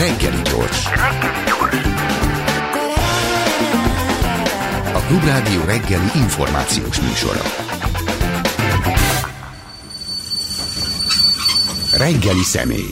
Reggeli 0.00 0.42
gyors. 0.42 0.84
A 4.94 5.00
Klubrádió 5.06 5.64
reggeli 5.64 6.10
információs 6.14 7.00
műsora. 7.00 7.42
Reggeli 11.96 12.42
személy. 12.42 12.90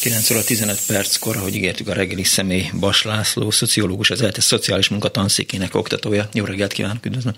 9 0.00 0.30
óra 0.30 0.44
15 0.44 0.80
perckor, 0.86 1.36
ahogy 1.36 1.54
ígértük 1.54 1.88
a 1.88 1.92
reggeli 1.92 2.24
személy, 2.24 2.70
Bas 2.80 3.02
László, 3.02 3.50
szociológus, 3.50 4.10
az 4.10 4.22
ELTE 4.22 4.40
szociális 4.40 4.88
munka 4.88 5.08
tanszékének 5.08 5.74
oktatója. 5.74 6.28
Jó 6.32 6.44
reggelt 6.44 6.72
kívánok, 6.72 7.06
üdvözlöm! 7.06 7.34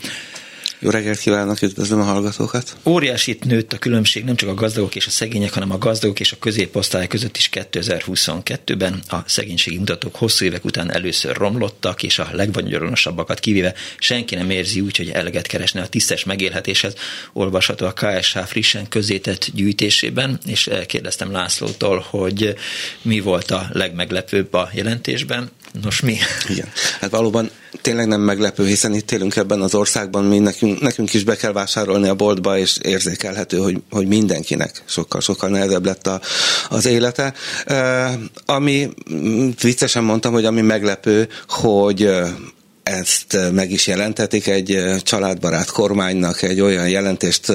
Jó 0.83 0.91
reggelt 0.91 1.19
kívánok, 1.19 1.63
üdvözlöm 1.63 2.01
a 2.01 2.05
hallgatókat! 2.05 2.77
Óriásit 2.85 3.45
nőtt 3.45 3.73
a 3.73 3.79
különbség 3.79 4.25
nem 4.25 4.37
csak 4.37 4.49
a 4.49 4.55
gazdagok 4.55 4.95
és 4.95 5.07
a 5.07 5.11
szegények, 5.11 5.53
hanem 5.53 5.71
a 5.71 5.79
gazdagok 5.79 6.21
és 6.21 6.33
a 6.33 6.37
középosztály 6.39 7.07
között 7.07 7.37
is 7.37 7.49
2022-ben. 7.53 9.03
A 9.09 9.17
szegénységi 9.27 9.79
mutatók 9.79 10.17
hosszú 10.17 10.45
évek 10.45 10.65
után 10.65 10.93
először 10.93 11.37
romlottak, 11.37 12.03
és 12.03 12.19
a 12.19 12.29
legvagyonosabbakat 12.33 13.41
kivéve 13.41 13.75
senki 13.99 14.35
nem 14.35 14.51
érzi 14.51 14.81
úgy, 14.81 14.97
hogy 14.97 15.09
eleget 15.09 15.47
keresne 15.47 15.83
a 15.83 15.89
tisztes 15.89 16.25
megélhetéshez. 16.25 16.95
Olvasható 17.33 17.87
a 17.87 17.93
KSH 17.93 18.39
frissen 18.39 18.89
közétett 18.89 19.47
gyűjtésében, 19.55 20.39
és 20.47 20.71
kérdeztem 20.87 21.33
Lászlótól, 21.33 22.07
hogy 22.11 22.55
mi 23.03 23.21
volt 23.21 23.51
a 23.51 23.69
legmeglepőbb 23.73 24.55
a 24.55 24.71
jelentésben. 24.73 25.51
Nos, 25.81 26.01
mi? 26.01 26.17
Igen. 26.49 26.69
Hát 27.01 27.11
valóban 27.11 27.51
tényleg 27.81 28.07
nem 28.07 28.21
meglepő, 28.21 28.67
hiszen 28.67 28.95
itt 28.95 29.11
élünk 29.11 29.37
ebben 29.37 29.61
az 29.61 29.75
országban, 29.75 30.25
mi 30.25 30.39
nekünk, 30.39 30.81
nekünk 30.81 31.15
is 31.15 31.25
be 31.25 31.37
kell 31.37 31.53
vásárolni 31.53 32.09
a 32.09 32.15
boltba, 32.15 32.59
és 32.59 32.79
érzékelhető, 32.83 33.57
hogy, 33.57 33.83
hogy 33.91 34.07
mindenkinek 34.07 34.83
sokkal-sokkal 34.85 35.49
nehezebb 35.49 35.85
lett 35.85 36.07
a, 36.07 36.21
az 36.69 36.87
élete. 36.87 37.33
Uh, 37.69 38.13
ami 38.47 38.89
viccesen 39.61 40.05
mondtam, 40.05 40.33
hogy 40.33 40.45
ami 40.45 40.61
meglepő, 40.61 41.29
hogy 41.49 42.11
ezt 42.83 43.37
meg 43.53 43.71
is 43.71 43.87
jelentetik 43.87 44.47
egy 44.47 44.85
családbarát 45.03 45.71
kormánynak 45.71 46.43
egy 46.43 46.61
olyan 46.61 46.89
jelentést 46.89 47.53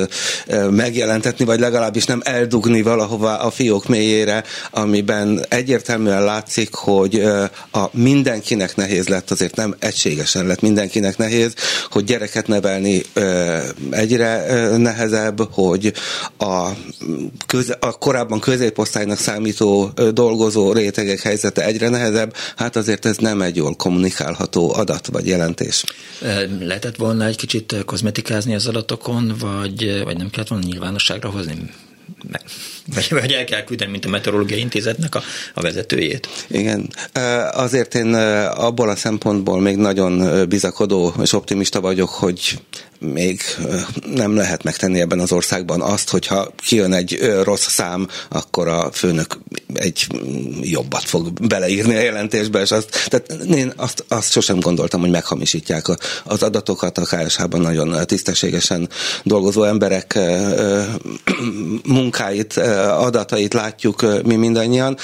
megjelentetni, 0.69 1.45
vagy 1.45 1.59
legalábbis 1.59 2.05
nem 2.05 2.21
eldugni 2.23 2.81
valahova 2.81 3.39
a 3.39 3.51
fiók 3.51 3.87
mélyére, 3.87 4.43
amiben 4.71 5.45
egyértelműen 5.49 6.23
látszik, 6.23 6.73
hogy 6.73 7.23
a 7.71 7.89
mindenkinek 7.91 8.75
nehéz 8.75 9.07
lett, 9.07 9.31
azért 9.31 9.55
nem 9.55 9.75
egységesen 9.79 10.45
lett 10.45 10.61
mindenkinek 10.61 11.17
nehéz, 11.17 11.53
hogy 11.89 12.03
gyereket 12.03 12.47
nevelni 12.47 13.01
egyre 13.89 14.45
nehezebb, 14.77 15.53
hogy 15.53 15.93
a, 16.37 16.69
köz, 17.45 17.75
a 17.79 17.91
korábban 17.91 18.39
középosztálynak 18.39 19.19
számító 19.19 19.91
dolgozó 20.13 20.71
rétegek 20.71 21.19
helyzete 21.19 21.65
egyre 21.65 21.89
nehezebb, 21.89 22.35
hát 22.55 22.75
azért 22.75 23.05
ez 23.05 23.17
nem 23.17 23.41
egy 23.41 23.55
jól 23.55 23.75
kommunikálható 23.75 24.73
adat 24.75 25.11
vagy 25.17 25.27
jelentés. 25.27 25.83
Lehetett 26.59 26.95
volna 26.95 27.25
egy 27.25 27.35
kicsit 27.35 27.75
kozmetikázni 27.85 28.55
az 28.55 28.67
adatokon, 28.67 29.35
vagy, 29.39 30.03
vagy 30.03 30.17
nem 30.17 30.29
kellett 30.29 30.49
volna 30.49 30.65
nyilvánosságra 30.65 31.29
hozni? 31.29 31.69
vagy, 32.93 33.07
vagy 33.09 33.31
el 33.31 33.43
kell 33.43 33.63
küldeni, 33.63 33.91
mint 33.91 34.05
a 34.05 34.09
Meteorológiai 34.09 34.59
Intézetnek 34.59 35.15
a, 35.15 35.21
a 35.53 35.61
vezetőjét. 35.61 36.27
Igen, 36.47 36.89
azért 37.51 37.95
én 37.95 38.13
abból 38.13 38.89
a 38.89 38.95
szempontból 38.95 39.61
még 39.61 39.75
nagyon 39.75 40.45
bizakodó 40.49 41.13
és 41.21 41.33
optimista 41.33 41.81
vagyok, 41.81 42.09
hogy 42.09 42.59
még 42.99 43.41
nem 44.15 44.35
lehet 44.35 44.63
megtenni 44.63 44.99
ebben 44.99 45.19
az 45.19 45.31
országban 45.31 45.81
azt, 45.81 46.09
hogyha 46.09 46.51
kijön 46.55 46.93
egy 46.93 47.19
rossz 47.43 47.67
szám, 47.67 48.07
akkor 48.29 48.67
a 48.67 48.91
főnök 48.91 49.37
egy 49.73 50.07
jobbat 50.61 51.03
fog 51.03 51.47
beleírni 51.47 51.95
a 51.95 52.01
jelentésbe, 52.01 52.61
és 52.61 52.71
azt, 52.71 53.07
tehát 53.09 53.31
én 53.55 53.73
azt, 53.75 54.05
azt 54.07 54.31
sosem 54.31 54.59
gondoltam, 54.59 54.99
hogy 54.99 55.09
meghamisítják 55.09 55.85
az 56.23 56.43
adatokat, 56.43 56.97
a 56.97 57.01
KSH-ban 57.01 57.61
nagyon 57.61 58.05
tisztességesen 58.05 58.89
dolgozó 59.23 59.63
emberek 59.63 60.19
munkáit, 61.83 62.57
adatait 62.87 63.53
látjuk 63.53 64.23
mi 64.23 64.35
mindannyian. 64.35 64.97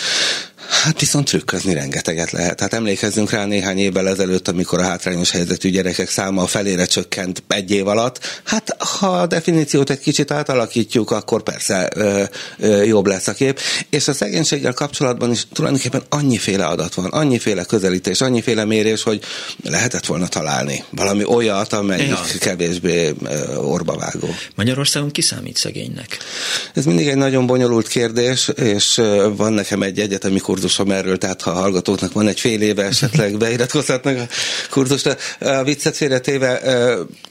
Hát 0.70 1.00
viszont 1.00 1.26
trükközni 1.26 1.74
rengeteget 1.74 2.32
lehet. 2.32 2.60
Hát 2.60 2.74
emlékezzünk 2.74 3.30
rá 3.30 3.46
néhány 3.46 3.78
évvel 3.78 4.08
ezelőtt, 4.08 4.48
amikor 4.48 4.80
a 4.80 4.84
hátrányos 4.84 5.32
helyzetű 5.32 5.70
gyerekek 5.70 6.10
száma 6.10 6.42
a 6.42 6.48
felére 6.48 6.86
csökkent 6.86 7.44
egy 7.48 7.72
év 7.72 7.88
alatt. 7.88 8.42
Hát 8.44 8.76
ha 8.78 9.08
a 9.08 9.26
definíciót 9.26 9.90
egy 9.90 10.00
kicsit 10.00 10.32
átalakítjuk, 10.32 11.12
akkor 11.12 11.44
persze 11.44 11.90
ö, 11.96 12.24
ö, 12.58 12.84
jobb 12.84 13.06
lesz 13.06 13.28
a 13.28 13.34
kép. 13.34 13.60
És 13.90 14.08
a 14.08 14.14
szegénységgel 14.14 14.74
kapcsolatban 14.74 15.32
is 15.32 15.48
tulajdonképpen 15.54 16.04
annyiféle 16.10 16.66
adat 16.66 16.94
van, 16.94 17.06
annyiféle 17.06 17.64
közelítés, 17.64 18.22
annyiféle 18.22 18.66
mérés, 18.66 19.04
hogy 19.04 19.22
lehetett 19.64 20.06
volna 20.06 20.28
találni 20.28 20.84
valami 20.90 21.24
olyat, 21.24 21.74
amely 21.74 22.08
ja. 22.08 22.20
kevésbé 22.40 23.14
orbavágó. 23.58 24.36
Magyarországon 24.56 25.12
kiszámít 25.12 25.58
szegénynek? 25.58 26.18
Ez 26.74 26.86
mindig 26.86 27.08
egy 27.08 27.18
nagyon 27.18 27.46
bonyolult 27.46 27.88
kérdés, 27.88 28.48
és 28.56 29.02
van 29.36 29.54
nekem 29.54 29.82
egy 29.82 30.00
egyetemi 30.00 30.40
kurzusom 30.54 30.92
erről, 30.92 31.18
tehát 31.18 31.42
ha 31.42 31.52
a 31.52 31.54
hallgatóknak 31.54 32.14
van 32.14 32.28
egy 32.28 32.40
fél 32.40 32.62
éve 32.62 32.84
esetleg 32.84 33.38
beiratkozhatnak 33.44 34.18
a 34.18 34.28
kurzusra. 34.70 35.16
A 35.40 35.64
viccet 35.64 35.96
félretéve 35.96 36.60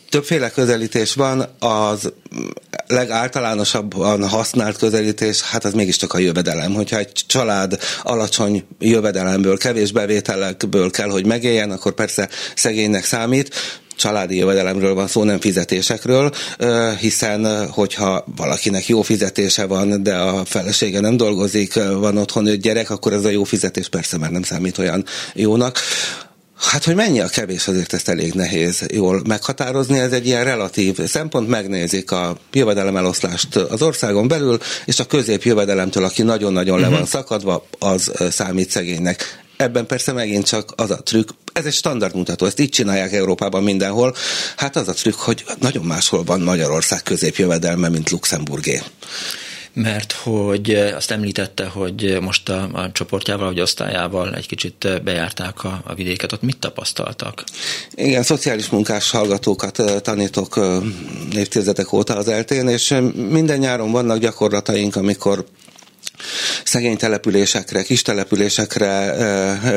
többféle 0.08 0.50
közelítés 0.50 1.14
van, 1.14 1.46
az 1.58 2.12
legáltalánosabban 2.86 4.28
használt 4.28 4.76
közelítés, 4.76 5.40
hát 5.42 5.64
az 5.64 5.72
mégiscsak 5.72 6.12
a 6.12 6.18
jövedelem. 6.18 6.72
Hogyha 6.74 6.98
egy 6.98 7.12
család 7.26 7.78
alacsony 8.02 8.64
jövedelemből, 8.78 9.58
kevés 9.58 9.92
bevételekből 9.92 10.90
kell, 10.90 11.08
hogy 11.08 11.26
megéljen, 11.26 11.70
akkor 11.70 11.92
persze 11.92 12.28
szegénynek 12.54 13.04
számít 13.04 13.54
családi 14.02 14.36
jövedelemről 14.36 14.94
van 14.94 15.06
szó, 15.06 15.24
nem 15.24 15.40
fizetésekről, 15.40 16.32
hiszen 16.98 17.68
hogyha 17.68 18.24
valakinek 18.36 18.86
jó 18.86 19.02
fizetése 19.02 19.66
van, 19.66 20.02
de 20.02 20.16
a 20.16 20.44
felesége 20.44 21.00
nem 21.00 21.16
dolgozik, 21.16 21.74
van 21.74 22.16
otthon 22.16 22.46
egy 22.46 22.60
gyerek, 22.60 22.90
akkor 22.90 23.12
ez 23.12 23.24
a 23.24 23.30
jó 23.30 23.44
fizetés 23.44 23.88
persze 23.88 24.18
már 24.18 24.30
nem 24.30 24.42
számít 24.42 24.78
olyan 24.78 25.04
jónak. 25.34 25.78
Hát, 26.56 26.84
hogy 26.84 26.94
mennyi 26.94 27.20
a 27.20 27.28
kevés, 27.28 27.68
azért 27.68 27.92
ezt 27.92 28.08
elég 28.08 28.32
nehéz 28.32 28.86
jól 28.92 29.22
meghatározni. 29.26 29.98
Ez 29.98 30.12
egy 30.12 30.26
ilyen 30.26 30.44
relatív 30.44 31.06
szempont, 31.06 31.48
megnézik 31.48 32.10
a 32.10 32.36
jövedelemeloszlást 32.52 33.56
az 33.56 33.82
országon 33.82 34.28
belül, 34.28 34.58
és 34.84 34.98
a 34.98 35.04
közép 35.04 35.42
jövedelemtől, 35.42 36.04
aki 36.04 36.22
nagyon-nagyon 36.22 36.74
uh-huh. 36.74 36.90
le 36.90 36.96
van 36.96 37.02
mhm. 37.02 37.10
szakadva, 37.10 37.66
az 37.78 38.12
számít 38.30 38.70
szegénynek. 38.70 39.41
Ebben 39.62 39.86
persze 39.86 40.12
megint 40.12 40.46
csak 40.46 40.72
az 40.76 40.90
a 40.90 41.02
trükk, 41.02 41.28
ez 41.52 41.64
egy 41.64 41.72
standard 41.72 42.14
mutató, 42.14 42.46
ezt 42.46 42.60
így 42.60 42.68
csinálják 42.68 43.12
Európában 43.12 43.62
mindenhol. 43.62 44.14
Hát 44.56 44.76
az 44.76 44.88
a 44.88 44.92
trükk, 44.92 45.14
hogy 45.14 45.44
nagyon 45.58 45.84
máshol 45.84 46.24
van 46.24 46.40
Magyarország 46.40 47.02
középjövedelme, 47.02 47.88
mint 47.88 48.10
Luxemburgé 48.10 48.82
mert 49.74 50.12
hogy 50.12 50.74
azt 50.74 51.10
említette, 51.10 51.66
hogy 51.66 52.18
most 52.20 52.48
a, 52.48 52.68
a 52.72 52.92
csoportjával, 52.92 53.46
vagy 53.46 53.60
osztályával 53.60 54.34
egy 54.34 54.46
kicsit 54.46 55.02
bejárták 55.04 55.64
a, 55.64 55.82
a 55.84 55.94
vidéket, 55.94 56.32
ott 56.32 56.42
mit 56.42 56.58
tapasztaltak? 56.58 57.44
Igen, 57.94 58.22
szociális 58.22 58.68
munkás 58.68 59.10
hallgatókat 59.10 59.82
tanítok 60.02 60.60
évtizedek 61.34 61.92
óta 61.92 62.16
az 62.16 62.28
eltén, 62.28 62.68
és 62.68 62.94
minden 63.14 63.58
nyáron 63.58 63.92
vannak 63.92 64.18
gyakorlataink, 64.18 64.96
amikor 64.96 65.44
szegény 66.64 66.96
településekre, 66.96 67.82
kis 67.82 68.02
településekre 68.02 69.14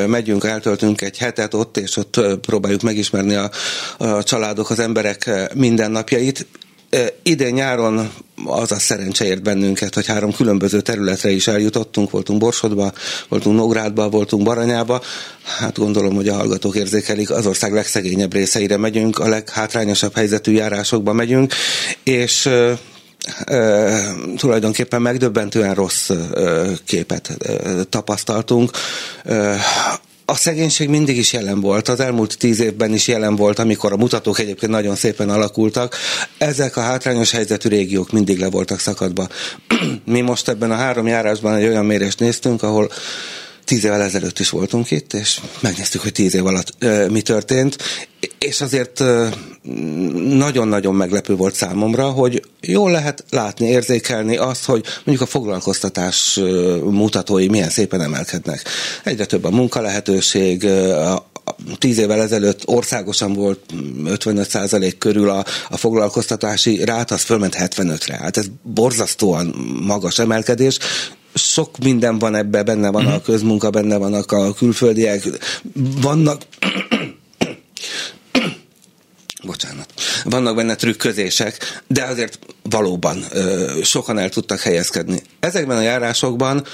megyünk, 0.06 0.44
eltöltünk 0.44 1.00
egy 1.00 1.18
hetet 1.18 1.54
ott, 1.54 1.76
és 1.76 1.96
ott 1.96 2.20
próbáljuk 2.40 2.82
megismerni 2.82 3.34
a, 3.34 3.50
a 3.96 4.22
családok, 4.22 4.70
az 4.70 4.78
emberek 4.78 5.30
mindennapjait. 5.54 6.46
Idén 7.22 7.52
nyáron 7.52 8.12
az 8.44 8.72
a 8.72 8.78
szerencse 8.78 9.24
ért 9.24 9.42
bennünket, 9.42 9.94
hogy 9.94 10.06
három 10.06 10.32
különböző 10.32 10.80
területre 10.80 11.30
is 11.30 11.46
eljutottunk, 11.46 12.10
voltunk 12.10 12.38
Borsodba, 12.38 12.92
voltunk 13.28 13.56
Nógrádba, 13.56 14.08
voltunk 14.08 14.42
Baranyába. 14.42 15.02
Hát 15.58 15.78
gondolom, 15.78 16.14
hogy 16.14 16.28
a 16.28 16.34
hallgatók 16.34 16.76
érzékelik, 16.76 17.30
az 17.30 17.46
ország 17.46 17.72
legszegényebb 17.72 18.32
részeire 18.32 18.76
megyünk, 18.76 19.18
a 19.18 19.28
leghátrányosabb 19.28 20.14
helyzetű 20.14 20.52
járásokba 20.52 21.12
megyünk, 21.12 21.54
és 22.02 22.48
tulajdonképpen 24.36 25.02
megdöbbentően 25.02 25.74
rossz 25.74 26.10
képet 26.84 27.36
tapasztaltunk. 27.88 28.70
A 30.28 30.34
szegénység 30.34 30.88
mindig 30.88 31.16
is 31.16 31.32
jelen 31.32 31.60
volt, 31.60 31.88
az 31.88 32.00
elmúlt 32.00 32.38
tíz 32.38 32.60
évben 32.60 32.92
is 32.92 33.08
jelen 33.08 33.36
volt, 33.36 33.58
amikor 33.58 33.92
a 33.92 33.96
mutatók 33.96 34.38
egyébként 34.38 34.72
nagyon 34.72 34.96
szépen 34.96 35.30
alakultak. 35.30 35.96
Ezek 36.38 36.76
a 36.76 36.80
hátrányos 36.80 37.30
helyzetű 37.30 37.68
régiók 37.68 38.12
mindig 38.12 38.38
le 38.38 38.50
voltak 38.50 38.80
szakadva. 38.80 39.28
Mi 40.04 40.20
most 40.20 40.48
ebben 40.48 40.70
a 40.70 40.74
három 40.74 41.06
járásban 41.06 41.54
egy 41.54 41.66
olyan 41.66 41.84
mérést 41.84 42.20
néztünk, 42.20 42.62
ahol 42.62 42.90
tíz 43.66 43.84
évvel 43.84 44.02
ezelőtt 44.02 44.38
is 44.38 44.50
voltunk 44.50 44.90
itt, 44.90 45.12
és 45.12 45.40
megnéztük, 45.60 46.02
hogy 46.02 46.12
tíz 46.12 46.34
év 46.34 46.46
alatt 46.46 46.72
ö, 46.78 47.08
mi 47.08 47.22
történt, 47.22 47.76
és 48.38 48.60
azért 48.60 49.02
nagyon-nagyon 50.14 50.94
meglepő 50.94 51.36
volt 51.36 51.54
számomra, 51.54 52.10
hogy 52.10 52.42
jól 52.60 52.90
lehet 52.90 53.24
látni, 53.30 53.68
érzékelni 53.68 54.36
azt, 54.36 54.64
hogy 54.64 54.84
mondjuk 55.04 55.28
a 55.28 55.30
foglalkoztatás 55.30 56.40
mutatói 56.84 57.48
milyen 57.48 57.70
szépen 57.70 58.00
emelkednek. 58.00 58.62
Egyre 59.04 59.24
több 59.24 59.44
a 59.44 59.50
munkalehetőség, 59.50 60.64
a, 60.64 61.30
tíz 61.78 61.98
évvel 61.98 62.22
ezelőtt 62.22 62.68
országosan 62.68 63.32
volt 63.32 63.60
55% 64.04 64.92
körül 64.98 65.30
a, 65.30 65.44
a 65.70 65.76
foglalkoztatási 65.76 66.84
rát, 66.84 67.10
az 67.10 67.22
fölment 67.22 67.56
75-re. 67.58 68.16
Hát 68.16 68.36
ez 68.36 68.46
borzasztóan 68.62 69.54
magas 69.86 70.18
emelkedés, 70.18 70.78
sok 71.36 71.78
minden 71.78 72.18
van 72.18 72.34
ebbe, 72.34 72.62
benne 72.62 72.90
van 72.90 73.06
a 73.06 73.14
mhm. 73.14 73.24
közmunka, 73.24 73.70
benne 73.70 73.96
vannak 73.96 74.32
a 74.32 74.52
külföldiek, 74.54 75.22
vannak 76.00 76.42
bocsánat, 79.42 79.92
vannak 80.24 80.56
benne 80.56 80.74
trükközések, 80.74 81.82
de 81.86 82.04
azért 82.04 82.38
valóban 82.62 83.24
ö, 83.30 83.72
sokan 83.82 84.18
el 84.18 84.28
tudtak 84.28 84.60
helyezkedni. 84.60 85.22
Ezekben 85.40 85.76
a 85.76 85.80
járásokban 85.80 86.66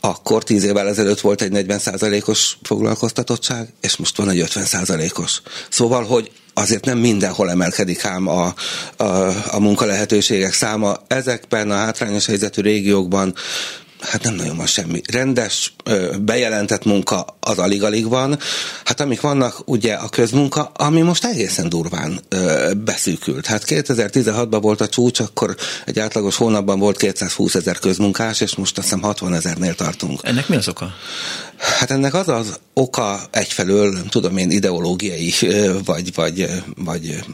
akkor 0.00 0.44
tíz 0.44 0.64
évvel 0.64 0.88
ezelőtt 0.88 1.20
volt 1.20 1.42
egy 1.42 1.50
40%-os 1.54 2.56
foglalkoztatottság, 2.62 3.72
és 3.80 3.96
most 3.96 4.16
van 4.16 4.28
egy 4.28 4.44
50%-os. 4.46 5.42
Szóval, 5.68 6.04
hogy 6.04 6.30
azért 6.54 6.84
nem 6.84 6.98
mindenhol 6.98 7.50
emelkedik 7.50 8.04
ám 8.04 8.26
a, 8.26 8.54
a, 8.96 9.04
a 9.50 9.60
munkalehetőségek 9.60 10.52
száma. 10.52 10.96
Ezekben 11.06 11.70
a 11.70 11.74
hátrányos 11.74 12.26
helyzetű 12.26 12.62
régiókban 12.62 13.34
hát 14.10 14.22
nem 14.22 14.34
nagyon 14.34 14.56
van 14.56 14.66
semmi. 14.66 15.00
Rendes, 15.12 15.74
bejelentett 16.20 16.84
munka 16.84 17.36
az 17.40 17.58
alig-alig 17.58 18.08
van. 18.08 18.38
Hát 18.84 19.00
amik 19.00 19.20
vannak, 19.20 19.62
ugye 19.64 19.94
a 19.94 20.08
közmunka, 20.08 20.62
ami 20.62 21.00
most 21.00 21.24
egészen 21.24 21.68
durván 21.68 22.20
beszűkült. 22.84 23.46
Hát 23.46 23.64
2016-ban 23.66 24.58
volt 24.60 24.80
a 24.80 24.88
csúcs, 24.88 25.20
akkor 25.20 25.56
egy 25.84 25.98
átlagos 25.98 26.36
hónapban 26.36 26.78
volt 26.78 26.96
220 26.96 27.54
ezer 27.54 27.78
közmunkás, 27.78 28.40
és 28.40 28.54
most 28.54 28.78
azt 28.78 28.86
hiszem 28.86 29.02
60 29.02 29.34
ezernél 29.34 29.74
tartunk. 29.74 30.20
Ennek 30.22 30.48
mi 30.48 30.56
az 30.56 30.68
oka? 30.68 30.94
Hát 31.56 31.90
ennek 31.90 32.14
az 32.14 32.28
az 32.28 32.58
oka 32.74 33.20
egyfelől, 33.30 34.08
tudom 34.08 34.36
én, 34.36 34.50
ideológiai, 34.50 35.32
vagy, 35.84 36.14
vagy, 36.14 36.48
vagy 36.76 37.24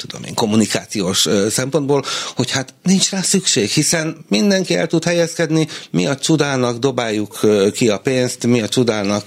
tudom 0.00 0.24
én, 0.24 0.34
kommunikációs 0.34 1.28
szempontból, 1.50 2.04
hogy 2.34 2.50
hát 2.50 2.74
nincs 2.82 3.10
rá 3.10 3.20
szükség, 3.20 3.68
hiszen 3.68 4.24
mindenki 4.28 4.74
el 4.74 4.86
tud 4.86 5.04
helyezkedni, 5.04 5.68
mi 5.90 6.06
a 6.06 6.16
csodának 6.16 6.78
dobáljuk 6.78 7.40
ki 7.72 7.88
a 7.88 7.98
pénzt, 7.98 8.46
mi 8.46 8.60
a 8.60 8.68
csodának, 8.68 9.24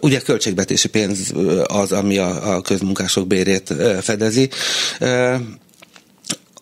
ugye 0.00 0.20
költségvetési 0.20 0.88
pénz 0.88 1.32
az, 1.64 1.92
ami 1.92 2.18
a, 2.18 2.54
a 2.54 2.60
közmunkások 2.60 3.26
bérét 3.26 3.74
fedezi. 4.02 4.50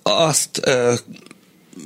Azt 0.03 0.61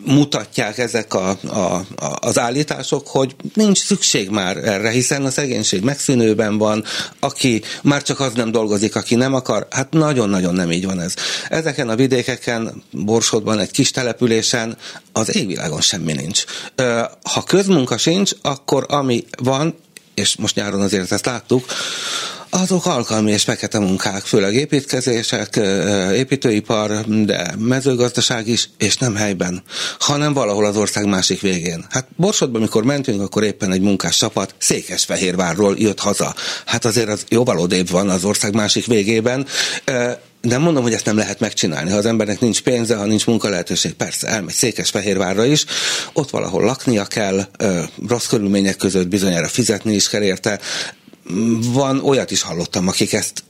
mutatják 0.05 0.79
ezek 0.79 1.15
a, 1.15 1.39
a, 1.47 1.57
a, 1.57 1.85
az 2.21 2.39
állítások, 2.39 3.09
hogy 3.09 3.37
nincs 3.55 3.79
szükség 3.79 4.31
már 4.31 4.57
erre, 4.57 4.91
hiszen 4.91 5.25
a 5.25 5.31
szegénység 5.31 5.83
megszűnőben 5.83 6.59
van, 6.59 6.85
aki 7.21 7.63
már 7.83 8.03
csak 8.03 8.21
az 8.21 8.33
nem 8.35 8.51
dolgozik, 8.51 8.97
aki 8.97 9.15
nem 9.15 9.35
akar, 9.35 9.67
hát 9.71 9.93
nagyon-nagyon 9.93 10.55
nem 10.55 10.73
így 10.73 10.87
van 10.87 11.01
ez. 11.01 11.15
Ezeken 11.49 11.89
a 11.89 11.97
vidékeken, 11.97 12.83
Borsodban, 12.91 13.59
egy 13.59 13.71
kis 13.71 13.91
településen 13.91 14.77
az 15.13 15.37
égvilágon 15.37 15.81
semmi 15.81 16.13
nincs. 16.13 16.45
Ha 17.23 17.43
közmunka 17.47 17.99
sincs, 17.99 18.33
akkor 18.43 18.87
ami 18.89 19.25
van, 19.43 19.75
és 20.15 20.37
most 20.37 20.55
nyáron 20.55 20.81
azért 20.81 21.13
ezt 21.13 21.27
láttuk, 21.27 21.65
azok 22.51 22.87
alkalmi 22.87 23.31
és 23.31 23.43
fekete 23.43 23.79
munkák, 23.79 24.23
főleg 24.23 24.55
építkezések, 24.55 25.61
építőipar, 26.13 27.05
de 27.25 27.55
mezőgazdaság 27.59 28.49
is, 28.49 28.69
és 28.79 28.97
nem 28.97 29.15
helyben, 29.15 29.63
hanem 29.99 30.33
valahol 30.33 30.65
az 30.65 30.77
ország 30.77 31.07
másik 31.07 31.41
végén. 31.41 31.87
Hát 31.91 32.07
Borsodban, 32.17 32.61
amikor 32.61 32.85
mentünk, 32.85 33.21
akkor 33.21 33.45
éppen 33.45 33.73
egy 33.73 33.81
munkás 33.81 34.17
csapat 34.17 34.55
Székesfehérvárról 34.59 35.75
jött 35.79 36.01
haza. 36.01 36.35
Hát 36.65 36.85
azért 36.85 37.09
az 37.09 37.25
jóval 37.29 37.59
odébb 37.59 37.91
van 37.91 38.09
az 38.09 38.25
ország 38.25 38.55
másik 38.55 38.87
végében, 38.87 39.47
nem 40.41 40.63
mondom, 40.63 40.83
hogy 40.83 40.93
ezt 40.93 41.05
nem 41.05 41.17
lehet 41.17 41.41
megcsinálni. 41.41 41.91
Ha 41.91 41.97
az 41.97 42.07
embernek 42.07 42.41
nincs 42.41 42.63
pénze, 42.63 42.97
ha 42.97 43.05
nincs 43.05 43.27
munkalehetőség, 43.27 43.93
persze 43.93 44.27
elmegy 44.27 44.55
Székesfehérvárra 44.55 45.45
is, 45.45 45.65
ott 46.13 46.31
valahol 46.31 46.65
laknia 46.65 47.05
kell, 47.05 47.47
rossz 48.09 48.27
körülmények 48.27 48.77
között 48.77 49.09
bizonyára 49.09 49.49
fizetni 49.49 49.95
is 49.95 50.09
kell 50.09 50.23
érte, 50.23 50.61
van 51.73 52.01
olyat 52.01 52.31
is 52.31 52.43
hallottam, 52.43 52.89
akik 52.89 53.13
ezt 53.13 53.45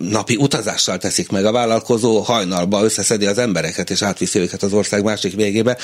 napi 0.00 0.36
utazással 0.36 0.98
teszik 0.98 1.30
meg. 1.30 1.44
A 1.44 1.52
vállalkozó 1.52 2.20
hajnalba 2.20 2.84
összeszedi 2.84 3.26
az 3.26 3.38
embereket, 3.38 3.90
és 3.90 4.02
átviszi 4.02 4.38
őket 4.38 4.62
az 4.62 4.72
ország 4.72 5.02
másik 5.02 5.34
végébe. 5.34 5.76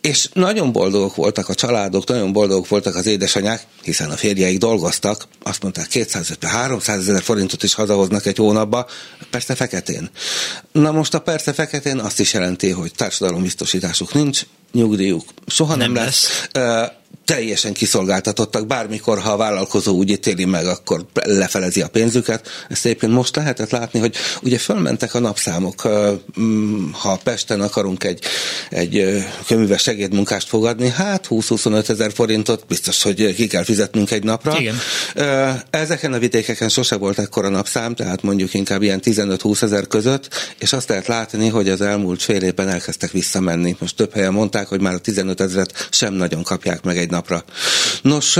És 0.00 0.28
nagyon 0.32 0.72
boldogok 0.72 1.14
voltak 1.14 1.48
a 1.48 1.54
családok, 1.54 2.06
nagyon 2.06 2.32
boldogok 2.32 2.68
voltak 2.68 2.94
az 2.94 3.06
édesanyák, 3.06 3.66
hiszen 3.82 4.10
a 4.10 4.16
férjeik 4.16 4.58
dolgoztak, 4.58 5.26
azt 5.42 5.62
mondták 5.62 5.86
250-300 5.92 6.88
ezer 6.88 7.22
forintot 7.22 7.62
is 7.62 7.74
hazahoznak 7.74 8.26
egy 8.26 8.36
hónapba, 8.36 8.86
persze 9.30 9.54
feketén. 9.54 10.10
Na 10.72 10.92
most 10.92 11.14
a 11.14 11.20
persze 11.20 11.52
feketén 11.52 11.98
azt 11.98 12.20
is 12.20 12.32
jelenti, 12.32 12.70
hogy 12.70 12.92
társadalombiztosításuk 12.96 14.14
nincs, 14.14 14.42
nyugdíjuk 14.72 15.24
soha 15.46 15.76
nem, 15.76 15.92
nem 15.92 16.04
lesz. 16.04 16.48
lesz 16.52 17.02
teljesen 17.24 17.72
kiszolgáltatottak, 17.72 18.66
bármikor, 18.66 19.18
ha 19.18 19.30
a 19.30 19.36
vállalkozó 19.36 19.94
úgy 19.94 20.10
ítéli 20.10 20.44
meg, 20.44 20.66
akkor 20.66 21.04
lefelezi 21.12 21.80
a 21.80 21.88
pénzüket. 21.88 22.48
Ezt 22.68 22.84
egyébként 22.84 23.12
most 23.12 23.36
lehetett 23.36 23.70
látni, 23.70 23.98
hogy 23.98 24.14
ugye 24.42 24.58
fölmentek 24.58 25.14
a 25.14 25.18
napszámok, 25.18 25.88
mm, 26.40 26.90
ha 26.92 27.20
Pesten 27.22 27.60
akarunk 27.60 28.04
egy, 28.04 28.24
egy 28.70 29.24
köműves 29.46 29.82
segédmunkást 29.82 30.48
fogadni, 30.48 30.88
hát 30.88 31.26
20-25 31.30 31.88
ezer 31.88 32.12
forintot 32.12 32.64
biztos, 32.66 33.02
hogy 33.02 33.34
ki 33.34 33.46
kell 33.46 33.64
fizetnünk 33.64 34.10
egy 34.10 34.24
napra. 34.24 34.58
Igen. 34.58 34.76
Ezeken 35.70 36.12
a 36.12 36.18
vidékeken 36.18 36.68
sose 36.68 36.96
volt 36.96 37.18
ekkora 37.18 37.48
napszám, 37.48 37.94
tehát 37.94 38.22
mondjuk 38.22 38.54
inkább 38.54 38.82
ilyen 38.82 39.00
15-20 39.04 39.62
ezer 39.62 39.86
között, 39.86 40.28
és 40.58 40.72
azt 40.72 40.88
lehet 40.88 41.06
látni, 41.06 41.48
hogy 41.48 41.68
az 41.68 41.80
elmúlt 41.80 42.22
fél 42.22 42.42
évben 42.42 42.68
elkezdtek 42.68 43.10
visszamenni. 43.10 43.76
Most 43.78 43.96
több 43.96 44.12
helyen 44.12 44.32
mondták, 44.32 44.66
hogy 44.66 44.80
már 44.80 44.94
a 44.94 44.98
15 44.98 45.40
ezeret 45.40 45.88
sem 45.90 46.12
nagyon 46.12 46.42
kapják 46.42 46.82
meg 46.82 46.98
egy 46.98 47.10
napra. 47.14 47.44
Nos, 48.02 48.38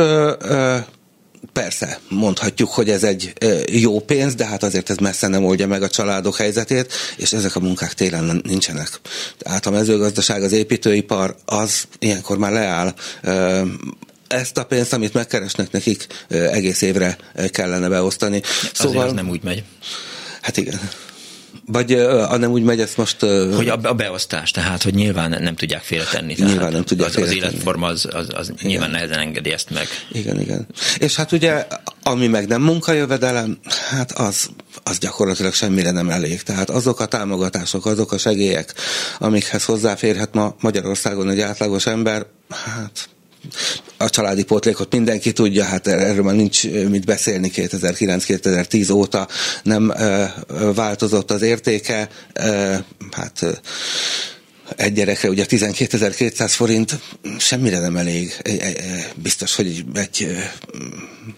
Persze, 1.52 1.98
mondhatjuk, 2.08 2.70
hogy 2.70 2.90
ez 2.90 3.04
egy 3.04 3.32
jó 3.70 4.00
pénz, 4.00 4.34
de 4.34 4.46
hát 4.46 4.62
azért 4.62 4.90
ez 4.90 4.96
messze 4.96 5.26
nem 5.26 5.44
oldja 5.44 5.66
meg 5.66 5.82
a 5.82 5.88
családok 5.88 6.36
helyzetét, 6.36 6.92
és 7.16 7.32
ezek 7.32 7.56
a 7.56 7.60
munkák 7.60 7.92
télen 7.92 8.40
nincsenek. 8.44 9.00
Tehát 9.38 9.66
a 9.66 9.70
mezőgazdaság, 9.70 10.42
az 10.42 10.52
építőipar, 10.52 11.36
az 11.44 11.84
ilyenkor 11.98 12.38
már 12.38 12.52
leáll. 12.52 12.94
Ezt 14.28 14.58
a 14.58 14.64
pénzt, 14.64 14.92
amit 14.92 15.14
megkeresnek 15.14 15.70
nekik, 15.70 16.06
egész 16.28 16.82
évre 16.82 17.16
kellene 17.50 17.88
beosztani. 17.88 18.42
Szóval... 18.72 19.02
Azért 19.02 19.14
nem 19.14 19.28
úgy 19.28 19.42
megy. 19.42 19.62
Hát 20.40 20.56
igen. 20.56 20.80
Vagy 21.66 21.92
a 21.92 22.36
nem 22.36 22.50
úgy 22.50 22.62
megy 22.62 22.80
ezt 22.80 22.96
most... 22.96 23.20
Hogy 23.56 23.68
a, 23.68 23.78
a 23.82 23.94
beosztás, 23.94 24.50
tehát, 24.50 24.82
hogy 24.82 24.94
nyilván 24.94 25.42
nem 25.42 25.54
tudják 25.54 25.82
félretenni. 25.82 26.34
Tehát 26.34 26.52
nyilván 26.52 26.72
nem 26.72 26.84
tudják 26.84 27.08
az, 27.08 27.22
az 27.22 27.34
életforma 27.34 27.86
az, 27.86 28.08
az, 28.12 28.28
az 28.34 28.52
nyilván 28.62 28.90
nehezen 28.90 29.18
engedi 29.18 29.52
ezt 29.52 29.70
meg. 29.70 29.86
Igen, 30.12 30.40
igen. 30.40 30.66
És 30.98 31.16
hát 31.16 31.32
ugye, 31.32 31.66
ami 32.02 32.26
meg 32.26 32.48
nem 32.48 32.62
munkajövedelem, 32.62 33.58
hát 33.90 34.12
az, 34.12 34.48
az 34.82 34.98
gyakorlatilag 34.98 35.52
semmire 35.52 35.90
nem 35.90 36.10
elég. 36.10 36.42
Tehát 36.42 36.70
azok 36.70 37.00
a 37.00 37.06
támogatások, 37.06 37.86
azok 37.86 38.12
a 38.12 38.18
segélyek, 38.18 38.74
amikhez 39.18 39.64
hozzáférhet 39.64 40.34
ma 40.34 40.54
Magyarországon 40.60 41.30
egy 41.30 41.40
átlagos 41.40 41.86
ember, 41.86 42.26
hát 42.50 43.08
a 43.96 44.10
családi 44.10 44.44
pótlékot 44.44 44.92
mindenki 44.92 45.32
tudja, 45.32 45.64
hát 45.64 45.86
erről 45.86 46.24
már 46.24 46.34
nincs 46.34 46.68
mit 46.68 47.04
beszélni 47.04 47.50
2009-2010 47.54 48.92
óta 48.94 49.28
nem 49.62 49.94
változott 50.74 51.30
az 51.30 51.42
értéke, 51.42 52.08
hát 53.10 53.62
egy 54.76 54.92
gyerekre 54.92 55.28
ugye 55.28 55.44
12.200 55.48 56.52
forint 56.54 56.98
semmire 57.38 57.78
nem 57.78 57.96
elég. 57.96 58.36
Biztos, 59.16 59.56
hogy 59.56 59.84
egy, 59.94 60.36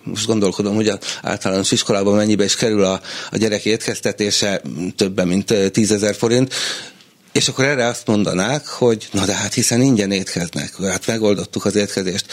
most 0.03 0.27
gondolkodom, 0.27 0.75
hogy 0.75 0.89
az 0.89 0.99
általános 1.23 1.73
iskolában 1.73 2.15
mennyibe 2.15 2.45
is 2.45 2.57
kerül 2.57 2.85
a, 2.85 3.01
a 3.31 3.37
gyerek 3.37 3.65
étkeztetése, 3.65 4.63
többen, 4.97 5.29
mint 5.29 5.51
10.000 5.51 6.15
forint 6.19 6.55
és 7.37 7.49
akkor 7.49 7.64
erre 7.64 7.87
azt 7.87 8.07
mondanák, 8.07 8.66
hogy 8.66 9.09
na 9.12 9.25
de 9.25 9.35
hát 9.35 9.55
hiszen 9.55 9.81
ingyen 9.81 10.11
étkeznek, 10.11 10.76
hát 10.83 11.07
megoldottuk 11.07 11.64
az 11.64 11.76
étkezést. 11.76 12.26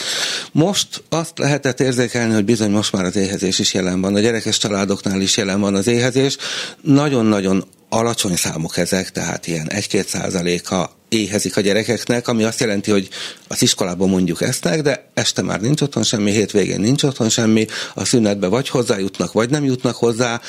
Most 0.52 1.02
azt 1.08 1.38
lehetett 1.38 1.80
érzékelni, 1.80 2.34
hogy 2.34 2.44
bizony 2.44 2.70
most 2.70 2.92
már 2.92 3.04
az 3.04 3.16
éhezés 3.16 3.58
is 3.58 3.74
jelen 3.74 4.00
van, 4.00 4.14
a 4.14 4.20
gyerekes 4.20 4.58
családoknál 4.58 5.20
is 5.20 5.36
jelen 5.36 5.60
van 5.60 5.74
az 5.74 5.86
éhezés. 5.86 6.36
Nagyon-nagyon 6.80 7.64
alacsony 7.88 8.36
számok 8.36 8.76
ezek, 8.76 9.10
tehát 9.10 9.46
ilyen 9.46 9.70
1-2 9.74 10.06
százaléka 10.06 10.90
éhezik 11.08 11.56
a 11.56 11.60
gyerekeknek, 11.60 12.28
ami 12.28 12.44
azt 12.44 12.60
jelenti, 12.60 12.90
hogy 12.90 13.08
az 13.48 13.62
iskolában 13.62 14.08
mondjuk 14.08 14.42
esznek, 14.42 14.82
de 14.82 15.10
este 15.14 15.42
már 15.42 15.60
nincs 15.60 15.80
otthon 15.80 16.02
semmi, 16.02 16.30
hétvégén 16.30 16.80
nincs 16.80 17.02
otthon 17.02 17.28
semmi, 17.28 17.66
a 17.94 18.04
szünetbe 18.04 18.46
vagy 18.46 18.68
hozzájutnak, 18.68 19.32
vagy 19.32 19.50
nem 19.50 19.64
jutnak 19.64 19.96
hozzá, 19.96 20.40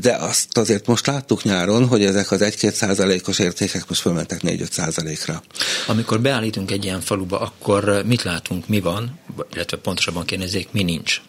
de 0.00 0.14
azt 0.14 0.58
azért 0.58 0.86
most 0.86 1.06
láttuk 1.06 1.42
nyáron, 1.42 1.86
hogy 1.86 2.04
ezek 2.04 2.30
az 2.30 2.40
1-2 2.42 2.72
százalékos 2.72 3.38
értékek 3.38 3.88
most 3.88 4.00
fölmentek 4.00 4.40
4-5 4.42 4.70
százalékra. 4.70 5.42
Amikor 5.86 6.20
beállítunk 6.20 6.70
egy 6.70 6.84
ilyen 6.84 7.00
faluba, 7.00 7.40
akkor 7.40 8.02
mit 8.06 8.22
látunk, 8.22 8.68
mi 8.68 8.80
van, 8.80 9.18
illetve 9.54 9.76
pontosabban 9.76 10.24
kérdezzék, 10.24 10.68
mi 10.70 10.82
nincs? 10.82 11.20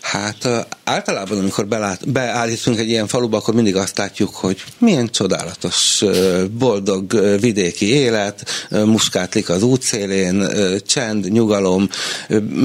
Hát 0.00 0.48
általában, 0.84 1.38
amikor 1.38 1.66
belát, 1.66 2.10
beállítunk 2.10 2.78
egy 2.78 2.88
ilyen 2.88 3.06
faluba, 3.06 3.36
akkor 3.36 3.54
mindig 3.54 3.76
azt 3.76 3.98
látjuk, 3.98 4.34
hogy 4.34 4.64
milyen 4.78 5.10
csodálatos, 5.10 6.02
boldog 6.50 7.20
vidéki 7.40 7.88
élet, 7.88 8.68
muskátlik 8.70 9.48
az 9.48 9.62
útszélén, 9.62 10.48
csend, 10.86 11.30
nyugalom, 11.32 11.88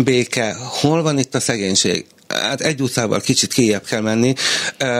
béke. 0.04 0.56
Hol 0.60 1.02
van 1.02 1.20
itt 1.20 1.36
a 1.36 1.40
szegénység? 1.40 2.06
Hát 2.34 2.62
egy 2.62 2.82
utcával 2.82 3.20
kicsit 3.20 3.54
kijebb 3.54 3.84
kell 3.84 4.02
menni. 4.02 4.34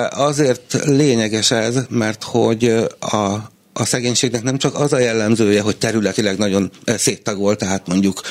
Azért 0.10 0.78
lényeges 0.84 1.52
ez, 1.52 1.76
mert 1.90 2.24
hogy 2.24 2.64
a, 3.00 3.38
a 3.74 3.86
szegénységnek 3.86 4.44
nem 4.44 4.58
csak 4.58 4.76
az 4.76 4.94
a 4.94 5.00
jellemzője, 5.00 5.62
hogy 5.62 5.78
területileg 5.78 6.38
nagyon 6.38 6.72
széttagol, 6.86 7.56
tehát 7.56 7.88
mondjuk 7.88 8.22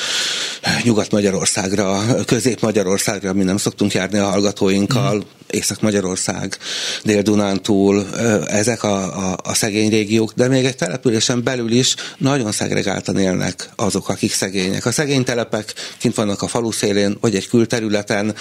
Nyugat-Magyarországra, 0.83 2.00
Közép-Magyarországra 2.25 3.33
mi 3.33 3.42
nem 3.42 3.57
szoktunk 3.57 3.92
járni 3.92 4.18
a 4.18 4.30
hallgatóinkkal, 4.30 5.16
mm. 5.16 5.21
Észak-Magyarország, 5.50 6.59
Dél-Dunántúl, 7.04 8.07
ezek 8.47 8.83
a, 8.83 9.30
a, 9.30 9.38
a 9.42 9.54
szegény 9.54 9.90
régiók, 9.90 10.33
de 10.33 10.49
még 10.49 10.64
egy 10.64 10.76
településen 10.76 11.42
belül 11.42 11.71
is 11.71 11.95
nagyon 12.18 12.52
szegregáltan 12.52 13.18
élnek 13.18 13.68
azok, 13.76 14.09
akik 14.09 14.33
szegények. 14.33 14.87
A 14.87 14.92
szegény 14.92 15.25
telepek 15.25 15.75
kint 15.99 16.14
vannak 16.14 16.42
a 16.42 16.49
falu 16.49 16.71
szélén, 16.71 17.16
vagy 17.21 17.35
egy 17.35 17.49
külterületen, 17.49 18.35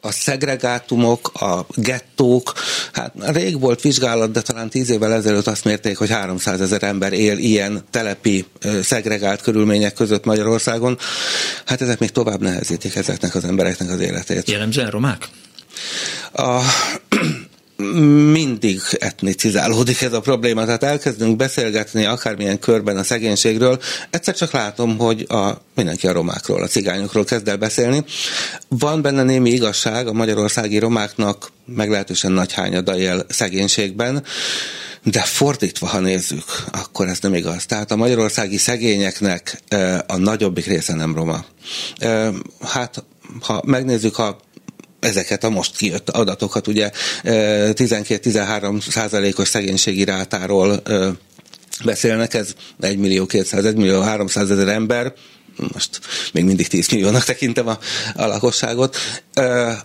a 0.00 0.12
szegregátumok, 0.12 1.28
a 1.34 1.66
gettók, 1.74 2.52
hát 2.92 3.12
rég 3.16 3.60
volt 3.60 3.80
vizsgálat, 3.80 4.30
de 4.30 4.40
talán 4.40 4.68
tíz 4.68 4.90
évvel 4.90 5.12
ezelőtt 5.12 5.46
azt 5.46 5.64
mérték, 5.64 5.96
hogy 5.96 6.10
300 6.10 6.60
ezer 6.60 6.82
ember 6.82 7.12
él 7.12 7.38
ilyen 7.38 7.84
telepi, 7.90 8.44
szegregált 8.82 9.42
körülmények 9.42 9.94
között 9.94 10.24
Magyarországon. 10.24 10.98
Hát 11.64 11.80
ezek 11.80 11.98
még 11.98 12.10
tovább 12.10 12.40
nehezítik 12.40 12.94
ezeknek 12.94 13.34
az 13.34 13.44
embereknek 13.44 13.90
az 13.90 14.00
életét. 14.00 14.50
Jellemzően 14.50 14.90
romák? 14.90 15.28
A, 16.32 16.60
mindig 18.32 18.80
etnicizálódik 18.98 20.00
ez 20.00 20.12
a 20.12 20.20
probléma, 20.20 20.64
tehát 20.64 20.82
elkezdünk 20.82 21.36
beszélgetni 21.36 22.04
akármilyen 22.04 22.58
körben 22.58 22.96
a 22.96 23.02
szegénységről, 23.02 23.80
egyszer 24.10 24.34
csak 24.34 24.50
látom, 24.50 24.98
hogy 24.98 25.26
a, 25.28 25.50
mindenki 25.74 26.06
a 26.06 26.12
romákról, 26.12 26.62
a 26.62 26.66
cigányokról 26.66 27.24
kezd 27.24 27.48
el 27.48 27.56
beszélni. 27.56 28.04
Van 28.68 29.02
benne 29.02 29.22
némi 29.22 29.50
igazság, 29.50 30.06
a 30.06 30.12
magyarországi 30.12 30.78
romáknak 30.78 31.52
meglehetősen 31.64 32.32
nagy 32.32 32.52
hányada 32.52 32.96
él 32.96 33.24
szegénységben, 33.28 34.24
de 35.02 35.20
fordítva, 35.20 35.86
ha 35.86 35.98
nézzük, 35.98 36.44
akkor 36.72 37.08
ez 37.08 37.18
nem 37.20 37.34
igaz. 37.34 37.66
Tehát 37.66 37.90
a 37.90 37.96
magyarországi 37.96 38.56
szegényeknek 38.56 39.62
a 40.06 40.16
nagyobbik 40.16 40.66
része 40.66 40.94
nem 40.94 41.14
roma. 41.14 41.44
Hát, 42.60 43.04
ha 43.40 43.62
megnézzük, 43.64 44.14
ha 44.14 44.38
ezeket 45.00 45.44
a 45.44 45.50
most 45.50 45.76
kijött 45.76 46.10
adatokat, 46.10 46.66
ugye 46.66 46.90
12-13 47.22 48.90
százalékos 48.90 49.48
szegénységi 49.48 50.04
rátáról 50.04 50.82
beszélnek, 51.84 52.34
ez 52.34 52.54
1 52.80 52.98
millió 52.98 53.26
200, 53.26 53.64
1 53.64 53.76
millió 53.76 54.00
300 54.00 54.50
ezer 54.50 54.68
ember, 54.68 55.12
most 55.72 56.00
még 56.32 56.44
mindig 56.44 56.68
10 56.68 56.88
milliónak 56.88 57.24
tekintem 57.24 57.66
a, 57.68 57.78
a 58.14 58.26
lakosságot. 58.26 58.96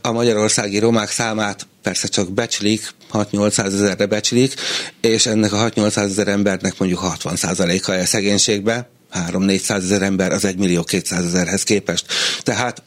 A 0.01 0.11
magyarországi 0.11 0.79
romák 0.79 1.09
számát 1.09 1.67
persze 1.81 2.07
csak 2.07 2.31
becslik, 2.31 2.89
6-800 3.11 3.65
ezerre 3.65 4.05
becslik, 4.05 4.53
és 5.01 5.25
ennek 5.25 5.53
a 5.53 5.69
6-800 5.69 5.97
ezer 5.97 6.27
embernek 6.27 6.77
mondjuk 6.77 6.99
60 6.99 7.35
százaléka 7.35 7.95
el 7.95 8.05
szegénységbe, 8.05 8.89
3-400 9.13 9.69
ezer 9.69 10.01
ember 10.01 10.31
az 10.31 10.45
1 10.45 10.57
millió 10.57 10.83
200 10.83 11.25
ezerhez 11.25 11.63
képest. 11.63 12.05
Tehát 12.43 12.83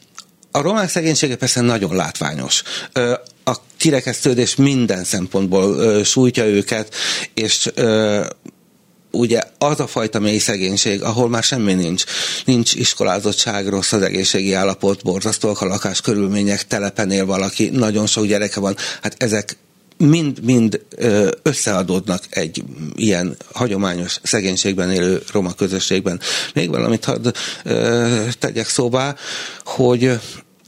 a 0.51 0.61
romák 0.61 0.89
szegénysége 0.89 1.35
persze 1.35 1.61
nagyon 1.61 1.95
látványos. 1.95 2.63
A 3.43 3.55
kirekesztődés 3.77 4.55
minden 4.55 5.03
szempontból 5.03 6.03
sújtja 6.03 6.45
őket, 6.45 6.95
és 7.33 7.71
ugye 9.11 9.41
az 9.57 9.79
a 9.79 9.87
fajta 9.87 10.19
mély 10.19 10.37
szegénység, 10.37 11.01
ahol 11.01 11.29
már 11.29 11.43
semmi 11.43 11.73
nincs. 11.73 12.03
Nincs 12.45 12.73
iskolázottság, 12.73 13.67
rossz 13.67 13.91
az 13.91 14.01
egészségi 14.01 14.53
állapot, 14.53 15.03
borzasztóak 15.03 15.61
a 15.61 15.65
lakás 15.65 16.01
körülmények, 16.01 16.67
telepen 16.67 17.11
él 17.11 17.25
valaki, 17.25 17.69
nagyon 17.69 18.07
sok 18.07 18.25
gyereke 18.25 18.59
van. 18.59 18.75
Hát 19.01 19.15
ezek 19.23 19.57
mind-mind 19.99 20.81
összeadódnak 21.41 22.23
egy 22.29 22.63
ilyen 22.95 23.37
hagyományos 23.53 24.19
szegénységben 24.23 24.91
élő 24.91 25.21
roma 25.31 25.53
közösségben. 25.53 26.19
Még 26.53 26.69
valamit 26.69 27.05
hadd 27.05 27.33
tegyek 28.39 28.67
szóvá, 28.67 29.15
hogy 29.63 30.19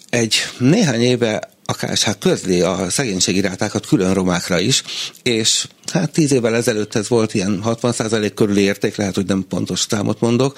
egy 0.09 0.35
néhány 0.57 1.01
éve 1.01 1.49
a 1.65 1.73
KSH 1.73 2.09
közli 2.19 2.61
a 2.61 2.89
szegénységi 2.89 3.41
rátákat 3.41 3.85
külön 3.85 4.13
romákra 4.13 4.59
is, 4.59 4.83
és 5.23 5.67
hát 5.91 6.11
tíz 6.11 6.31
évvel 6.31 6.55
ezelőtt 6.55 6.95
ez 6.95 7.07
volt 7.07 7.33
ilyen 7.33 7.61
60% 7.65 8.31
körüli 8.35 8.61
érték, 8.61 8.95
lehet, 8.95 9.15
hogy 9.15 9.25
nem 9.25 9.45
pontos 9.49 9.85
számot 9.89 10.19
mondok, 10.19 10.57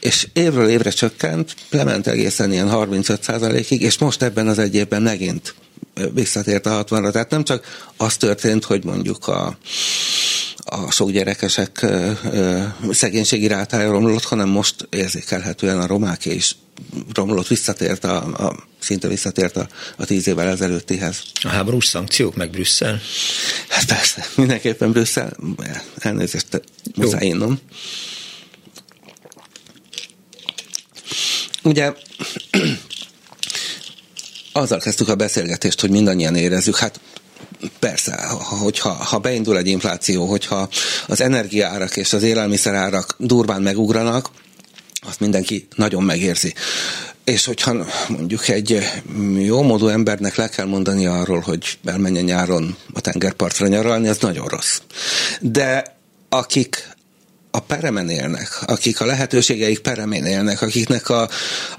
és 0.00 0.28
évről 0.32 0.68
évre 0.68 0.90
csökkent, 0.90 1.54
lement 1.70 2.06
egészen 2.06 2.52
ilyen 2.52 2.68
35%-ig, 2.70 3.80
és 3.80 3.98
most 3.98 4.22
ebben 4.22 4.48
az 4.48 4.58
egy 4.58 4.74
évben 4.74 5.02
megint 5.02 5.54
visszatért 6.12 6.66
a 6.66 6.84
60-ra. 6.84 7.10
Tehát 7.12 7.30
nem 7.30 7.44
csak 7.44 7.86
az 7.96 8.16
történt, 8.16 8.64
hogy 8.64 8.84
mondjuk 8.84 9.26
a 9.26 9.56
a 10.64 10.90
sok 10.90 11.10
gyerekesek 11.10 11.86
szegénységi 12.90 13.46
rátája 13.46 13.90
romlott, 13.90 14.24
hanem 14.24 14.48
most 14.48 14.88
érzékelhetően 14.90 15.80
a 15.80 15.86
romák 15.86 16.24
is 16.24 16.56
romlott, 17.14 17.46
visszatért 17.46 18.04
a, 18.04 18.16
a 18.46 18.56
szinte 18.78 19.08
visszatért 19.08 19.56
a, 19.56 19.68
a 19.96 20.04
tíz 20.04 20.26
évvel 20.26 20.48
ezelőttihez. 20.48 21.22
A 21.42 21.48
háborús 21.48 21.86
szankciók 21.86 22.34
meg 22.34 22.50
Brüsszel? 22.50 23.00
Hát 23.68 23.84
persze, 23.84 24.26
mindenképpen 24.36 24.92
Brüsszel. 24.92 25.36
Elnézést, 25.98 26.62
muszáj 26.94 27.26
innom. 27.26 27.58
Ugye 31.62 31.92
azzal 34.52 34.78
kezdtük 34.78 35.08
a 35.08 35.14
beszélgetést, 35.14 35.80
hogy 35.80 35.90
mindannyian 35.90 36.36
érezzük, 36.36 36.76
hát 36.76 37.00
persze, 37.78 38.26
hogyha 38.60 38.90
ha 38.90 39.18
beindul 39.18 39.56
egy 39.56 39.66
infláció, 39.66 40.26
hogyha 40.26 40.68
az 41.06 41.20
energiaárak 41.20 41.96
és 41.96 42.12
az 42.12 42.22
élelmiszerárak 42.22 43.14
durván 43.18 43.62
megugranak, 43.62 44.30
azt 45.06 45.20
mindenki 45.20 45.66
nagyon 45.76 46.02
megérzi. 46.02 46.54
És 47.24 47.44
hogyha 47.44 47.86
mondjuk 48.08 48.48
egy 48.48 48.78
jó 49.38 49.62
módú 49.62 49.88
embernek 49.88 50.34
le 50.34 50.48
kell 50.48 50.66
mondani 50.66 51.06
arról, 51.06 51.40
hogy 51.40 51.78
elmenjen 51.84 52.24
nyáron 52.24 52.76
a 52.92 53.00
tengerpartra 53.00 53.66
nyaralni, 53.66 54.08
az 54.08 54.18
nagyon 54.18 54.46
rossz. 54.46 54.80
De 55.40 55.96
akik 56.28 56.88
a 57.54 57.60
peremen 57.60 58.08
élnek, 58.08 58.62
akik 58.66 59.00
a 59.00 59.04
lehetőségeik 59.04 59.78
peremén 59.78 60.24
élnek, 60.24 60.62
akiknek 60.62 61.08
a, 61.08 61.28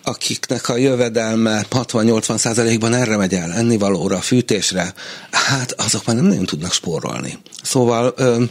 akiknek 0.04 0.70
a 0.70 0.78
jövedelme 0.78 1.66
60-80 1.72 2.38
százalékban 2.38 2.94
erre 2.94 3.18
megy 3.18 3.34
el, 3.34 3.52
ennivalóra, 3.54 4.22
fűtésre, 4.22 4.94
hát 5.32 5.72
azok 5.72 6.06
már 6.06 6.16
nem 6.16 6.26
nagyon 6.26 6.46
tudnak 6.46 6.74
spórolni. 6.74 7.38
Szóval 7.64 8.14
ö, 8.18 8.44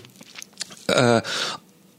ö, 0.87 1.17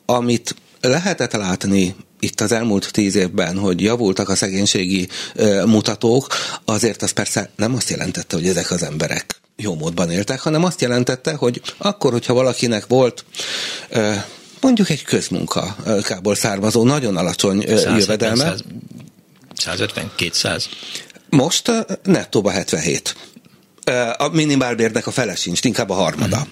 amit 0.05 0.55
lehetett 0.81 1.33
látni 1.33 1.95
itt 2.19 2.41
az 2.41 2.51
elmúlt 2.51 2.91
tíz 2.91 3.15
évben, 3.15 3.57
hogy 3.57 3.81
javultak 3.81 4.29
a 4.29 4.35
szegénységi 4.35 5.07
ö, 5.33 5.65
mutatók, 5.65 6.27
azért 6.65 7.01
az 7.01 7.11
persze 7.11 7.49
nem 7.55 7.75
azt 7.75 7.89
jelentette, 7.89 8.35
hogy 8.35 8.47
ezek 8.47 8.71
az 8.71 8.83
emberek 8.83 9.41
jó 9.55 9.75
módban 9.75 10.11
éltek, 10.11 10.39
hanem 10.39 10.63
azt 10.63 10.81
jelentette, 10.81 11.33
hogy 11.33 11.61
akkor, 11.77 12.11
hogyha 12.11 12.33
valakinek 12.33 12.87
volt 12.87 13.25
mondjuk 14.63 14.89
egy 14.89 15.03
közmunkakából 15.03 16.35
származó, 16.35 16.83
nagyon 16.83 17.17
alacsony 17.17 17.61
170, 17.61 17.97
jövedelme. 17.97 18.55
150-200. 19.65 20.63
Most 21.29 21.71
nettóba 22.03 22.51
77 22.51 23.15
a 24.17 24.27
minimálbérnek 24.27 25.07
a 25.07 25.11
fele 25.11 25.35
sincs, 25.35 25.63
inkább 25.63 25.89
a 25.89 25.93
harmada. 25.93 26.47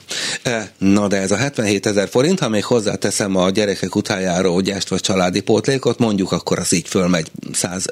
Uh-huh. 0.46 0.64
Na 0.78 1.08
de 1.08 1.18
ez 1.18 1.32
a 1.32 1.36
77 1.36 1.86
ezer 1.86 2.10
forint, 2.10 2.40
ha 2.40 2.50
még 2.50 2.64
hozzáteszem 2.64 3.36
a 3.36 3.50
gyerekek 3.50 3.96
utájáró 3.96 4.60
gyást 4.60 4.90
vagy 4.90 5.00
családi 5.00 5.40
pótlékot, 5.40 6.00
mondjuk 6.00 6.32
akkor 6.32 6.60
az 6.60 6.74
így 6.74 6.88
fölmegy 6.88 7.32
100, 7.54 7.86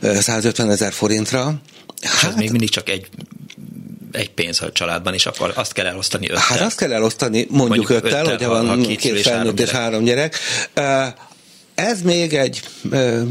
150 0.00 0.70
ezer 0.70 0.92
forintra. 0.92 1.54
Hát, 2.02 2.30
ez 2.30 2.36
még 2.36 2.50
mindig 2.50 2.70
csak 2.70 2.88
egy 2.88 3.08
egy 4.14 4.30
pénz 4.30 4.62
a 4.62 4.72
családban, 4.72 5.14
és 5.14 5.26
akkor 5.26 5.52
azt 5.54 5.72
kell 5.72 5.86
elosztani 5.86 6.26
öttel. 6.26 6.42
Hát 6.42 6.60
azt 6.60 6.76
kell 6.76 6.92
elosztani 6.92 7.46
mondjuk, 7.50 7.88
mondjuk 7.88 8.04
öttel, 8.04 8.24
hogyha 8.24 8.48
van 8.48 8.66
ha 8.66 8.76
két, 8.76 8.98
két 8.98 9.20
felnőtt 9.20 9.60
és 9.60 9.70
három 9.70 10.04
gyerek. 10.04 10.38
Ez 11.74 12.02
még 12.02 12.34
egy 12.34 12.60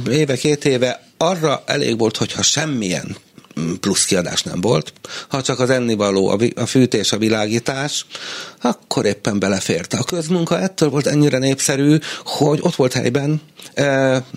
éve-két 0.09 0.65
éve 0.65 1.07
arra 1.17 1.63
elég 1.65 1.97
volt, 1.97 2.17
hogyha 2.17 2.41
semmilyen 2.41 3.17
plusz 3.79 4.05
kiadás 4.05 4.43
nem 4.43 4.61
volt. 4.61 4.93
Ha 5.27 5.41
csak 5.41 5.59
az 5.59 5.69
ennivaló, 5.69 6.39
a 6.55 6.65
fűtés, 6.65 7.11
a 7.11 7.17
világítás, 7.17 8.05
akkor 8.65 9.05
éppen 9.05 9.39
beleférte. 9.39 9.97
A 9.97 10.03
közmunka 10.03 10.59
ettől 10.59 10.89
volt 10.89 11.07
ennyire 11.07 11.37
népszerű, 11.37 11.97
hogy 12.25 12.59
ott 12.61 12.75
volt 12.75 12.93
helyben, 12.93 13.41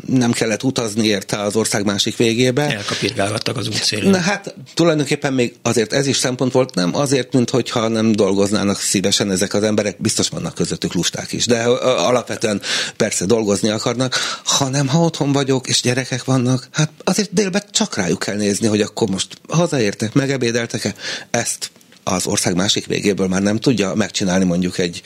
nem 0.06 0.32
kellett 0.32 0.62
utazni 0.62 1.06
érte 1.06 1.40
az 1.40 1.56
ország 1.56 1.84
másik 1.84 2.16
végébe. 2.16 2.74
Elkapirgálgattak 2.76 3.56
az 3.56 3.68
útszélén. 3.68 4.10
Na 4.10 4.18
hát 4.18 4.54
tulajdonképpen 4.74 5.32
még 5.32 5.54
azért 5.62 5.92
ez 5.92 6.06
is 6.06 6.16
szempont 6.16 6.52
volt, 6.52 6.74
nem 6.74 6.94
azért, 6.94 7.32
mint 7.32 7.50
hogyha 7.50 7.88
nem 7.88 8.12
dolgoznának 8.12 8.80
szívesen 8.80 9.30
ezek 9.30 9.54
az 9.54 9.62
emberek, 9.62 10.00
biztos 10.00 10.28
vannak 10.28 10.54
közöttük 10.54 10.94
lusták 10.94 11.32
is, 11.32 11.46
de 11.46 11.62
alapvetően 11.82 12.60
persze 12.96 13.24
dolgozni 13.24 13.68
akarnak, 13.68 14.14
hanem 14.44 14.88
ha 14.88 14.98
otthon 14.98 15.32
vagyok 15.32 15.68
és 15.68 15.80
gyerekek 15.80 16.24
vannak, 16.24 16.68
hát 16.72 16.90
azért 17.04 17.32
délben 17.32 17.62
csak 17.70 17.96
rájuk 17.96 18.18
kell 18.18 18.36
nézni, 18.36 18.66
hogy 18.66 18.80
akkor 18.80 19.08
most 19.08 19.28
hazaértek, 19.48 20.12
megebédeltek-e, 20.12 20.94
ezt 21.30 21.70
az 22.08 22.26
ország 22.26 22.54
másik 22.54 22.86
végéből 22.86 23.28
már 23.28 23.42
nem 23.42 23.58
tudja 23.58 23.94
megcsinálni 23.94 24.44
mondjuk 24.44 24.78
egy, 24.78 25.02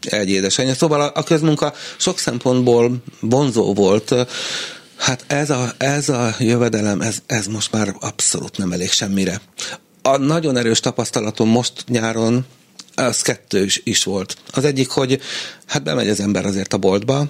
egy 0.00 0.30
édesanyja. 0.30 0.74
Szóval 0.74 1.00
a, 1.00 1.22
közmunka 1.22 1.74
sok 1.96 2.18
szempontból 2.18 3.02
vonzó 3.20 3.74
volt, 3.74 4.14
Hát 4.96 5.24
ez 5.26 5.50
a, 5.50 5.74
ez 5.78 6.08
a 6.08 6.34
jövedelem, 6.38 7.00
ez, 7.00 7.18
ez 7.26 7.46
most 7.46 7.72
már 7.72 7.96
abszolút 8.00 8.56
nem 8.56 8.72
elég 8.72 8.90
semmire. 8.90 9.40
A 10.02 10.16
nagyon 10.16 10.56
erős 10.56 10.80
tapasztalatom 10.80 11.48
most 11.48 11.72
nyáron, 11.88 12.46
az 12.94 13.22
kettő 13.22 13.64
is, 13.64 13.80
is 13.84 14.04
volt. 14.04 14.36
Az 14.50 14.64
egyik, 14.64 14.88
hogy 14.88 15.20
hát 15.66 15.82
bemegy 15.82 16.08
az 16.08 16.20
ember 16.20 16.46
azért 16.46 16.72
a 16.72 16.78
boltba, 16.78 17.26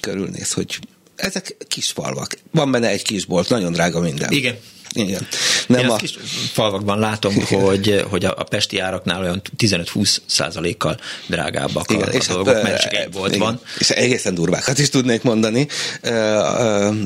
körülnéz, 0.00 0.52
hogy 0.52 0.78
ezek 1.16 1.56
kis 1.68 1.90
falvak. 1.90 2.38
Van 2.50 2.70
benne 2.70 2.88
egy 2.88 3.02
kis 3.02 3.24
bolt, 3.24 3.48
nagyon 3.48 3.72
drága 3.72 4.00
minden. 4.00 4.30
Igen. 4.30 4.58
Igen. 4.92 5.26
Nem 5.66 5.80
Én 5.80 5.88
a... 5.88 5.96
kis 5.96 6.14
falvakban 6.52 6.98
látom, 6.98 7.34
hogy, 7.44 8.04
hogy 8.10 8.24
a, 8.24 8.34
a 8.38 8.42
pesti 8.42 8.78
áraknál 8.78 9.20
olyan 9.20 9.42
15-20 9.58 10.16
százalékkal 10.26 10.98
drágábbak 11.26 11.90
igen, 11.90 12.08
a, 12.08 12.10
és 12.10 12.28
a 12.28 12.32
dolgok, 12.32 12.62
mert 12.62 12.82
csak 12.82 12.94
egy 12.94 13.12
volt 13.12 13.36
van. 13.36 13.60
És 13.78 13.90
egészen 13.90 14.34
durvákat 14.34 14.78
is 14.78 14.88
tudnék 14.88 15.22
mondani 15.22 15.66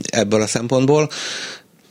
ebből 0.04 0.42
a 0.42 0.46
szempontból. 0.46 1.10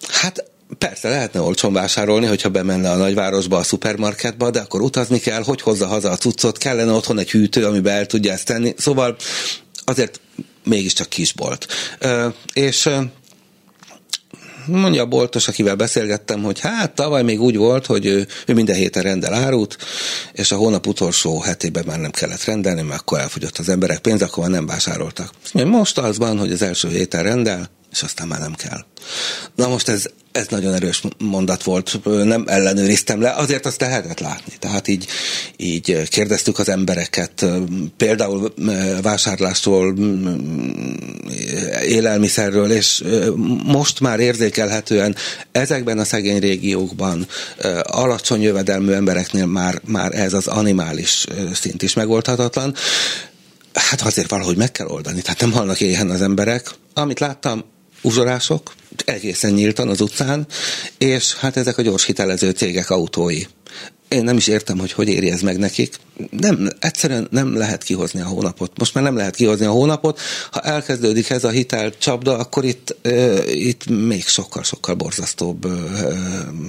Hát 0.08 0.44
Persze, 0.78 1.10
lehetne 1.10 1.42
olcsón 1.42 1.74
vásárolni, 1.74 2.26
hogyha 2.26 2.50
bemenne 2.50 2.92
a 2.92 2.96
nagyvárosba, 2.96 3.58
a 3.58 3.64
szupermarketba, 3.64 4.50
de 4.50 4.60
akkor 4.60 4.82
utazni 4.82 5.20
kell, 5.20 5.44
hogy 5.44 5.62
hozza 5.62 5.88
haza 5.88 6.10
a 6.10 6.18
cuccot, 6.18 6.58
kellene 6.58 6.92
otthon 6.92 7.20
egy 7.20 7.32
hűtő, 7.32 7.66
amiben 7.66 7.96
el 7.96 8.06
tudja 8.06 8.32
ezt 8.32 8.46
tenni. 8.46 8.74
Szóval 8.78 9.16
azért 9.84 10.20
mégiscsak 10.64 11.10
kisbolt. 11.10 11.68
És 12.54 12.90
mondja 14.68 15.02
a 15.02 15.06
boltos, 15.06 15.48
akivel 15.48 15.76
beszélgettem, 15.76 16.44
hogy 16.44 16.60
hát 16.60 16.96
tavaly 16.96 17.24
még 17.24 17.42
úgy 17.42 17.58
volt, 17.58 17.86
hogy 17.86 18.06
ő, 18.06 18.28
ő 18.46 18.54
minden 18.54 18.76
héten 18.76 19.04
rendel 19.04 19.34
árut, 19.34 19.78
és 20.34 20.52
a 20.52 20.56
hónap 20.56 20.88
utolsó 20.88 21.40
hetében 21.42 21.84
már 21.88 22.00
nem 22.00 22.12
kellett 22.12 22.44
rendelni, 22.44 22.82
mert 22.82 23.00
akkor 23.00 23.20
elfogyott 23.20 23.58
az 23.58 23.70
emberek 23.70 24.00
pénz, 24.00 24.22
akkor 24.22 24.44
már 24.44 24.52
nem 24.52 24.66
vásároltak. 24.66 25.30
Most 25.54 25.98
az 25.98 26.18
van, 26.18 26.38
hogy 26.38 26.52
az 26.52 26.62
első 26.62 26.90
héten 26.90 27.24
rendel, 27.24 27.70
és 27.96 28.04
aztán 28.04 28.28
már 28.28 28.40
nem 28.40 28.54
kell. 28.54 28.86
Na 29.56 29.68
most 29.68 29.88
ez, 29.88 30.06
ez 30.32 30.48
nagyon 30.50 30.74
erős 30.74 31.02
mondat 31.18 31.64
volt, 31.64 32.00
nem 32.04 32.44
ellenőriztem 32.48 33.22
le, 33.22 33.32
azért 33.32 33.66
azt 33.66 33.82
lehetett 33.82 34.20
látni. 34.20 34.54
Tehát 34.60 34.88
így, 34.88 35.08
így 35.58 36.10
kérdeztük 36.10 36.60
az 36.60 36.70
embereket, 36.70 37.46
például 37.98 38.54
vásárlásról, 39.02 39.96
élelmiszerről, 41.84 42.72
és 42.72 43.04
most 43.64 44.00
már 44.00 44.20
érzékelhetően 44.20 45.16
ezekben 45.52 46.00
a 46.00 46.04
szegény 46.04 46.40
régiókban 46.40 47.28
alacsony 47.82 48.42
jövedelmű 48.42 48.92
embereknél 48.92 49.46
már, 49.46 49.82
már 49.86 50.16
ez 50.16 50.34
az 50.34 50.48
animális 50.48 51.26
szint 51.54 51.82
is 51.82 51.94
megoldhatatlan. 51.94 52.76
Hát 53.74 54.02
azért 54.02 54.30
valahogy 54.30 54.58
meg 54.58 54.72
kell 54.72 54.88
oldani, 54.88 55.22
tehát 55.22 55.40
nem 55.40 55.52
halnak 55.52 55.82
éhen 55.82 56.10
az 56.10 56.22
emberek. 56.22 56.70
Amit 56.94 57.20
láttam, 57.20 57.64
uzsorások, 58.06 58.74
egészen 59.06 59.52
nyíltan 59.52 59.90
az 59.90 60.02
utcán, 60.02 60.48
és 60.98 61.34
hát 61.34 61.58
ezek 61.58 61.78
a 61.78 61.82
gyors 61.82 62.06
hitelező 62.06 62.50
cégek 62.50 62.90
autói. 62.90 63.42
Én 64.08 64.24
nem 64.24 64.38
is 64.38 64.48
értem, 64.48 64.80
hogy 64.80 64.92
hogy 64.92 65.08
éri 65.08 65.30
ez 65.30 65.42
meg 65.42 65.58
nekik. 65.58 65.96
Nem, 66.30 66.70
egyszerűen 66.80 67.28
nem 67.32 67.58
lehet 67.58 67.84
kihozni 67.84 68.22
a 68.22 68.26
hónapot. 68.26 68.72
Most 68.78 68.94
már 68.94 69.04
nem 69.04 69.16
lehet 69.16 69.36
kihozni 69.36 69.66
a 69.66 69.72
hónapot. 69.72 70.20
Ha 70.52 70.60
elkezdődik 70.62 71.30
ez 71.30 71.44
a 71.44 71.50
hitel 71.50 71.98
csapda, 71.98 72.38
akkor 72.38 72.66
itt, 72.66 72.96
ö, 73.02 73.44
itt 73.46 73.90
még 73.90 74.28
sokkal-sokkal 74.28 74.96
borzasztóbb 74.96 75.66
ö, 75.66 76.14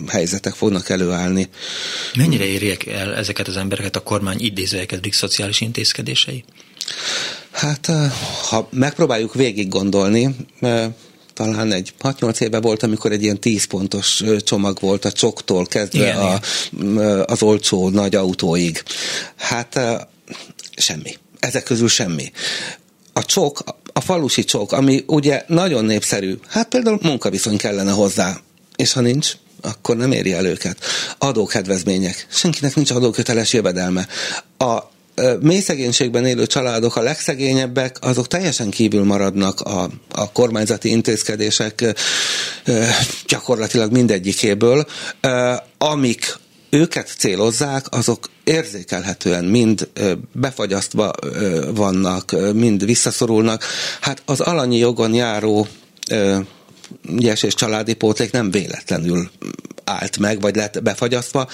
helyzetek 0.09 0.55
fognak 0.55 0.89
előállni. 0.89 1.49
Mennyire 2.17 2.45
érjek 2.45 2.87
el 2.87 3.15
ezeket 3.15 3.49
az 3.49 3.57
embereket 3.57 3.97
a 3.97 4.03
kormány 4.03 4.41
idézőjeket 4.41 5.09
szociális 5.11 5.61
intézkedései? 5.61 6.45
Hát, 7.51 7.91
ha 8.49 8.69
megpróbáljuk 8.71 9.35
végig 9.35 9.69
gondolni, 9.69 10.37
talán 11.37 11.73
egy 11.73 11.95
6-8 12.03 12.41
éve 12.41 12.61
volt, 12.61 12.83
amikor 12.83 13.13
egy 13.13 13.23
ilyen 13.23 13.41
10 13.41 13.65
pontos 13.65 14.23
csomag 14.39 14.79
volt 14.81 15.05
a 15.05 15.13
csoktól 15.13 15.67
kezdve 15.67 15.99
igen, 15.99 16.17
a, 16.17 16.41
igen. 16.71 17.25
az 17.27 17.43
olcsó 17.43 17.89
nagy 17.89 18.15
autóig. 18.15 18.83
Hát 19.37 19.81
semmi. 20.77 21.17
Ezek 21.39 21.63
közül 21.63 21.89
semmi. 21.89 22.33
A 23.13 23.25
csok, 23.25 23.65
a 23.93 24.01
falusi 24.01 24.45
csok, 24.45 24.73
ami 24.73 25.05
ugye 25.07 25.45
nagyon 25.47 25.85
népszerű, 25.85 26.35
hát 26.49 26.69
például 26.69 26.99
munkaviszony 27.03 27.57
kellene 27.57 27.91
hozzá, 27.91 28.41
és 28.77 28.93
ha 28.93 29.01
nincs, 29.01 29.33
akkor 29.63 29.97
nem 29.97 30.13
éri 30.13 30.33
el 30.33 30.47
őket. 30.47 30.79
Adókedvezmények. 31.19 32.27
Senkinek 32.31 32.75
nincs 32.75 32.91
adóköteles 32.91 33.53
jövedelme. 33.53 34.07
A 34.59 34.83
mély 35.41 35.61
szegénységben 35.61 36.27
élő 36.27 36.47
családok, 36.47 36.97
a 36.97 37.03
legszegényebbek, 37.03 37.97
azok 38.01 38.27
teljesen 38.27 38.71
kívül 38.71 39.05
maradnak 39.05 39.61
a, 39.61 39.91
a 40.11 40.33
kormányzati 40.33 40.89
intézkedések 40.89 41.85
gyakorlatilag 43.27 43.93
mindegyikéből, 43.93 44.87
amik 45.79 46.39
őket 46.71 47.15
célozzák, 47.19 47.87
azok 47.91 48.29
érzékelhetően 48.45 49.45
mind 49.45 49.89
befagyasztva 50.33 51.13
vannak, 51.75 52.53
mind 52.53 52.85
visszaszorulnak. 52.85 53.65
Hát 54.01 54.23
az 54.25 54.41
alanyi 54.41 54.79
jogon 54.79 55.15
járó 55.15 55.67
ügyes 57.09 57.43
és 57.43 57.55
családi 57.55 57.95
pótlék 57.95 58.33
nem 58.33 58.51
véletlenül 58.51 59.31
állt 59.85 60.19
meg, 60.19 60.41
vagy 60.41 60.57
lett 60.57 60.83
befagyasztva. 60.83 61.49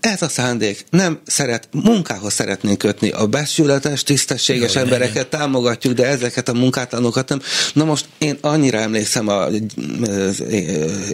Ez 0.00 0.22
a 0.22 0.28
szándék. 0.28 0.84
Nem 0.90 1.20
szeret, 1.26 1.68
munkához 1.72 2.32
szeretnénk 2.32 2.78
kötni. 2.78 3.10
A 3.10 3.26
besületes, 3.26 4.02
tisztességes 4.02 4.74
Jó, 4.74 4.80
embereket 4.80 5.30
ne, 5.30 5.38
támogatjuk, 5.38 5.94
de 5.94 6.06
ezeket 6.06 6.48
a 6.48 6.52
munkátlanokat 6.52 7.28
nem. 7.28 7.40
Na 7.72 7.84
most 7.84 8.08
én 8.18 8.38
annyira 8.40 8.78
emlékszem 8.78 9.28
a, 9.28 9.44
az 9.44 10.42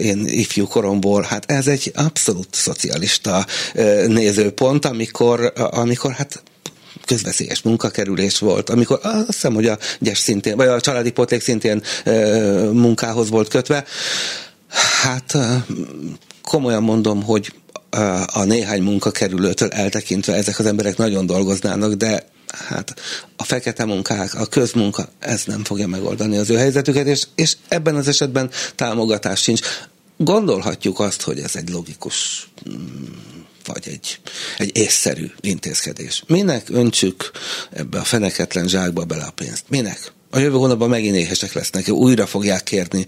én 0.01 0.25
ifjú 0.25 0.67
koromból, 0.67 1.21
hát 1.21 1.51
ez 1.51 1.67
egy 1.67 1.91
abszolút 1.95 2.47
szocialista 2.51 3.45
nézőpont, 4.07 4.85
amikor, 4.85 5.53
amikor 5.55 6.11
hát 6.11 6.43
közveszélyes 7.05 7.61
munkakerülés 7.61 8.39
volt, 8.39 8.69
amikor 8.69 8.99
azt 9.03 9.25
hiszem, 9.25 9.53
hogy 9.53 9.67
a 9.67 9.77
gyes 9.99 10.17
szintén, 10.17 10.55
vagy 10.55 10.67
a 10.67 10.81
családi 10.81 11.11
potlék 11.11 11.41
szintén 11.41 11.83
munkához 12.71 13.29
volt 13.29 13.47
kötve. 13.47 13.85
Hát 15.01 15.37
komolyan 16.41 16.83
mondom, 16.83 17.23
hogy 17.23 17.53
a 18.25 18.43
néhány 18.43 18.81
munkakerülőtől 18.81 19.69
eltekintve 19.69 20.33
ezek 20.33 20.59
az 20.59 20.65
emberek 20.65 20.97
nagyon 20.97 21.25
dolgoznának, 21.25 21.93
de 21.93 22.27
hát 22.47 22.93
a 23.35 23.43
fekete 23.43 23.85
munkák, 23.85 24.33
a 24.33 24.45
közmunka, 24.45 25.09
ez 25.19 25.43
nem 25.45 25.63
fogja 25.63 25.87
megoldani 25.87 26.37
az 26.37 26.49
ő 26.49 26.55
helyzetüket, 26.55 27.07
és, 27.07 27.23
és 27.35 27.55
ebben 27.67 27.95
az 27.95 28.07
esetben 28.07 28.49
támogatás 28.75 29.41
sincs. 29.41 29.61
Gondolhatjuk 30.17 30.99
azt, 30.99 31.21
hogy 31.21 31.39
ez 31.39 31.55
egy 31.55 31.69
logikus 31.69 32.49
mm, 32.69 33.05
vagy 33.65 33.87
egy, 33.87 34.19
egy 34.57 34.77
észszerű 34.77 35.31
intézkedés. 35.39 36.23
Minek 36.27 36.69
öntsük 36.69 37.31
ebbe 37.71 37.99
a 37.99 38.03
feneketlen 38.03 38.67
zsákba 38.67 39.03
bele 39.03 39.23
a 39.23 39.31
pénzt? 39.31 39.63
Minek? 39.67 40.13
A 40.35 40.39
jövő 40.39 40.55
hónapban 40.55 40.89
megint 40.89 41.15
éhesek 41.15 41.53
lesznek, 41.53 41.87
újra 41.87 42.25
fogják 42.25 42.63
kérni. 42.63 43.05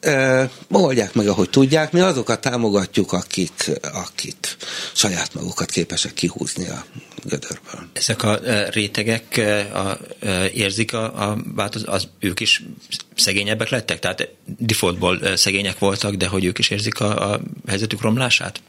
E, 0.00 0.50
oldják 0.70 1.14
meg, 1.14 1.28
ahogy 1.28 1.50
tudják. 1.50 1.92
Mi 1.92 2.00
azokat 2.00 2.40
támogatjuk, 2.40 3.12
akik, 3.12 3.70
akik 3.92 4.56
saját 4.92 5.34
magukat 5.34 5.70
képesek 5.70 6.14
kihúzni 6.14 6.68
a 6.68 6.84
gödörből. 7.24 7.88
Ezek 7.92 8.22
a 8.22 8.38
rétegek 8.70 9.40
a, 9.74 9.98
érzik 10.54 10.92
a, 10.92 11.30
a 11.30 11.38
változ, 11.54 11.82
az 11.86 12.08
ők 12.18 12.40
is 12.40 12.62
szegényebbek 13.16 13.68
lettek? 13.68 13.98
Tehát 13.98 14.28
defaultból 14.58 15.36
szegények 15.36 15.78
voltak, 15.78 16.14
de 16.14 16.26
hogy 16.26 16.44
ők 16.44 16.58
is 16.58 16.70
érzik 16.70 17.00
a, 17.00 17.32
a 17.32 17.40
helyzetük 17.66 18.00
romlását? 18.00 18.60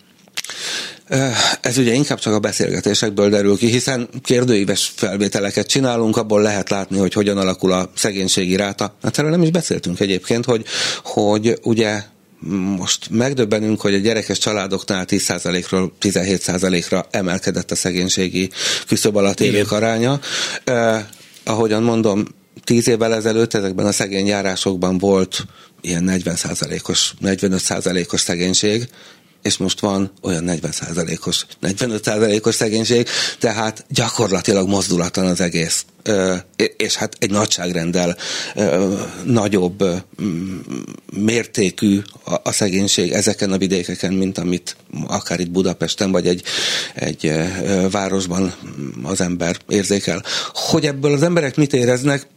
Ez 1.62 1.78
ugye 1.78 1.94
inkább 1.94 2.20
csak 2.20 2.34
a 2.34 2.40
beszélgetésekből 2.40 3.30
derül 3.30 3.58
ki, 3.58 3.68
hiszen 3.68 4.10
kérdőíves 4.24 4.92
felvételeket 4.96 5.68
csinálunk, 5.68 6.18
abból 6.18 6.42
lehet 6.42 6.70
látni, 6.70 6.98
hogy 6.98 7.14
hogyan 7.14 7.38
alakul 7.38 7.72
a 7.72 7.92
szegénységi 7.96 8.56
ráta. 8.56 8.96
Hát 9.04 9.18
erről 9.18 9.32
nem 9.32 9.42
is 9.42 9.52
beszéltünk 9.52 10.00
egyébként, 10.00 10.46
hogy, 10.46 10.66
hogy 11.04 11.60
ugye 11.64 12.04
most 12.78 13.10
megdöbbenünk, 13.10 13.82
hogy 13.82 13.94
a 13.94 13.98
gyerekes 13.98 14.38
családoknál 14.38 15.06
10%-ról 15.08 15.94
17%-ra 16.02 17.08
emelkedett 17.12 17.72
a 17.72 17.76
szegénységi 17.76 18.50
küszöb 18.88 19.16
alatt 19.16 19.40
élők 19.40 19.72
aránya. 19.72 20.20
Eh, 20.64 21.06
ahogyan 21.44 21.84
mondom, 21.84 22.26
tíz 22.64 22.88
évvel 22.88 23.16
ezelőtt 23.16 23.54
ezekben 23.54 23.86
a 23.86 23.92
szegény 23.92 24.28
járásokban 24.28 24.98
volt 24.98 25.46
ilyen 25.82 26.04
40%-os, 26.08 27.14
45%-os 27.22 28.22
szegénység, 28.22 28.88
és 29.42 29.58
most 29.58 29.80
van 29.80 30.12
olyan 30.22 30.44
40%-os, 30.48 31.46
45%-os 31.62 32.56
szegénység, 32.56 33.08
tehát 33.40 33.86
gyakorlatilag 33.90 34.68
mozdulatlan 34.68 35.26
az 35.26 35.42
egész. 35.42 35.86
És 36.78 36.96
hát 36.96 37.16
egy 37.20 37.32
nagyságrendel 37.32 38.18
nagyobb 39.24 39.84
mértékű 41.14 42.02
a 42.44 42.52
szegénység 42.52 43.12
ezeken 43.12 43.52
a 43.52 43.58
vidékeken, 43.58 44.14
mint 44.14 44.38
amit 44.38 44.76
akár 45.08 45.40
itt 45.40 45.52
Budapesten, 45.52 46.12
vagy 46.12 46.28
egy, 46.28 46.44
egy 46.96 47.32
városban 47.92 48.54
az 49.04 49.22
ember 49.22 49.58
érzékel. 49.68 50.24
Hogy 50.54 50.86
ebből 50.86 51.14
az 51.14 51.24
emberek 51.24 51.56
mit 51.56 51.74
éreznek, 51.74 52.28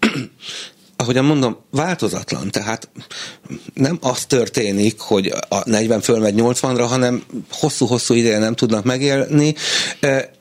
ahogyan 1.04 1.24
mondom, 1.24 1.56
változatlan. 1.70 2.50
Tehát 2.50 2.88
nem 3.74 3.98
az 4.00 4.24
történik, 4.24 5.00
hogy 5.00 5.34
a 5.48 5.68
40 5.68 6.00
fölmegy 6.00 6.34
80-ra, 6.36 6.86
hanem 6.88 7.22
hosszú-hosszú 7.50 8.14
ideje 8.14 8.38
nem 8.38 8.54
tudnak 8.54 8.84
megélni. 8.84 9.54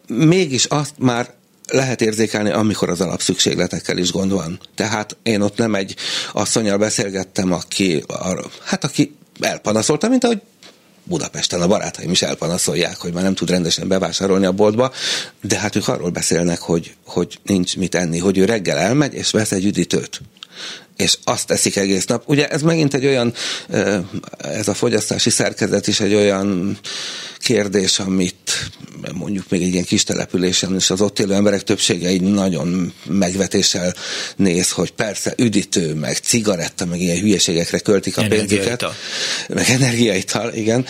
Mégis 0.08 0.66
azt 0.66 0.94
már 0.98 1.34
lehet 1.68 2.02
érzékelni, 2.02 2.50
amikor 2.50 2.90
az 2.90 3.02
alapszükségletekkel 3.02 3.98
is 3.98 4.12
gond 4.12 4.32
van. 4.32 4.60
Tehát 4.76 5.18
én 5.24 5.42
ott 5.42 5.58
nem 5.58 5.76
egy 5.76 5.96
asszonyjal 6.34 6.78
beszélgettem, 6.78 7.52
aki, 7.52 8.04
hát 8.64 8.84
aki 8.84 9.16
elpanaszolta, 9.40 10.10
mint 10.10 10.24
ahogy 10.24 10.42
Budapesten 11.04 11.62
a 11.62 11.68
barátaim 11.68 12.12
is 12.12 12.22
elpanaszolják, 12.22 12.98
hogy 12.98 13.14
már 13.14 13.24
nem 13.24 13.36
tud 13.36 13.50
rendesen 13.50 13.88
bevásárolni 13.88 14.46
a 14.46 14.52
boltba, 14.52 14.92
de 15.42 15.60
hát 15.60 15.76
ők 15.76 15.88
arról 15.88 16.10
beszélnek, 16.10 16.60
hogy, 16.60 16.96
hogy 17.06 17.40
nincs 17.44 17.78
mit 17.78 17.96
enni, 17.96 18.20
hogy 18.20 18.38
ő 18.38 18.46
reggel 18.46 18.78
elmegy 18.78 19.14
és 19.14 19.32
vesz 19.32 19.52
egy 19.52 19.66
üdítőt 19.66 20.22
és 20.98 21.18
azt 21.24 21.48
teszik 21.48 21.76
egész 21.76 22.06
nap. 22.06 22.24
Ugye 22.26 22.48
ez 22.48 22.62
megint 22.62 22.94
egy 22.94 23.06
olyan, 23.06 23.34
ez 24.38 24.68
a 24.68 24.74
fogyasztási 24.74 25.30
szerkezet 25.30 25.88
is 25.88 26.00
egy 26.00 26.14
olyan 26.14 26.80
kérdés, 27.38 28.00
amit 28.00 28.72
mondjuk 29.14 29.50
még 29.50 29.62
egy 29.62 29.72
ilyen 29.74 29.84
kis 29.84 30.04
településen 30.04 30.76
és 30.76 30.90
az 30.90 31.02
ott 31.02 31.20
élő 31.20 31.34
emberek 31.34 31.64
többsége 31.64 32.12
így 32.12 32.22
nagyon 32.22 32.94
megvetéssel 33.06 33.94
néz, 34.36 34.72
hogy 34.72 34.92
persze 34.92 35.34
üdítő, 35.38 35.94
meg 35.94 36.18
cigaretta, 36.18 36.86
meg 36.86 37.02
ilyen 37.02 37.20
hülyeségekre 37.20 37.80
költik 37.80 38.18
a 38.18 38.28
pénzüket. 38.28 38.86
Meg 39.48 39.70
energiaital, 39.70 40.54
igen. 40.54 40.86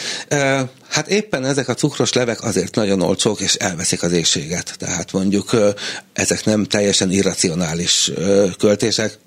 Hát 0.89 1.07
éppen 1.07 1.45
ezek 1.45 1.67
a 1.67 1.73
cukros 1.73 2.13
levek 2.13 2.43
azért 2.43 2.75
nagyon 2.75 3.01
olcsók, 3.01 3.41
és 3.41 3.53
elveszik 3.53 4.03
az 4.03 4.11
éjséget. 4.11 4.75
Tehát 4.77 5.11
mondjuk 5.11 5.57
ezek 6.13 6.45
nem 6.45 6.63
teljesen 6.63 7.11
irracionális 7.11 8.11
költések, 8.57 9.17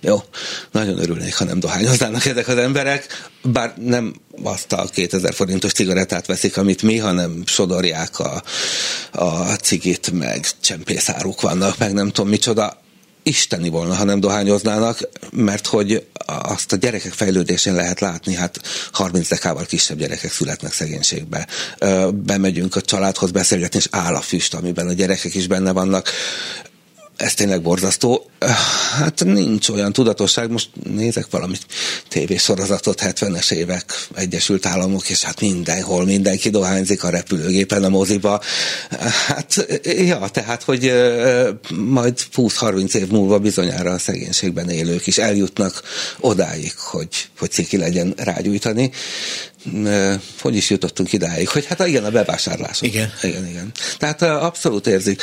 jó, 0.00 0.22
nagyon 0.70 0.98
örülnék, 0.98 1.34
ha 1.34 1.44
nem 1.44 1.60
dohányoznának 1.60 2.24
ezek 2.24 2.48
az 2.48 2.56
emberek, 2.56 3.28
bár 3.42 3.74
nem 3.76 4.14
azt 4.42 4.72
a 4.72 4.88
2000 4.92 5.34
forintos 5.34 5.72
cigarettát 5.72 6.26
veszik, 6.26 6.56
amit 6.56 6.82
mi, 6.82 6.98
hanem 6.98 7.42
sodorják 7.46 8.18
a, 8.18 8.42
a 9.12 9.54
cigit, 9.54 10.10
meg 10.10 10.46
csempészáruk 10.60 11.40
vannak, 11.40 11.78
meg 11.78 11.92
nem 11.92 12.10
tudom 12.10 12.30
micsoda. 12.30 12.78
Isteni 13.22 13.68
volna, 13.68 13.94
ha 13.94 14.04
nem 14.04 14.20
dohányoznának, 14.20 14.98
mert 15.30 15.66
hogy 15.66 16.06
azt 16.26 16.72
a 16.72 16.76
gyerekek 16.76 17.12
fejlődésén 17.12 17.74
lehet 17.74 18.00
látni, 18.00 18.34
hát 18.34 18.60
30 18.92 19.28
dekával 19.28 19.64
kisebb 19.64 19.98
gyerekek 19.98 20.32
születnek 20.32 20.72
szegénységbe. 20.72 21.46
Bemegyünk 22.14 22.76
a 22.76 22.80
családhoz 22.80 23.30
beszélgetni, 23.30 23.78
és 23.78 23.88
áll 23.90 24.14
a 24.14 24.20
füst, 24.20 24.54
amiben 24.54 24.86
a 24.88 24.92
gyerekek 24.92 25.34
is 25.34 25.46
benne 25.46 25.72
vannak 25.72 26.10
ez 27.20 27.34
tényleg 27.34 27.62
borzasztó. 27.62 28.30
Hát 28.98 29.24
nincs 29.24 29.68
olyan 29.68 29.92
tudatosság, 29.92 30.50
most 30.50 30.68
nézek 30.94 31.26
valami 31.30 31.56
tévésorozatot, 32.08 33.00
70-es 33.04 33.52
évek, 33.52 33.84
Egyesült 34.14 34.66
Államok, 34.66 35.10
és 35.10 35.22
hát 35.22 35.40
mindenhol 35.40 36.04
mindenki 36.04 36.50
dohányzik 36.50 37.04
a 37.04 37.10
repülőgépen, 37.10 37.84
a 37.84 37.88
moziba. 37.88 38.40
Hát, 39.26 39.66
ja, 39.82 40.28
tehát, 40.32 40.62
hogy 40.62 40.92
majd 41.74 42.18
20-30 42.36 42.94
év 42.94 43.08
múlva 43.08 43.38
bizonyára 43.38 43.90
a 43.90 43.98
szegénységben 43.98 44.70
élők 44.70 45.06
is 45.06 45.18
eljutnak 45.18 45.82
odáig, 46.20 46.72
hogy, 46.76 47.28
hogy 47.38 47.50
ciki 47.50 47.76
legyen 47.76 48.14
rágyújtani. 48.16 48.90
Hogy 50.40 50.56
is 50.56 50.70
jutottunk 50.70 51.12
idáig? 51.12 51.48
Hogy 51.48 51.66
hát 51.66 51.86
igen, 51.86 52.04
a 52.04 52.10
bevásárlás. 52.10 52.82
Igen. 52.82 53.12
Igen, 53.22 53.46
igen. 53.46 53.72
Tehát 53.98 54.22
abszolút 54.22 54.86
érzik 54.86 55.22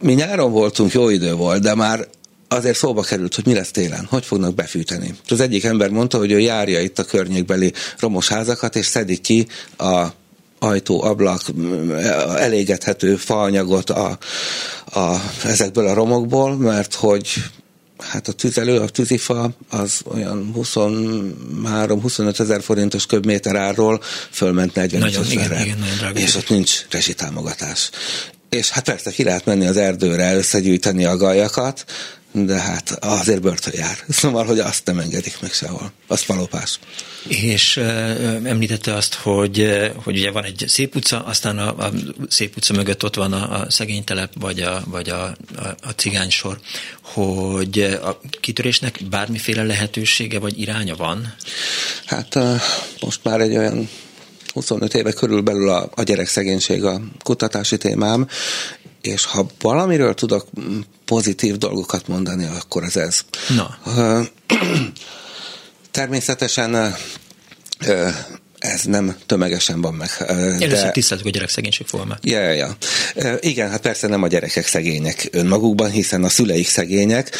mi 0.00 0.12
nyáron 0.12 0.52
voltunk, 0.52 0.92
jó 0.92 1.08
idő 1.08 1.34
volt, 1.34 1.62
de 1.62 1.74
már 1.74 2.08
azért 2.48 2.76
szóba 2.76 3.02
került, 3.02 3.34
hogy 3.34 3.46
mi 3.46 3.54
lesz 3.54 3.70
télen, 3.70 4.06
hogy 4.10 4.24
fognak 4.24 4.54
befűteni. 4.54 5.14
Az 5.28 5.40
egyik 5.40 5.64
ember 5.64 5.90
mondta, 5.90 6.18
hogy 6.18 6.30
ő 6.32 6.38
járja 6.38 6.80
itt 6.80 6.98
a 6.98 7.04
környékbeli 7.04 7.72
romos 7.98 8.28
házakat, 8.28 8.76
és 8.76 8.86
szedik 8.86 9.20
ki 9.20 9.46
a 9.78 10.06
ajtó, 10.58 11.02
ablak, 11.02 11.42
elégethető 12.36 13.16
faanyagot 13.16 13.90
a, 13.90 14.18
a, 14.84 15.16
ezekből 15.44 15.86
a 15.86 15.94
romokból, 15.94 16.56
mert 16.56 16.94
hogy 16.94 17.28
hát 17.98 18.28
a 18.28 18.32
tüzelő, 18.32 18.78
a 18.78 18.88
tűzifa 18.88 19.50
az 19.70 20.00
olyan 20.04 20.52
23-25 20.56 22.40
ezer 22.40 22.62
forintos 22.62 23.06
köbméter 23.06 23.56
árról 23.56 24.00
fölment 24.30 24.74
45 24.74 25.16
ezerre. 25.16 25.66
És 26.14 26.36
ott 26.36 26.48
nincs 26.48 26.86
rezsitámogatás. 26.90 27.90
És 28.50 28.70
hát 28.70 28.84
persze 28.84 29.10
ki 29.10 29.24
lehet 29.24 29.44
menni 29.44 29.66
az 29.66 29.76
erdőre, 29.76 30.36
összegyűjteni 30.36 31.04
a 31.04 31.16
gajakat, 31.16 31.84
de 32.32 32.60
hát 32.60 32.90
azért 32.90 33.40
börtön 33.40 33.72
jár. 33.76 33.98
Szóval, 34.08 34.44
hogy 34.44 34.58
azt 34.58 34.86
nem 34.86 34.98
engedik 34.98 35.40
meg 35.40 35.52
sehol. 35.52 35.92
Az 36.06 36.20
falopás. 36.20 36.78
És 37.28 37.76
uh, 37.76 37.84
említette 38.44 38.94
azt, 38.94 39.14
hogy, 39.14 39.90
hogy 40.02 40.16
ugye 40.16 40.30
van 40.30 40.44
egy 40.44 40.64
szép 40.66 40.96
utca, 40.96 41.24
aztán 41.24 41.58
a, 41.58 41.86
a 41.86 41.92
szép 42.28 42.56
utca 42.56 42.72
mögött 42.72 43.04
ott 43.04 43.14
van 43.14 43.32
a, 43.32 43.60
a 43.60 43.70
szegénytelep, 43.70 44.32
vagy 44.40 44.60
a, 44.60 44.82
vagy 44.86 45.08
a, 45.08 45.22
a, 45.24 45.36
a 45.80 45.90
cigánysor, 45.96 46.60
hogy 47.02 47.80
a 48.02 48.20
kitörésnek 48.40 49.00
bármiféle 49.10 49.62
lehetősége 49.62 50.38
vagy 50.38 50.60
iránya 50.60 50.96
van? 50.96 51.34
Hát 52.04 52.38
most 53.00 53.20
már 53.22 53.40
egy 53.40 53.56
olyan 53.56 53.88
25 54.52 54.94
éve 54.94 55.12
körülbelül 55.12 55.68
a, 55.68 55.90
a 55.94 56.02
gyerekszegénység 56.02 56.84
a 56.84 57.00
kutatási 57.22 57.76
témám, 57.76 58.28
és 59.00 59.24
ha 59.24 59.46
valamiről 59.60 60.14
tudok 60.14 60.46
pozitív 61.04 61.56
dolgokat 61.56 62.08
mondani, 62.08 62.48
akkor 62.60 62.84
az 62.84 62.96
ez. 62.96 63.20
Na. 63.48 63.78
Természetesen 65.90 66.94
ez 68.58 68.82
nem 68.84 69.16
tömegesen 69.26 69.80
van 69.80 69.94
meg. 69.94 70.10
Először 70.18 70.90
tiszteltük 70.90 71.26
a 71.26 71.30
gyerekszegénység 71.30 71.86
fogalmát. 71.86 72.18
Ja, 72.26 72.40
ja, 72.40 72.52
ja. 72.52 72.76
Igen, 73.40 73.70
hát 73.70 73.80
persze 73.80 74.06
nem 74.06 74.22
a 74.22 74.28
gyerekek 74.28 74.66
szegények 74.66 75.28
önmagukban, 75.32 75.90
hiszen 75.90 76.24
a 76.24 76.28
szüleik 76.28 76.68
szegények. 76.68 77.36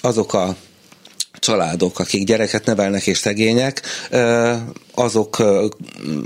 Azok 0.00 0.34
a 0.34 0.56
családok, 1.42 1.98
akik 1.98 2.24
gyereket 2.24 2.64
nevelnek 2.64 3.06
és 3.06 3.18
szegények, 3.18 3.82
azok 4.94 5.42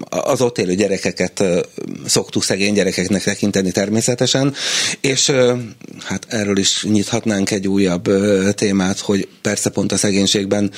az 0.08 0.40
ott 0.40 0.58
élő 0.58 0.74
gyerekeket 0.74 1.44
szoktuk 2.06 2.42
szegény 2.42 2.74
gyerekeknek 2.74 3.22
tekinteni 3.22 3.70
természetesen, 3.70 4.54
és 5.00 5.32
hát 6.04 6.26
erről 6.28 6.58
is 6.58 6.84
nyithatnánk 6.84 7.50
egy 7.50 7.68
újabb 7.68 8.08
témát, 8.54 8.98
hogy 8.98 9.28
persze 9.42 9.70
pont 9.70 9.92
a 9.92 9.96
szegénységben 9.96 10.70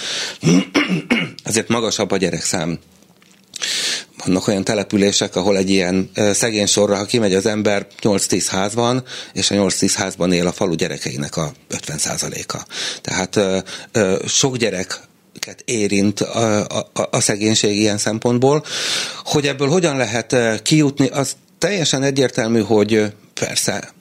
azért 1.44 1.68
magasabb 1.68 2.10
a 2.10 2.16
gyerekszám 2.16 2.78
vannak 4.24 4.48
olyan 4.48 4.64
települések, 4.64 5.36
ahol 5.36 5.56
egy 5.56 5.70
ilyen 5.70 6.10
szegény 6.32 6.66
sorra, 6.66 6.96
ha 6.96 7.04
kimegy 7.04 7.34
az 7.34 7.46
ember, 7.46 7.86
8-10 8.02 8.46
ház 8.48 8.74
van, 8.74 9.04
és 9.32 9.50
a 9.50 9.54
8-10 9.54 9.92
házban 9.94 10.32
él 10.32 10.46
a 10.46 10.52
falu 10.52 10.74
gyerekeinek 10.74 11.36
a 11.36 11.52
50%-a. 11.70 12.66
Tehát 13.00 13.40
sok 14.26 14.56
gyerek 14.56 15.00
érint 15.64 16.20
a, 16.20 16.66
a, 16.66 16.90
a 17.10 17.20
szegénység 17.20 17.76
ilyen 17.76 17.98
szempontból. 17.98 18.64
Hogy 19.24 19.46
ebből 19.46 19.68
hogyan 19.68 19.96
lehet 19.96 20.36
kijutni, 20.62 21.06
az 21.06 21.36
teljesen 21.58 22.02
egyértelmű, 22.02 22.60
hogy 22.60 23.12
persze 23.34 23.92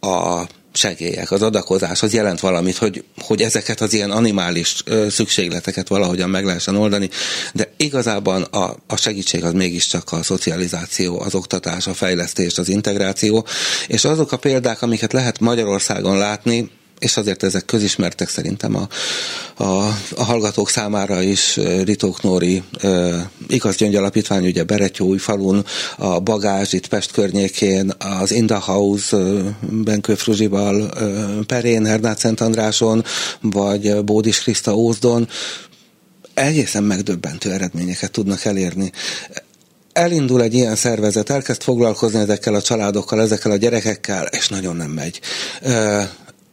a 0.00 0.46
segélyek, 0.72 1.30
az 1.30 1.42
adakozás, 1.42 2.02
az 2.02 2.12
jelent 2.12 2.40
valamit, 2.40 2.76
hogy, 2.76 3.04
hogy 3.18 3.42
ezeket 3.42 3.80
az 3.80 3.92
ilyen 3.92 4.10
animális 4.10 4.82
szükségleteket 5.08 5.88
valahogyan 5.88 6.30
meg 6.30 6.44
lehessen 6.44 6.76
oldani, 6.76 7.10
de 7.54 7.72
igazában 7.76 8.42
a, 8.42 8.76
a 8.86 8.96
segítség 8.96 9.44
az 9.44 9.52
mégiscsak 9.52 10.12
a 10.12 10.22
szocializáció, 10.22 11.20
az 11.20 11.34
oktatás, 11.34 11.86
a 11.86 11.94
fejlesztés, 11.94 12.58
az 12.58 12.68
integráció, 12.68 13.46
és 13.86 14.04
azok 14.04 14.32
a 14.32 14.36
példák, 14.36 14.82
amiket 14.82 15.12
lehet 15.12 15.40
Magyarországon 15.40 16.18
látni, 16.18 16.70
és 17.02 17.16
azért 17.16 17.42
ezek 17.42 17.64
közismertek 17.64 18.28
szerintem 18.28 18.76
a, 18.76 18.88
a, 19.62 19.86
a 20.16 20.24
hallgatók 20.24 20.70
számára 20.70 21.22
is, 21.22 21.56
Ritók 21.84 22.22
Nóri, 22.22 22.62
Igaz 23.48 23.76
Gyöngy 23.76 23.96
Alapítvány, 23.96 24.46
ugye 24.46 24.64
Beretyói 24.64 25.18
falun, 25.18 25.64
a 25.96 26.20
Bagázs 26.20 26.72
itt 26.72 26.86
Pest 26.86 27.12
környékén, 27.12 27.92
az 28.20 28.32
Inda 28.32 28.58
House, 28.58 29.16
Benkő 29.60 30.14
Fruzsival, 30.14 30.90
Perén, 31.46 31.86
Hernát 31.86 32.18
Szent 32.18 32.40
Andráson, 32.40 33.04
vagy 33.40 34.04
Bódis 34.04 34.42
Kriszta 34.42 34.74
Ózdon, 34.74 35.28
egészen 36.34 36.84
megdöbbentő 36.84 37.52
eredményeket 37.52 38.10
tudnak 38.10 38.44
elérni. 38.44 38.92
Elindul 39.92 40.42
egy 40.42 40.54
ilyen 40.54 40.76
szervezet, 40.76 41.30
elkezd 41.30 41.62
foglalkozni 41.62 42.18
ezekkel 42.18 42.54
a 42.54 42.62
családokkal, 42.62 43.20
ezekkel 43.20 43.50
a 43.50 43.56
gyerekekkel, 43.56 44.26
és 44.26 44.48
nagyon 44.48 44.76
nem 44.76 44.90
megy 44.90 45.20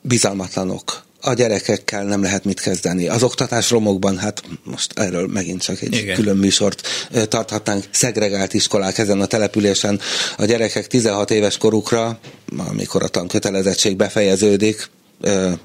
bizalmatlanok. 0.02 1.04
A 1.22 1.34
gyerekekkel 1.34 2.04
nem 2.04 2.22
lehet 2.22 2.44
mit 2.44 2.60
kezdeni. 2.60 3.08
Az 3.08 3.24
oktatás 3.24 3.70
romokban, 3.70 4.18
hát 4.18 4.42
most 4.64 5.00
erről 5.00 5.28
megint 5.28 5.62
csak 5.62 5.82
egy 5.82 5.96
Igen. 5.96 6.16
külön 6.16 6.38
műsort 6.38 6.88
tarthatnánk. 7.28 7.84
Szegregált 7.92 8.54
iskolák 8.54 8.98
ezen 8.98 9.22
a 9.22 9.26
településen. 9.26 10.00
A 10.38 10.46
gyerekek 10.46 10.88
16 10.88 11.32
éves 11.32 11.58
korukra, 11.58 12.20
amikor 12.58 13.04
a 13.04 13.08
tankötelezettség 13.08 13.96
befejeződik, 13.96 14.90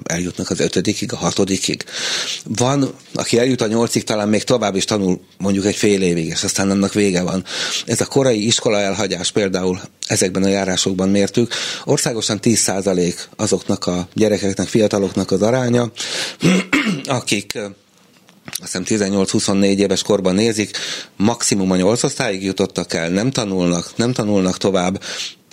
eljutnak 0.04 0.50
az 0.50 0.60
ötödikig, 0.60 1.12
a 1.12 1.16
hatodikig. 1.16 1.84
Van, 2.44 2.94
aki 3.14 3.38
eljut 3.38 3.60
a 3.60 3.66
nyolcig, 3.66 4.04
talán 4.04 4.28
még 4.28 4.42
tovább 4.42 4.76
is 4.76 4.84
tanul 4.84 5.20
mondjuk 5.38 5.64
egy 5.64 5.76
fél 5.76 6.02
évig, 6.02 6.26
és 6.26 6.42
aztán 6.42 6.70
annak 6.70 6.92
vége 6.92 7.22
van. 7.22 7.44
Ez 7.86 8.00
a 8.00 8.06
korai 8.06 8.46
iskola 8.46 8.80
elhagyás 8.80 9.30
például 9.30 9.80
ezekben 10.06 10.42
a 10.42 10.48
járásokban 10.48 11.08
mértük. 11.08 11.52
Országosan 11.84 12.38
10% 12.42 13.14
azoknak 13.36 13.86
a 13.86 14.08
gyerekeknek, 14.14 14.68
fiataloknak 14.68 15.30
az 15.30 15.42
aránya, 15.42 15.92
akik 17.04 17.58
azt 18.62 18.78
hiszem 18.86 19.12
18-24 19.24 19.76
éves 19.76 20.02
korban 20.02 20.34
nézik, 20.34 20.76
maximum 21.16 21.70
a 21.70 21.76
8 21.76 22.02
osztályig 22.02 22.42
jutottak 22.42 22.92
el, 22.92 23.08
nem 23.08 23.30
tanulnak, 23.30 23.92
nem 23.96 24.12
tanulnak 24.12 24.56
tovább. 24.56 25.02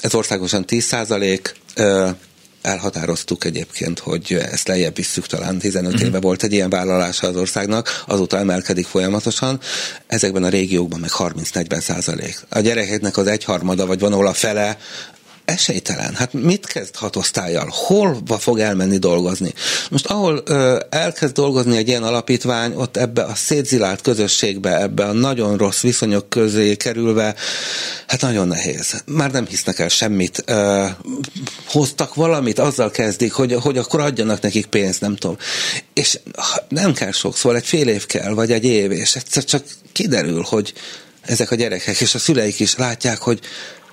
Ez 0.02 0.16
országosan 0.16 0.66
10 0.66 0.84
százalék, 0.84 1.56
elhatároztuk 2.62 3.46
egyébként, 3.46 4.00
hogy 4.00 4.38
ezt 4.52 4.68
lejjebb 4.68 4.96
visszük, 4.96 5.26
talán 5.26 5.58
15 5.58 5.94
uh-huh. 5.94 6.08
éve 6.08 6.20
volt 6.20 6.44
egy 6.44 6.54
ilyen 6.54 6.70
vállalása 6.70 7.28
az 7.28 7.36
országnak, 7.36 8.04
azóta 8.08 8.38
emelkedik 8.38 8.86
folyamatosan, 8.86 9.60
ezekben 10.08 10.44
a 10.44 10.50
régiókban 10.50 11.00
meg 11.00 11.10
30-40 11.18 11.80
százalék. 11.80 12.40
A 12.50 12.60
gyerekeknek 12.60 13.18
az 13.18 13.28
egyharmada, 13.28 13.86
vagy 13.86 14.00
van 14.00 14.14
ahol 14.14 14.28
a 14.28 14.34
fele 14.34 14.78
esélytelen. 15.52 16.16
Hát 16.16 16.34
mit 16.34 16.66
kezd 16.66 16.96
hatosztályjal? 16.96 17.70
Hol 17.72 18.24
fog 18.40 18.60
elmenni 18.60 18.98
dolgozni? 18.98 19.54
Most 19.90 20.06
ahol 20.06 20.42
ö, 20.46 20.80
elkezd 20.90 21.34
dolgozni 21.34 21.78
egy 21.78 21.88
ilyen 21.88 22.04
alapítvány, 22.04 22.74
ott 22.76 22.98
ebbe 22.98 23.24
a 23.24 23.36
szétzilált 23.36 24.02
közösségbe, 24.02 24.82
ebbe 24.82 25.06
a 25.06 25.12
nagyon 25.12 25.58
rossz 25.58 25.82
viszonyok 25.82 26.30
közé 26.30 26.76
kerülve, 26.76 27.36
hát 28.08 28.22
nagyon 28.22 28.48
nehéz. 28.48 29.04
Már 29.06 29.32
nem 29.32 29.48
hisznek 29.48 29.80
el 29.80 29.90
semmit. 29.90 30.44
Ö, 30.46 30.86
hoztak 31.66 32.16
valamit, 32.16 32.60
azzal 32.60 32.92
kezdik, 32.92 33.34
hogy, 33.34 33.54
hogy 33.54 33.78
akkor 33.78 34.00
adjanak 34.00 34.42
nekik 34.42 34.66
pénzt, 34.66 35.02
nem 35.02 35.16
tudom. 35.16 35.38
És 35.94 36.20
nem 36.70 36.94
kell 36.94 37.12
sok, 37.12 37.38
szóval 37.38 37.58
egy 37.58 37.66
fél 37.66 37.88
év 37.88 38.06
kell, 38.06 38.34
vagy 38.34 38.52
egy 38.52 38.66
év, 38.66 38.92
és 38.92 39.16
egyszer 39.16 39.44
csak 39.44 39.64
kiderül, 39.92 40.46
hogy 40.48 40.74
ezek 41.22 41.52
a 41.52 41.56
gyerekek 41.56 42.02
és 42.02 42.16
a 42.16 42.20
szüleik 42.20 42.60
is 42.60 42.76
látják, 42.76 43.18
hogy 43.18 43.40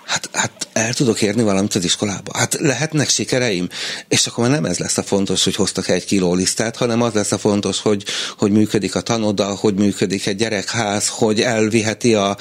hát, 0.08 0.28
hát 0.32 0.68
el 0.72 0.94
tudok 0.94 1.22
érni 1.22 1.42
valamit 1.42 1.74
az 1.74 1.84
iskolába. 1.84 2.38
Hát 2.38 2.56
lehetnek 2.60 3.08
sikereim. 3.08 3.68
És 4.08 4.26
akkor 4.26 4.44
már 4.44 4.60
nem 4.60 4.70
ez 4.70 4.78
lesz 4.78 4.98
a 4.98 5.02
fontos, 5.02 5.44
hogy 5.44 5.54
hoztak 5.54 5.88
egy 5.88 6.04
kiló 6.04 6.34
lisztát, 6.34 6.76
hanem 6.76 7.02
az 7.02 7.12
lesz 7.12 7.32
a 7.32 7.38
fontos, 7.38 7.80
hogy, 7.80 8.04
hogy 8.38 8.50
működik 8.50 8.94
a 8.94 9.00
tanoda, 9.00 9.44
hogy 9.44 9.74
működik 9.74 10.26
egy 10.26 10.36
gyerekház, 10.36 11.08
hogy 11.08 11.40
elviheti 11.40 12.14
a, 12.14 12.36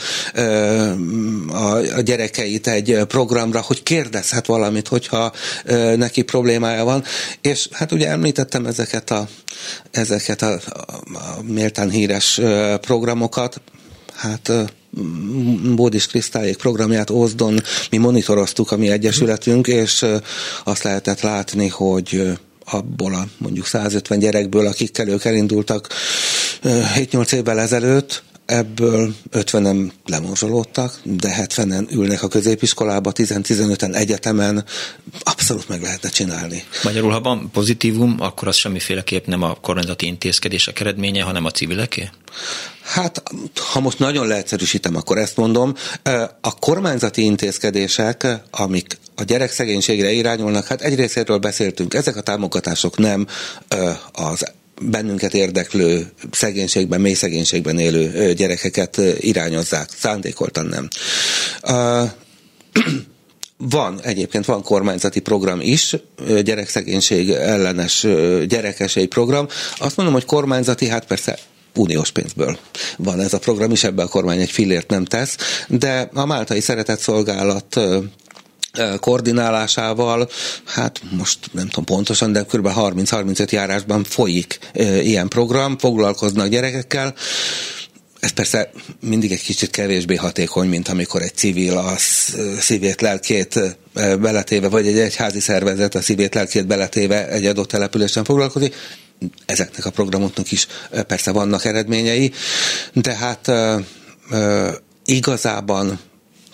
a, 1.47 1.75
a 1.95 2.01
gyerekeit 2.01 2.67
egy 2.67 2.99
programra, 3.07 3.61
hogy 3.61 3.83
kérdezhet 3.83 4.45
valamit, 4.45 4.87
hogyha 4.87 5.31
neki 5.95 6.21
problémája 6.21 6.83
van. 6.83 7.03
És 7.41 7.67
hát 7.71 7.91
ugye 7.91 8.09
említettem 8.09 8.65
ezeket 8.65 9.11
a, 9.11 9.27
ezeket 9.91 10.41
a, 10.41 10.59
a 11.13 11.41
méltán 11.41 11.89
híres 11.89 12.41
programokat, 12.81 13.61
hát 14.17 14.51
Bódis 15.75 16.07
Krisztályék 16.07 16.57
programját 16.57 17.09
Ózdon 17.09 17.61
mi 17.91 17.97
monitoroztuk 17.97 18.71
a 18.71 18.77
mi 18.77 18.89
egyesületünk, 18.89 19.67
és 19.67 20.05
azt 20.63 20.83
lehetett 20.83 21.21
látni, 21.21 21.67
hogy 21.67 22.37
abból 22.65 23.13
a 23.13 23.27
mondjuk 23.37 23.65
150 23.65 24.19
gyerekből, 24.19 24.67
akikkel 24.67 25.07
ők 25.07 25.25
elindultak 25.25 25.87
7-8 26.63 27.33
évvel 27.33 27.59
ezelőtt, 27.59 28.23
ebből 28.47 29.15
50-en 29.31 29.91
lemorzsolódtak, 30.05 30.99
de 31.03 31.45
70-en 31.47 31.91
ülnek 31.91 32.23
a 32.23 32.27
középiskolába, 32.27 33.11
10-15-en 33.13 33.95
egyetemen, 33.95 34.65
abszolút 35.19 35.69
meg 35.69 35.81
lehetne 35.81 36.09
csinálni. 36.09 36.63
Magyarul, 36.83 37.11
ha 37.11 37.21
van 37.21 37.49
pozitívum, 37.51 38.15
akkor 38.19 38.47
az 38.47 38.55
semmiféleképp 38.55 39.25
nem 39.25 39.41
a 39.41 39.53
kormányzati 39.53 40.05
intézkedések 40.05 40.79
eredménye, 40.79 41.23
hanem 41.23 41.45
a 41.45 41.51
civileké? 41.51 42.09
Hát, 42.81 43.23
ha 43.71 43.79
most 43.79 43.99
nagyon 43.99 44.27
leegyszerűsítem, 44.27 44.95
akkor 44.95 45.17
ezt 45.17 45.37
mondom. 45.37 45.73
A 46.41 46.59
kormányzati 46.59 47.23
intézkedések, 47.23 48.27
amik 48.51 48.97
a 49.15 49.23
gyerekszegénységre 49.23 50.11
irányulnak, 50.11 50.67
hát 50.67 50.81
egyrésztről 50.81 51.37
beszéltünk, 51.37 51.93
ezek 51.93 52.15
a 52.15 52.21
támogatások 52.21 52.97
nem 52.97 53.27
az 54.11 54.51
bennünket 54.81 55.33
érdeklő 55.33 56.11
szegénységben, 56.31 57.01
mély 57.01 57.13
szegénységben 57.13 57.79
élő 57.79 58.33
gyerekeket 58.33 59.01
irányozzák. 59.19 59.89
Szándékoltan 59.97 60.65
nem. 60.65 60.87
Van, 63.57 64.01
egyébként 64.01 64.45
van 64.45 64.63
kormányzati 64.63 65.19
program 65.19 65.61
is, 65.61 65.95
gyerekszegénység 66.43 67.29
ellenes 67.29 68.07
gyerekesély 68.47 69.05
program. 69.05 69.47
Azt 69.77 69.95
mondom, 69.95 70.15
hogy 70.15 70.25
kormányzati, 70.25 70.87
hát 70.87 71.05
persze 71.05 71.37
uniós 71.75 72.11
pénzből 72.11 72.57
van 72.97 73.19
ez 73.19 73.33
a 73.33 73.39
program, 73.39 73.71
és 73.71 73.83
ebbe 73.83 74.03
a 74.03 74.07
kormány 74.07 74.41
egy 74.41 74.51
fillért 74.51 74.89
nem 74.89 75.05
tesz, 75.05 75.37
de 75.67 76.09
a 76.13 76.25
Máltai 76.25 76.59
Szeretetszolgálat 76.59 77.79
koordinálásával, 78.99 80.29
hát 80.65 81.01
most 81.09 81.39
nem 81.51 81.67
tudom 81.67 81.85
pontosan, 81.85 82.31
de 82.31 82.41
kb. 82.41 82.67
30-35 82.75 83.49
járásban 83.49 84.03
folyik 84.03 84.59
ilyen 85.01 85.27
program, 85.27 85.77
foglalkoznak 85.77 86.47
gyerekekkel, 86.47 87.15
ez 88.19 88.31
persze 88.31 88.71
mindig 88.99 89.31
egy 89.31 89.41
kicsit 89.41 89.69
kevésbé 89.69 90.15
hatékony, 90.15 90.67
mint 90.67 90.87
amikor 90.87 91.21
egy 91.21 91.35
civil 91.35 91.77
a 91.77 91.93
szívét, 92.59 93.01
lelkét 93.01 93.59
beletéve, 93.93 94.67
vagy 94.67 94.87
egy 94.87 94.99
egyházi 94.99 95.39
szervezet 95.39 95.95
a 95.95 96.01
szívét, 96.01 96.35
lelkét 96.35 96.67
beletéve 96.67 97.27
egy 97.27 97.45
adott 97.45 97.67
településen 97.67 98.23
foglalkozik. 98.23 98.75
Ezeknek 99.45 99.85
a 99.85 99.89
programoknak 99.89 100.51
is 100.51 100.67
persze 101.07 101.31
vannak 101.31 101.65
eredményei, 101.65 102.31
de 102.93 103.15
hát 103.15 103.51
igazában 105.05 105.99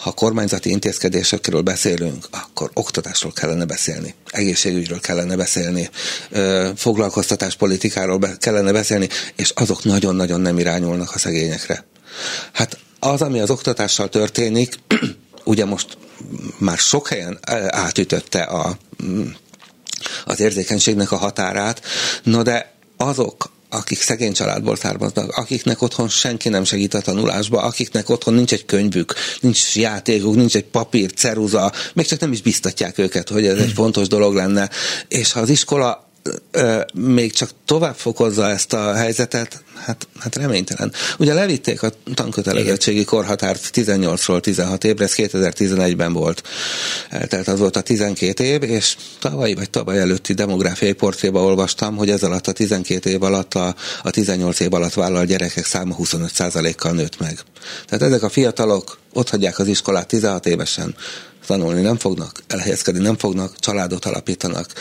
ha 0.03 0.11
kormányzati 0.11 0.69
intézkedésekről 0.69 1.61
beszélünk, 1.61 2.27
akkor 2.31 2.71
oktatásról 2.73 3.31
kellene 3.31 3.65
beszélni, 3.65 4.13
egészségügyről 4.27 4.99
kellene 4.99 5.35
beszélni, 5.35 5.89
foglalkoztatáspolitikáról 6.75 8.19
kellene 8.37 8.71
beszélni, 8.71 9.09
és 9.35 9.49
azok 9.55 9.83
nagyon-nagyon 9.83 10.41
nem 10.41 10.59
irányulnak 10.59 11.11
a 11.13 11.17
szegényekre. 11.17 11.85
Hát 12.51 12.77
az, 12.99 13.21
ami 13.21 13.39
az 13.39 13.49
oktatással 13.49 14.09
történik, 14.09 14.79
ugye 15.43 15.65
most 15.65 15.97
már 16.57 16.77
sok 16.77 17.07
helyen 17.07 17.39
átütötte 17.67 18.41
a, 18.41 18.77
az 20.25 20.39
érzékenységnek 20.39 21.11
a 21.11 21.17
határát, 21.17 21.81
no 22.23 22.41
de 22.41 22.73
azok 22.97 23.51
akik 23.73 24.01
szegény 24.01 24.33
családból 24.33 24.75
származnak, 24.75 25.31
akiknek 25.31 25.81
otthon 25.81 26.09
senki 26.09 26.49
nem 26.49 26.63
segít 26.63 26.93
a 26.93 27.01
tanulásba, 27.01 27.61
akiknek 27.61 28.09
otthon 28.09 28.33
nincs 28.33 28.53
egy 28.53 28.65
könyvük, 28.65 29.13
nincs 29.39 29.75
játékuk, 29.75 30.35
nincs 30.35 30.55
egy 30.55 30.65
papír, 30.65 31.11
ceruza, 31.13 31.71
még 31.93 32.05
csak 32.05 32.19
nem 32.19 32.31
is 32.31 32.41
biztatják 32.41 32.97
őket, 32.97 33.29
hogy 33.29 33.45
ez 33.45 33.57
egy 33.57 33.71
fontos 33.73 34.07
dolog 34.07 34.35
lenne. 34.35 34.69
És 35.07 35.31
ha 35.31 35.39
az 35.39 35.49
iskola 35.49 36.02
még 36.93 37.33
csak 37.33 37.49
tovább 37.65 37.95
fokozza 37.95 38.49
ezt 38.49 38.73
a 38.73 38.93
helyzetet, 38.93 39.63
hát, 39.85 40.07
hát 40.19 40.35
reménytelen. 40.35 40.91
Ugye 41.17 41.33
levitték 41.33 41.83
a 41.83 41.91
tankötelezettségi 42.13 43.03
korhatárt 43.03 43.69
18-ról 43.73 44.39
16 44.39 44.83
évre, 44.83 45.03
ez 45.03 45.13
2011-ben 45.15 46.13
volt. 46.13 46.43
Tehát 47.09 47.47
az 47.47 47.59
volt 47.59 47.75
a 47.75 47.81
12 47.81 48.43
év, 48.43 48.63
és 48.63 48.95
tavalyi 49.19 49.53
vagy 49.53 49.69
tavaly 49.69 49.99
előtti 49.99 50.33
demográfiai 50.33 50.93
portréba 50.93 51.43
olvastam, 51.43 51.95
hogy 51.95 52.09
ez 52.09 52.23
alatt 52.23 52.47
a 52.47 52.51
12 52.51 53.09
év 53.09 53.23
alatt 53.23 53.53
a, 53.53 53.75
a 54.03 54.09
18 54.09 54.59
év 54.59 54.73
alatt 54.73 54.93
vállal 54.93 55.25
gyerekek 55.25 55.65
száma 55.65 55.95
25%-kal 55.99 56.91
nőtt 56.91 57.19
meg. 57.19 57.39
Tehát 57.87 58.05
ezek 58.05 58.23
a 58.23 58.29
fiatalok 58.29 58.99
ott 59.13 59.29
hagyják 59.29 59.59
az 59.59 59.67
iskolát 59.67 60.07
16 60.07 60.45
évesen, 60.45 60.95
tanulni 61.45 61.81
nem 61.81 61.97
fognak, 61.97 62.43
elhelyezkedni 62.47 63.01
nem 63.01 63.17
fognak, 63.17 63.59
családot 63.59 64.05
alapítanak, 64.05 64.73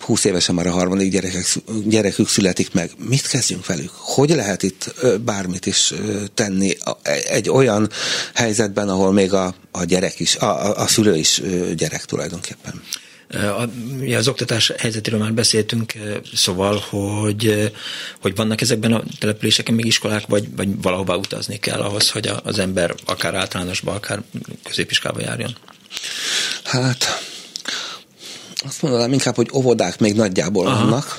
20 0.00 0.24
évesen 0.24 0.54
már 0.54 0.66
a 0.66 0.70
harmadik 0.70 1.10
gyerekek, 1.10 1.46
gyerekük 1.84 2.28
születik 2.28 2.72
meg. 2.72 2.90
Mit 2.98 3.26
kezdjünk 3.26 3.66
velük? 3.66 3.90
Hogy 3.94 4.30
lehet 4.30 4.62
itt 4.62 4.94
bármit 5.24 5.66
is 5.66 5.94
tenni 6.34 6.76
egy 7.28 7.50
olyan 7.50 7.90
helyzetben, 8.34 8.88
ahol 8.88 9.12
még 9.12 9.32
a, 9.32 9.54
a 9.70 9.84
gyerek 9.84 10.20
is, 10.20 10.36
a, 10.36 10.78
a 10.78 10.86
szülő 10.86 11.16
is 11.16 11.42
gyerek 11.76 12.04
tulajdonképpen? 12.04 12.82
Az 14.16 14.28
oktatás 14.28 14.72
helyzetéről 14.78 15.20
már 15.20 15.32
beszéltünk, 15.32 15.92
szóval, 16.34 16.82
hogy, 16.88 17.72
hogy 18.20 18.34
vannak 18.34 18.60
ezekben 18.60 18.92
a 18.92 19.02
településeken 19.18 19.74
még 19.74 19.84
iskolák, 19.84 20.26
vagy, 20.26 20.56
vagy 20.56 20.82
valahova 20.82 21.16
utazni 21.16 21.58
kell 21.58 21.80
ahhoz, 21.80 22.10
hogy 22.10 22.30
az 22.42 22.58
ember 22.58 22.94
akár 23.04 23.34
általánosba, 23.34 23.92
akár 23.92 24.22
középiskolába 24.62 25.20
járjon. 25.20 25.56
Hát 26.64 27.24
azt 28.64 28.82
mondanám 28.82 29.12
inkább, 29.12 29.34
hogy 29.34 29.50
óvodák 29.54 29.98
még 29.98 30.14
nagyjából 30.14 30.66
Aha. 30.66 30.78
vannak, 30.78 31.18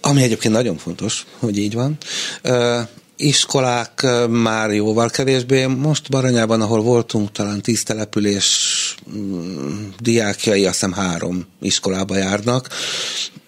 ami 0.00 0.22
egyébként 0.22 0.54
nagyon 0.54 0.76
fontos, 0.76 1.26
hogy 1.38 1.58
így 1.58 1.74
van. 1.74 1.98
iskolák 3.16 4.06
már 4.28 4.70
jóval 4.70 5.10
kevésbé. 5.10 5.66
Most 5.66 6.10
Baranyában, 6.10 6.60
ahol 6.60 6.82
voltunk, 6.82 7.32
talán 7.32 7.60
tíz 7.60 7.82
település 7.82 8.94
mm, 9.16 9.88
diákjai, 10.00 10.64
azt 10.64 10.72
hiszem 10.74 10.92
három 10.92 11.46
iskolába 11.60 12.16
járnak. 12.16 12.68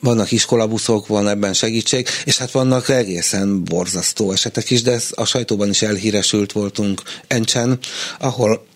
Vannak 0.00 0.32
iskolabuszok, 0.32 1.06
van 1.06 1.28
ebben 1.28 1.52
segítség, 1.52 2.08
és 2.24 2.38
hát 2.38 2.50
vannak 2.50 2.88
egészen 2.88 3.64
borzasztó 3.64 4.32
esetek 4.32 4.70
is, 4.70 4.82
de 4.82 4.92
ez 4.92 5.08
a 5.14 5.24
sajtóban 5.24 5.68
is 5.68 5.82
elhíresült 5.82 6.52
voltunk 6.52 7.02
Encsen, 7.26 7.78
ahol 8.18 8.66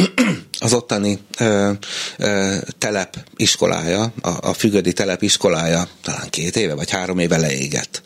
az 0.58 0.72
ottani 0.72 1.18
ö, 1.38 1.72
ö, 2.18 2.56
telep 2.78 3.16
iskolája, 3.36 4.12
a, 4.20 4.48
a 4.48 4.52
fügödi 4.52 4.92
telep 4.92 5.22
iskolája 5.22 5.88
talán 6.02 6.30
két 6.30 6.56
éve 6.56 6.74
vagy 6.74 6.90
három 6.90 7.18
éve 7.18 7.38
leégett 7.38 8.02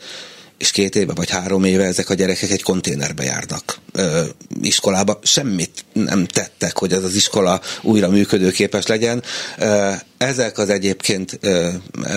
és 0.57 0.71
két 0.71 0.95
éve 0.95 1.13
vagy 1.13 1.29
három 1.29 1.63
éve 1.63 1.83
ezek 1.83 2.09
a 2.09 2.13
gyerekek 2.13 2.51
egy 2.51 2.63
konténerbe 2.63 3.23
járnak 3.23 3.79
ö, 3.91 4.23
iskolába. 4.61 5.19
Semmit 5.23 5.85
nem 5.93 6.25
tettek, 6.25 6.77
hogy 6.77 6.93
ez 6.93 7.03
az 7.03 7.15
iskola 7.15 7.61
újra 7.81 8.09
működőképes 8.09 8.85
legyen. 8.85 9.23
Ö, 9.57 9.91
ezek 10.17 10.57
az 10.57 10.69
egyébként 10.69 11.37
ö, 11.41 11.69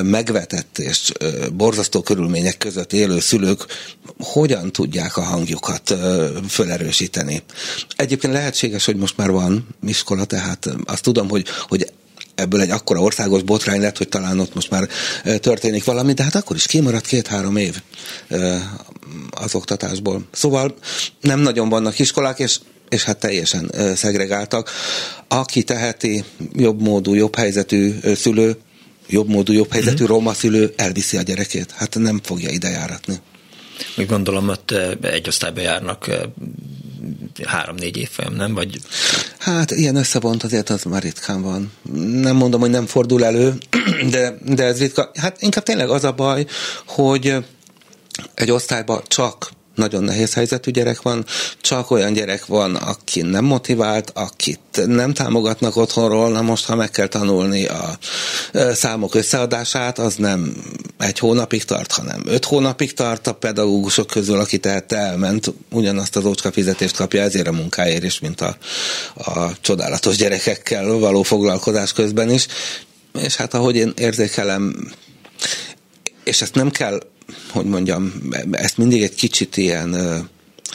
megvetett 0.03 0.79
és 0.79 1.13
ö, 1.19 1.47
borzasztó 1.53 2.01
körülmények 2.01 2.59
között 2.59 2.93
élő 2.93 3.21
szülők 3.21 3.67
hogyan 4.19 4.73
tudják 4.73 5.17
a 5.17 5.23
hangjukat 5.23 5.91
ö, 5.91 6.29
fölerősíteni? 6.49 7.43
Egyébként 7.97 8.33
lehetséges, 8.33 8.85
hogy 8.85 8.97
most 8.97 9.17
már 9.17 9.31
van 9.31 9.69
iskola, 9.87 10.25
tehát 10.25 10.69
azt 10.85 11.03
tudom, 11.03 11.29
hogy, 11.29 11.47
hogy 11.69 11.93
ebből 12.41 12.61
egy 12.61 12.71
akkora 12.71 13.01
országos 13.01 13.43
botrány 13.43 13.81
lett, 13.81 13.99
hogy 13.99 14.09
talán 14.09 14.41
ott 14.41 14.55
most 14.55 14.71
már 14.71 14.89
történik 15.39 15.85
valami, 15.85 16.13
de 16.13 16.23
hát 16.23 16.35
akkor 16.35 16.57
is 16.57 16.67
kimaradt 16.67 17.07
két-három 17.07 17.57
év 17.57 17.83
az 19.31 19.55
oktatásból. 19.55 20.25
Szóval 20.33 20.75
nem 21.21 21.41
nagyon 21.41 21.69
vannak 21.69 21.99
iskolák, 21.99 22.39
és 22.39 22.59
és 22.89 23.05
hát 23.05 23.19
teljesen 23.19 23.71
szegregáltak. 23.95 24.71
Aki 25.29 25.63
teheti 25.63 26.25
jobb 26.53 26.83
módú, 26.83 27.15
jobb 27.15 27.37
helyzetű 27.37 27.95
szülő, 28.15 28.57
jobb 29.09 29.29
módú, 29.29 29.53
jobb 29.53 29.73
helyzetű 29.73 30.03
mm-hmm. 30.03 30.13
roma 30.13 30.35
szülő 30.35 30.73
elviszi 30.77 31.17
a 31.17 31.23
gyerekét. 31.23 31.71
Hát 31.71 31.99
nem 31.99 32.21
fogja 32.23 32.51
ide 32.51 32.69
járatni. 32.69 33.21
Még 33.97 34.07
gondolom, 34.07 34.49
ott 34.49 34.71
egy 35.03 35.29
osztályba 35.29 35.61
járnak 35.61 36.11
három-négy 37.45 37.97
évfolyam, 37.97 38.35
nem? 38.35 38.55
Vagy... 38.55 38.81
Hát 39.39 39.71
ilyen 39.71 39.97
összevont 39.97 40.43
azért 40.43 40.71
az 40.71 40.83
már 40.83 41.03
ritkán 41.03 41.43
van. 41.43 41.73
Nem 42.13 42.37
mondom, 42.37 42.61
hogy 42.61 42.71
nem 42.71 42.87
fordul 42.87 43.25
elő, 43.25 43.55
de, 44.11 44.39
de 44.45 44.65
ez 44.65 44.79
ritka. 44.79 45.11
Hát 45.15 45.43
inkább 45.43 45.65
tényleg 45.65 45.91
az 45.91 46.05
a 46.05 46.13
baj, 46.13 46.47
hogy 46.87 47.37
egy 48.35 48.51
osztályban 48.51 49.03
csak 49.07 49.51
nagyon 49.75 50.05
nehéz 50.05 50.35
helyzetű 50.35 50.71
gyerek 50.71 51.03
van, 51.03 51.25
csak 51.61 51.91
olyan 51.91 52.13
gyerek 52.13 52.47
van, 52.47 52.75
aki 52.75 53.23
nem 53.23 53.45
motivált, 53.45 54.11
akit 54.15 54.87
nem 54.87 55.13
támogatnak 55.13 55.77
otthonról, 55.77 56.31
na 56.31 56.43
most, 56.43 56.65
ha 56.65 56.75
meg 56.75 56.91
kell 56.91 57.07
tanulni 57.07 57.67
a 57.67 57.99
számok 58.73 59.15
összeadását, 59.15 59.99
az 59.99 60.15
nem 60.15 60.57
egy 60.99 61.19
hónapig 61.19 61.65
tart, 61.65 61.93
hanem 61.93 62.23
öt 62.27 62.45
hónapig 62.45 62.93
tart 62.93 63.27
a 63.27 63.33
pedagógusok 63.33 64.07
közül, 64.07 64.41
aki 64.41 64.59
tehát 64.59 64.93
elment, 64.93 65.53
ugyanazt 65.71 66.17
az 66.17 66.25
ócska 66.25 66.53
fizetést 66.53 66.97
kapja 66.97 67.23
ezért 67.23 67.49
a 67.49 67.53
munkáért 67.53 68.05
is, 68.05 68.21
mint 68.21 68.41
a, 68.41 68.57
a 69.15 69.61
csodálatos 69.61 70.17
gyerekekkel 70.17 70.87
való 70.87 71.23
foglalkozás 71.23 71.93
közben 71.93 72.31
is. 72.31 72.47
És 73.19 73.37
hát 73.37 73.55
ahogy 73.55 73.77
én 73.77 73.93
érzékelem, 73.97 74.93
és 76.25 76.43
ezt 76.43 76.55
nem 76.55 76.71
kell 76.71 77.01
hogy 77.51 77.65
mondjam, 77.65 78.13
ezt 78.51 78.77
mindig 78.77 79.03
egy 79.03 79.15
kicsit 79.15 79.57
ilyen 79.57 79.97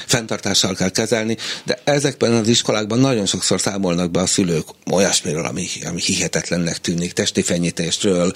fenntartással 0.06 0.74
kell 0.74 0.90
kezelni, 0.90 1.38
de 1.64 1.80
ezekben 1.84 2.34
az 2.34 2.48
iskolákban 2.48 3.00
nagyon 3.00 3.26
sokszor 3.26 3.62
számolnak 3.62 4.12
be 4.12 4.20
a 4.20 4.26
szülők 4.26 4.66
olyasmiről, 4.92 5.46
ami, 5.46 5.68
ami 5.86 6.02
hihetetlennek 6.02 6.78
tűnik, 6.78 7.14
testi 7.14 7.42
fenyítésről, 7.42 8.32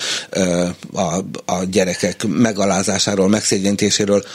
a, 0.94 1.24
a 1.46 1.64
gyerekek 1.70 2.26
megalázásáról, 2.28 3.28
megszégyentéséről, 3.28 4.26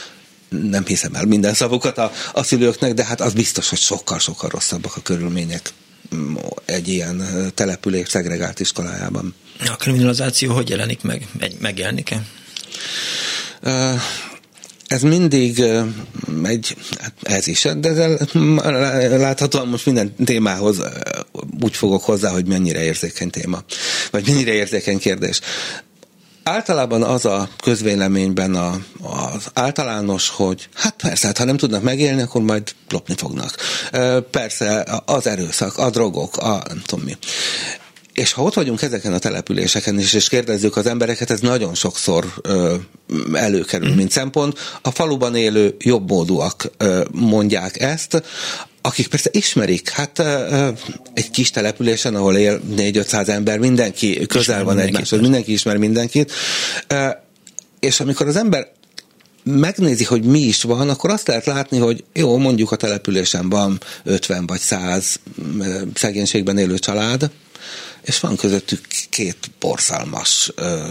nem 0.49 0.85
hiszem 0.85 1.15
el 1.15 1.25
minden 1.25 1.53
szavukat 1.53 1.97
a, 1.97 2.11
a 2.33 2.43
szülőknek, 2.43 2.93
de 2.93 3.05
hát 3.05 3.21
az 3.21 3.33
biztos, 3.33 3.69
hogy 3.69 3.79
sokkal-sokkal 3.79 4.49
rosszabbak 4.49 4.95
a 4.95 5.01
körülmények 5.01 5.73
mm, 6.15 6.35
egy 6.65 6.87
ilyen 6.87 7.23
település 7.53 8.09
szegregált 8.09 8.59
iskolájában. 8.59 9.35
A 9.59 9.75
kriminalizáció 9.75 10.53
hogy 10.53 10.69
jelenik 10.69 11.01
meg? 11.01 11.27
Megjelenik-e? 11.59 12.21
Ez 14.87 15.01
mindig 15.01 15.63
egy, 16.43 16.75
hát 16.99 17.13
ez 17.21 17.47
is, 17.47 17.67
de 17.77 18.07
láthatóan 19.17 19.67
most 19.67 19.85
minden 19.85 20.15
témához 20.25 20.81
úgy 21.61 21.75
fogok 21.75 22.03
hozzá, 22.03 22.29
hogy 22.29 22.45
mennyire 22.45 22.83
érzékeny 22.83 23.29
téma, 23.29 23.63
vagy 24.11 24.27
mennyire 24.27 24.53
érzékeny 24.53 24.99
kérdés. 24.99 25.39
Általában 26.43 27.03
az 27.03 27.25
a 27.25 27.49
közvéleményben 27.63 28.55
a, 28.55 28.79
az 29.01 29.47
általános, 29.53 30.29
hogy 30.29 30.69
hát 30.73 30.95
persze, 30.95 31.27
hát 31.27 31.37
ha 31.37 31.43
nem 31.43 31.57
tudnak 31.57 31.81
megélni, 31.81 32.21
akkor 32.21 32.41
majd 32.41 32.75
lopni 32.89 33.15
fognak. 33.17 33.55
Persze 34.31 34.85
az 35.05 35.27
erőszak, 35.27 35.77
a 35.77 35.89
drogok, 35.89 36.37
a 36.37 36.63
nem 36.67 36.81
tudom 36.85 37.05
mi. 37.05 37.17
És 38.15 38.31
ha 38.31 38.41
ott 38.41 38.53
vagyunk 38.53 38.81
ezeken 38.81 39.13
a 39.13 39.19
településeken 39.19 39.99
is, 39.99 40.13
és 40.13 40.29
kérdezzük 40.29 40.77
az 40.77 40.85
embereket, 40.85 41.29
ez 41.29 41.39
nagyon 41.39 41.75
sokszor 41.75 42.25
ö, 42.41 42.75
előkerül, 43.33 43.91
mm. 43.91 43.95
mint 43.95 44.11
szempont. 44.11 44.59
A 44.81 44.91
faluban 44.91 45.35
élő 45.35 45.75
jobbmódúak 45.79 46.71
ö, 46.77 47.03
mondják 47.11 47.81
ezt, 47.81 48.23
akik 48.81 49.07
persze 49.07 49.29
ismerik, 49.33 49.89
hát 49.89 50.19
ö, 50.19 50.69
egy 51.13 51.31
kis 51.31 51.49
településen, 51.49 52.15
ahol 52.15 52.37
él 52.37 52.61
4-500 52.75 53.27
ember, 53.27 53.59
mindenki 53.59 54.25
közel 54.25 54.41
ismer 54.41 54.63
van 54.63 54.79
egymáshoz, 54.79 55.19
mindenki 55.19 55.51
ismer 55.51 55.77
mindenkit. 55.77 56.31
Ö, 56.87 57.07
és 57.79 57.99
amikor 57.99 58.27
az 58.27 58.35
ember 58.35 58.67
megnézi, 59.43 60.03
hogy 60.03 60.23
mi 60.23 60.39
is 60.39 60.61
van, 60.61 60.89
akkor 60.89 61.09
azt 61.09 61.27
lehet 61.27 61.45
látni, 61.45 61.77
hogy 61.77 62.03
jó, 62.13 62.37
mondjuk 62.37 62.71
a 62.71 62.75
településen 62.75 63.49
van 63.49 63.79
50 64.03 64.45
vagy 64.45 64.59
100 64.59 65.19
szegénységben 65.93 66.57
élő 66.57 66.77
család, 66.77 67.29
és 68.05 68.19
van 68.19 68.35
közöttük 68.35 68.85
két 69.09 69.37
borzalmas 69.59 70.51
ö, 70.55 70.87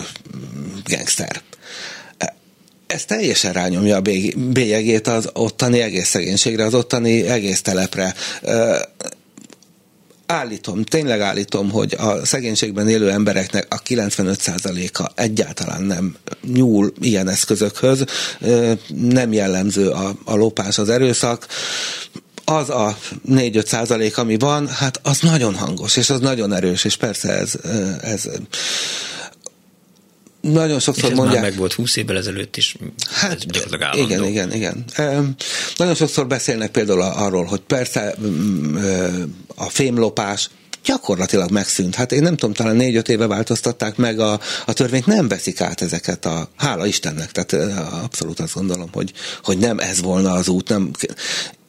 gangster. 0.84 1.42
Ez 2.86 3.04
teljesen 3.04 3.52
rányomja 3.52 3.96
a 3.96 4.02
bélyegét 4.36 5.06
az 5.06 5.30
ottani 5.32 5.80
egész 5.80 6.08
szegénységre, 6.08 6.64
az 6.64 6.74
ottani 6.74 7.28
egész 7.28 7.62
telepre. 7.62 8.14
Ö, 8.42 8.78
állítom, 10.26 10.84
tényleg 10.84 11.20
állítom, 11.20 11.70
hogy 11.70 11.94
a 11.98 12.26
szegénységben 12.26 12.88
élő 12.88 13.10
embereknek 13.10 13.66
a 13.70 13.82
95%-a 13.82 15.12
egyáltalán 15.14 15.82
nem 15.82 16.16
nyúl 16.52 16.92
ilyen 17.00 17.28
eszközökhöz, 17.28 18.04
nem 18.88 19.32
jellemző 19.32 19.88
a, 19.88 20.14
a 20.24 20.34
lopás, 20.34 20.78
az 20.78 20.88
erőszak, 20.88 21.46
az 22.44 22.70
a 22.70 22.98
4-5 23.28 23.66
százalék, 23.66 24.18
ami 24.18 24.38
van, 24.38 24.68
hát 24.68 25.00
az 25.02 25.20
nagyon 25.20 25.54
hangos, 25.54 25.96
és 25.96 26.10
az 26.10 26.20
nagyon 26.20 26.52
erős, 26.52 26.84
és 26.84 26.96
persze 26.96 27.28
ez, 27.28 27.54
ez 28.00 28.28
nagyon 30.40 30.80
sokszor 30.80 31.04
és 31.04 31.10
ez 31.10 31.16
mondják... 31.16 31.40
már 31.40 31.50
meg 31.50 31.58
volt 31.58 31.72
20 31.72 31.96
évvel 31.96 32.16
ezelőtt 32.16 32.56
is. 32.56 32.76
Hát 33.10 33.46
igen, 33.94 34.24
igen, 34.24 34.52
igen. 34.52 34.84
Nagyon 35.76 35.94
sokszor 35.94 36.26
beszélnek 36.26 36.70
például 36.70 37.00
arról, 37.00 37.44
hogy 37.44 37.60
persze 37.60 38.14
a 39.54 39.68
fémlopás 39.68 40.50
gyakorlatilag 40.84 41.50
megszűnt. 41.50 41.94
Hát 41.94 42.12
én 42.12 42.22
nem 42.22 42.36
tudom, 42.36 42.54
talán 42.54 42.76
négy-öt 42.76 43.08
éve 43.08 43.26
változtatták 43.26 43.96
meg 43.96 44.20
a, 44.20 44.40
a 44.66 44.72
törvényt, 44.72 45.06
nem 45.06 45.28
veszik 45.28 45.60
át 45.60 45.80
ezeket 45.80 46.24
a, 46.24 46.48
hála 46.56 46.86
Istennek, 46.86 47.32
tehát 47.32 47.78
abszolút 48.02 48.40
azt 48.40 48.54
gondolom, 48.54 48.88
hogy, 48.92 49.12
hogy 49.42 49.58
nem 49.58 49.78
ez 49.78 50.00
volna 50.00 50.32
az 50.32 50.48
út, 50.48 50.68
nem, 50.68 50.90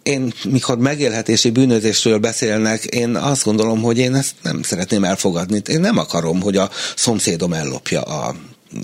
én, 0.05 0.33
mikor 0.49 0.77
megélhetési 0.77 1.49
bűnözésről 1.49 2.17
beszélnek, 2.17 2.83
én 2.83 3.15
azt 3.15 3.43
gondolom, 3.43 3.81
hogy 3.81 3.97
én 3.97 4.15
ezt 4.15 4.33
nem 4.41 4.63
szeretném 4.63 5.03
elfogadni. 5.03 5.61
Én 5.67 5.79
nem 5.79 5.97
akarom, 5.97 6.41
hogy 6.41 6.57
a 6.57 6.69
szomszédom 6.95 7.53
ellopja 7.53 8.01
a 8.01 8.35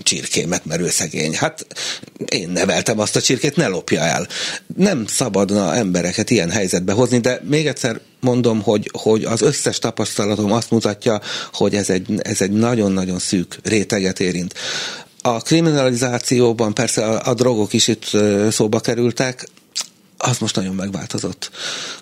csirkémet, 0.02 0.64
mert 0.64 0.80
ő 0.80 0.88
szegény. 0.88 1.34
Hát 1.34 1.66
én 2.26 2.48
neveltem 2.48 2.98
azt 2.98 3.16
a 3.16 3.20
csirkét, 3.20 3.56
ne 3.56 3.66
lopja 3.66 4.00
el. 4.00 4.28
Nem 4.76 5.06
szabadna 5.06 5.74
embereket 5.74 6.30
ilyen 6.30 6.50
helyzetbe 6.50 6.92
hozni, 6.92 7.18
de 7.18 7.40
még 7.48 7.66
egyszer 7.66 8.00
mondom, 8.20 8.62
hogy, 8.62 8.90
hogy 8.92 9.24
az 9.24 9.42
összes 9.42 9.78
tapasztalatom 9.78 10.52
azt 10.52 10.70
mutatja, 10.70 11.20
hogy 11.52 11.74
ez 11.74 11.90
egy, 11.90 12.06
ez 12.18 12.40
egy 12.40 12.52
nagyon-nagyon 12.52 13.18
szűk 13.18 13.58
réteget 13.62 14.20
érint. 14.20 14.54
A 15.20 15.40
kriminalizációban 15.40 16.74
persze 16.74 17.04
a, 17.04 17.30
a 17.30 17.34
drogok 17.34 17.72
is 17.72 17.88
itt 17.88 18.10
szóba 18.50 18.80
kerültek, 18.80 19.48
az 20.22 20.38
most 20.38 20.56
nagyon 20.56 20.74
megváltozott. 20.74 21.50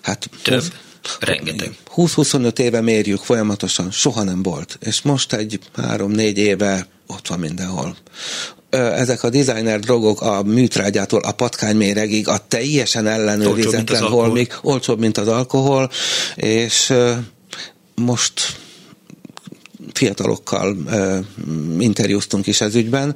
Hát 0.01 0.29
Több. 0.43 0.63
Rengeteg. 1.19 1.75
20-25 1.95 2.59
éve 2.59 2.81
mérjük 2.81 3.19
folyamatosan, 3.19 3.91
soha 3.91 4.23
nem 4.23 4.43
volt. 4.43 4.77
És 4.81 5.01
most 5.01 5.33
egy 5.33 5.59
3-4 5.77 6.35
éve 6.35 6.87
ott 7.07 7.27
van 7.27 7.39
mindenhol. 7.39 7.95
Ezek 8.69 9.23
a 9.23 9.29
designer 9.29 9.79
drogok 9.79 10.21
a 10.21 10.43
műtrágyától 10.43 11.19
a 11.19 11.31
patkányméregig, 11.31 12.27
a 12.27 12.37
teljesen 12.47 13.07
ellenőrizetlen 13.07 14.01
holmig, 14.01 14.53
olcsóbb, 14.61 14.99
mint 14.99 15.17
az 15.17 15.27
alkohol, 15.27 15.91
és 16.35 16.93
most 17.95 18.59
fiatalokkal 19.93 20.77
interjúztunk 21.79 22.47
is 22.47 22.61
ez 22.61 22.75
ügyben, 22.75 23.15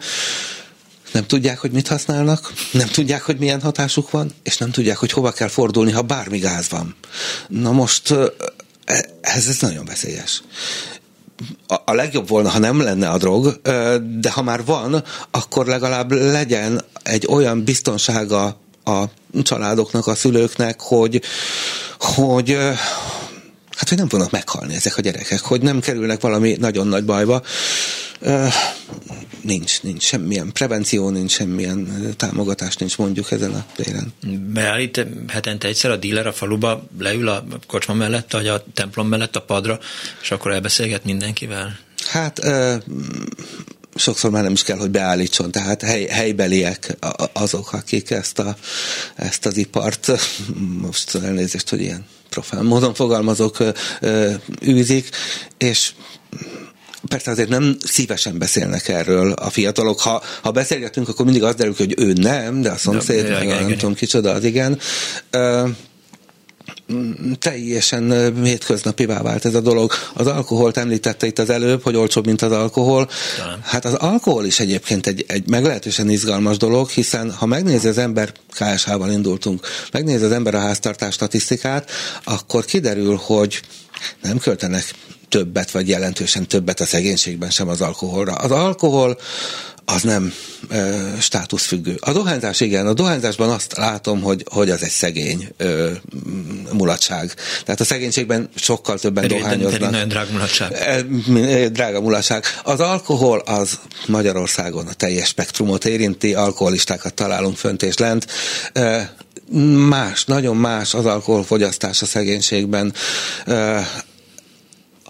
nem 1.11 1.25
tudják, 1.25 1.59
hogy 1.59 1.71
mit 1.71 1.87
használnak, 1.87 2.53
nem 2.71 2.87
tudják, 2.87 3.21
hogy 3.21 3.37
milyen 3.37 3.61
hatásuk 3.61 4.11
van, 4.11 4.31
és 4.43 4.57
nem 4.57 4.71
tudják, 4.71 4.97
hogy 4.97 5.11
hova 5.11 5.31
kell 5.31 5.47
fordulni, 5.47 5.91
ha 5.91 6.01
bármi 6.01 6.37
gáz 6.37 6.69
van. 6.69 6.95
Na 7.47 7.71
most 7.71 8.11
e, 8.11 9.05
ez, 9.21 9.47
ez 9.47 9.57
nagyon 9.59 9.85
veszélyes. 9.85 10.43
A, 11.85 11.93
legjobb 11.93 12.27
volna, 12.27 12.49
ha 12.49 12.59
nem 12.59 12.81
lenne 12.81 13.09
a 13.09 13.17
drog, 13.17 13.61
de 14.19 14.31
ha 14.31 14.41
már 14.41 14.65
van, 14.65 15.03
akkor 15.31 15.65
legalább 15.65 16.11
legyen 16.11 16.81
egy 17.03 17.27
olyan 17.29 17.63
biztonsága 17.63 18.59
a 18.83 19.03
családoknak, 19.41 20.07
a 20.07 20.15
szülőknek, 20.15 20.81
hogy, 20.81 21.21
hogy 21.99 22.57
hát, 23.75 23.89
hogy 23.89 23.97
nem 23.97 24.09
fognak 24.09 24.31
meghalni 24.31 24.75
ezek 24.75 24.97
a 24.97 25.01
gyerekek, 25.01 25.41
hogy 25.41 25.61
nem 25.61 25.79
kerülnek 25.79 26.21
valami 26.21 26.55
nagyon 26.59 26.87
nagy 26.87 27.05
bajba 27.05 27.41
nincs, 29.41 29.81
nincs 29.81 30.03
semmilyen 30.03 30.51
prevenció, 30.51 31.09
nincs 31.09 31.31
semmilyen 31.31 32.13
támogatás, 32.17 32.75
nincs 32.75 32.97
mondjuk 32.97 33.31
ezen 33.31 33.53
a 33.53 33.65
téren. 33.75 34.13
Beállít 34.53 35.05
hetente 35.27 35.67
egyszer 35.67 35.91
a 35.91 35.95
díler 35.95 36.27
a 36.27 36.33
faluba, 36.33 36.83
leül 36.99 37.27
a 37.27 37.45
kocsma 37.67 37.93
mellett, 37.93 38.31
vagy 38.31 38.47
a 38.47 38.63
templom 38.73 39.07
mellett 39.07 39.35
a 39.35 39.41
padra, 39.41 39.79
és 40.21 40.31
akkor 40.31 40.51
elbeszélget 40.51 41.03
mindenkivel? 41.03 41.77
Hát 42.07 42.39
sokszor 43.95 44.31
már 44.31 44.43
nem 44.43 44.51
is 44.51 44.63
kell, 44.63 44.77
hogy 44.77 44.91
beállítson, 44.91 45.51
tehát 45.51 45.81
hely, 45.81 46.05
helybeliek 46.05 46.97
azok, 47.33 47.73
akik 47.73 48.11
ezt, 48.11 48.39
a, 48.39 48.55
ezt 49.15 49.45
az 49.45 49.57
ipart, 49.57 50.11
most 50.81 51.15
elnézést, 51.15 51.69
hogy 51.69 51.81
ilyen 51.81 52.05
profán 52.29 52.65
módon 52.65 52.93
fogalmazok, 52.93 53.57
űzik, 54.65 55.09
és 55.57 55.91
persze 57.07 57.31
azért 57.31 57.49
nem 57.49 57.77
szívesen 57.83 58.37
beszélnek 58.37 58.87
erről 58.87 59.31
a 59.31 59.49
fiatalok. 59.49 59.99
Ha, 59.99 60.23
ha 60.41 60.51
beszélgetünk, 60.51 61.09
akkor 61.09 61.25
mindig 61.25 61.43
az 61.43 61.55
derül, 61.55 61.73
hogy 61.77 61.93
ő 61.97 62.13
nem, 62.13 62.61
de 62.61 62.69
a 62.69 62.77
szomszéd, 62.77 63.23
de, 63.23 63.43
nem, 63.43 63.47
nem 63.47 63.77
tudom 63.77 63.95
kicsoda, 63.95 64.31
az 64.31 64.43
igen. 64.43 64.79
Uh, 65.33 65.69
teljesen 67.39 68.33
hétköznapivá 68.43 69.21
vált 69.21 69.45
ez 69.45 69.55
a 69.55 69.61
dolog. 69.61 69.91
Az 70.13 70.27
alkoholt 70.27 70.77
említette 70.77 71.27
itt 71.27 71.39
az 71.39 71.49
előbb, 71.49 71.83
hogy 71.83 71.95
olcsóbb, 71.95 72.25
mint 72.25 72.41
az 72.41 72.51
alkohol. 72.51 73.09
Talán. 73.37 73.59
Hát 73.63 73.85
az 73.85 73.93
alkohol 73.93 74.45
is 74.45 74.59
egyébként 74.59 75.07
egy, 75.07 75.25
egy 75.27 75.49
meglehetősen 75.49 76.09
izgalmas 76.09 76.57
dolog, 76.57 76.89
hiszen 76.89 77.31
ha 77.31 77.45
megnézi 77.45 77.87
az 77.87 77.97
ember, 77.97 78.31
KSH-val 78.51 79.11
indultunk, 79.11 79.67
megnézi 79.91 80.23
az 80.23 80.31
ember 80.31 80.55
a 80.55 80.59
háztartás 80.59 81.13
statisztikát, 81.13 81.91
akkor 82.23 82.65
kiderül, 82.65 83.19
hogy 83.23 83.61
nem 84.21 84.37
költenek 84.37 84.93
többet, 85.29 85.71
vagy 85.71 85.87
jelentősen 85.87 86.47
többet 86.47 86.79
a 86.79 86.85
szegénységben 86.85 87.49
sem 87.49 87.67
az 87.67 87.81
alkoholra. 87.81 88.33
Az 88.33 88.51
alkohol 88.51 89.17
az 89.85 90.01
nem 90.01 90.33
ö, 90.69 91.07
státuszfüggő. 91.19 91.97
A 91.99 92.11
dohányzás 92.11 92.59
igen, 92.59 92.87
a 92.87 92.93
dohányzásban 92.93 93.49
azt 93.49 93.77
látom, 93.77 94.21
hogy, 94.21 94.45
hogy 94.51 94.69
az 94.69 94.83
egy 94.83 94.89
szegény 94.89 95.47
ö, 95.57 95.91
mulatság. 96.71 97.33
Tehát 97.65 97.81
a 97.81 97.83
szegénységben 97.83 98.49
sokkal 98.55 98.99
többen 98.99 99.23
pedig, 99.23 99.37
dohányoznak. 99.37 99.71
Pedig 99.71 99.89
nagyon 99.89 100.07
drága 100.07 100.31
mulatság. 100.31 101.71
Drága 101.71 102.01
mulatság. 102.01 102.43
Az 102.63 102.79
alkohol 102.79 103.39
az 103.39 103.79
Magyarországon 104.07 104.87
a 104.87 104.93
teljes 104.93 105.27
spektrumot 105.27 105.85
érinti, 105.85 106.33
alkoholistákat 106.33 107.13
találunk 107.13 107.57
fönt 107.57 107.83
és 107.83 107.97
lent. 107.97 108.27
Más, 109.89 110.25
nagyon 110.25 110.55
más 110.55 110.93
az 110.93 111.05
alkoholfogyasztás 111.05 112.01
a 112.01 112.05
szegénységben 112.05 112.93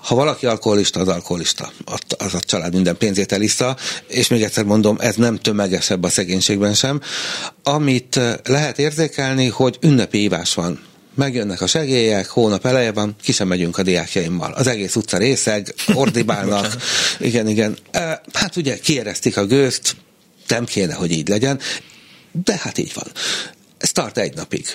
ha 0.05 0.15
valaki 0.15 0.45
alkoholista, 0.45 0.99
az 0.99 1.07
alkoholista. 1.07 1.71
Az 2.17 2.33
a 2.33 2.39
család 2.39 2.73
minden 2.73 2.97
pénzét 2.97 3.31
eliszta, 3.31 3.77
és 4.07 4.27
még 4.27 4.43
egyszer 4.43 4.63
mondom, 4.63 4.97
ez 4.99 5.15
nem 5.15 5.37
tömegesebb 5.37 6.03
a 6.03 6.09
szegénységben 6.09 6.73
sem. 6.73 7.01
Amit 7.63 8.17
eh, 8.17 8.33
lehet 8.43 8.79
érzékelni, 8.79 9.47
hogy 9.47 9.77
ünnepi 9.81 10.21
ívás 10.21 10.53
van 10.53 10.79
megjönnek 11.15 11.61
a 11.61 11.67
segélyek, 11.67 12.27
hónap 12.27 12.65
eleje 12.65 12.91
van, 12.91 13.15
ki 13.21 13.31
sem 13.31 13.47
megyünk 13.47 13.77
a 13.77 13.83
diákjaimmal. 13.83 14.51
Az 14.51 14.67
egész 14.67 14.95
utca 14.95 15.17
részeg, 15.17 15.73
ordibálnak. 15.93 16.75
igen, 17.19 17.47
igen. 17.47 17.77
Hát 18.33 18.55
ugye 18.55 18.79
kieresztik 18.79 19.37
a 19.37 19.45
gőzt, 19.45 19.95
nem 20.47 20.65
kéne, 20.65 20.93
hogy 20.93 21.11
így 21.11 21.27
legyen, 21.27 21.59
de 22.31 22.57
hát 22.57 22.77
így 22.77 22.91
van. 22.93 23.07
Ez 23.77 23.91
tart 23.91 24.17
egy 24.17 24.35
napig. 24.35 24.67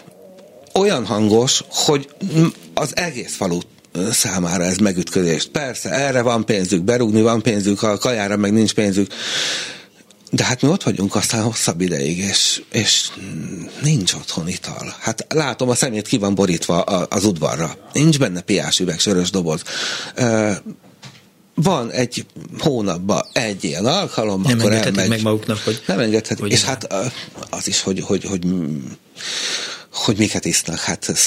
Olyan 0.74 1.06
hangos, 1.06 1.62
hogy 1.68 2.08
az 2.74 2.96
egész 2.96 3.34
falut 3.34 3.66
számára 4.10 4.64
ez 4.64 4.76
megütközést. 4.76 5.48
Persze, 5.48 5.90
erre 5.90 6.22
van 6.22 6.44
pénzük, 6.44 6.82
berúgni 6.82 7.22
van 7.22 7.42
pénzük, 7.42 7.82
a 7.82 7.98
kajára 7.98 8.36
meg 8.36 8.52
nincs 8.52 8.74
pénzük. 8.74 9.12
De 10.30 10.44
hát 10.44 10.62
mi 10.62 10.68
ott 10.68 10.82
vagyunk 10.82 11.14
aztán 11.14 11.42
hosszabb 11.42 11.80
ideig, 11.80 12.18
és, 12.18 12.62
és 12.72 13.08
nincs 13.82 14.12
otthon 14.12 14.48
ital. 14.48 14.96
Hát 15.00 15.26
látom, 15.28 15.68
a 15.68 15.74
szemét 15.74 16.06
ki 16.06 16.18
van 16.18 16.34
borítva 16.34 16.80
az 16.82 17.24
udvarra. 17.24 17.76
Nincs 17.92 18.18
benne 18.18 18.40
piás 18.40 18.80
üveg, 18.80 18.98
sörös 18.98 19.30
doboz. 19.30 19.62
Van 21.54 21.90
egy 21.90 22.26
hónapban 22.58 23.22
egy 23.32 23.64
ilyen 23.64 23.86
alkalom, 23.86 24.42
nem 24.42 24.58
akkor 24.58 24.72
elmegy. 24.72 25.08
meg 25.08 25.22
maguknak, 25.22 25.58
hogy... 25.58 25.82
Nem 25.86 25.98
engedhetik. 25.98 26.40
Hogy 26.40 26.52
és 26.52 26.64
hát 26.64 26.94
az 27.50 27.68
is, 27.68 27.80
hogy, 27.80 28.00
hogy, 28.00 28.24
hogy 28.24 28.44
hogy 29.92 30.18
miket 30.18 30.44
isznak. 30.44 30.78
Hát 30.78 31.08
ez, 31.08 31.20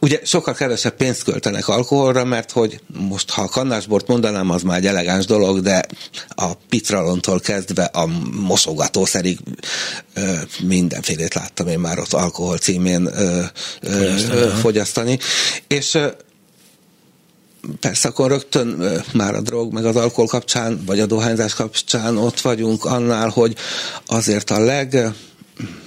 ugye 0.00 0.20
sokkal 0.24 0.54
kevesebb 0.54 0.96
pénzt 0.96 1.22
költenek 1.22 1.68
alkoholra, 1.68 2.24
mert 2.24 2.50
hogy 2.50 2.80
most 2.86 3.30
ha 3.30 3.42
a 3.42 3.48
kannásbort 3.48 4.06
mondanám, 4.06 4.50
az 4.50 4.62
már 4.62 4.78
egy 4.78 4.86
elegáns 4.86 5.26
dolog, 5.26 5.60
de 5.60 5.86
a 6.28 6.52
pitralontól 6.68 7.40
kezdve 7.40 7.84
a 7.84 8.06
mosogatószerig 8.32 9.38
mindenfélét 10.62 11.34
láttam 11.34 11.68
én 11.68 11.78
már 11.78 11.98
ott 11.98 12.12
alkohol 12.12 12.58
címén 12.58 13.06
ö, 13.06 13.42
ö, 13.80 14.48
fogyasztani. 14.60 15.18
És 15.66 15.98
persze 17.80 18.08
akkor 18.08 18.30
rögtön 18.30 18.82
már 19.12 19.34
a 19.34 19.40
drog, 19.40 19.72
meg 19.72 19.84
az 19.84 19.96
alkohol 19.96 20.26
kapcsán, 20.26 20.82
vagy 20.86 21.00
a 21.00 21.06
dohányzás 21.06 21.54
kapcsán 21.54 22.16
ott 22.16 22.40
vagyunk 22.40 22.84
annál, 22.84 23.28
hogy 23.28 23.56
azért 24.06 24.50
a 24.50 24.60
leg 24.60 25.14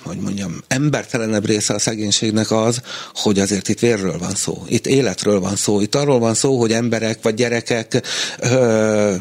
hogy 0.03 0.17
mondjam, 0.17 0.61
embertelenebb 0.67 1.45
része 1.45 1.73
a 1.73 1.79
szegénységnek 1.79 2.51
az, 2.51 2.81
hogy 3.13 3.39
azért 3.39 3.67
itt 3.67 3.79
vérről 3.79 4.17
van 4.17 4.35
szó, 4.35 4.63
itt 4.67 4.87
életről 4.87 5.39
van 5.39 5.55
szó, 5.55 5.81
itt 5.81 5.95
arról 5.95 6.19
van 6.19 6.33
szó, 6.33 6.59
hogy 6.59 6.71
emberek 6.71 7.19
vagy 7.21 7.33
gyerekek 7.33 8.01
ö, 8.39 9.15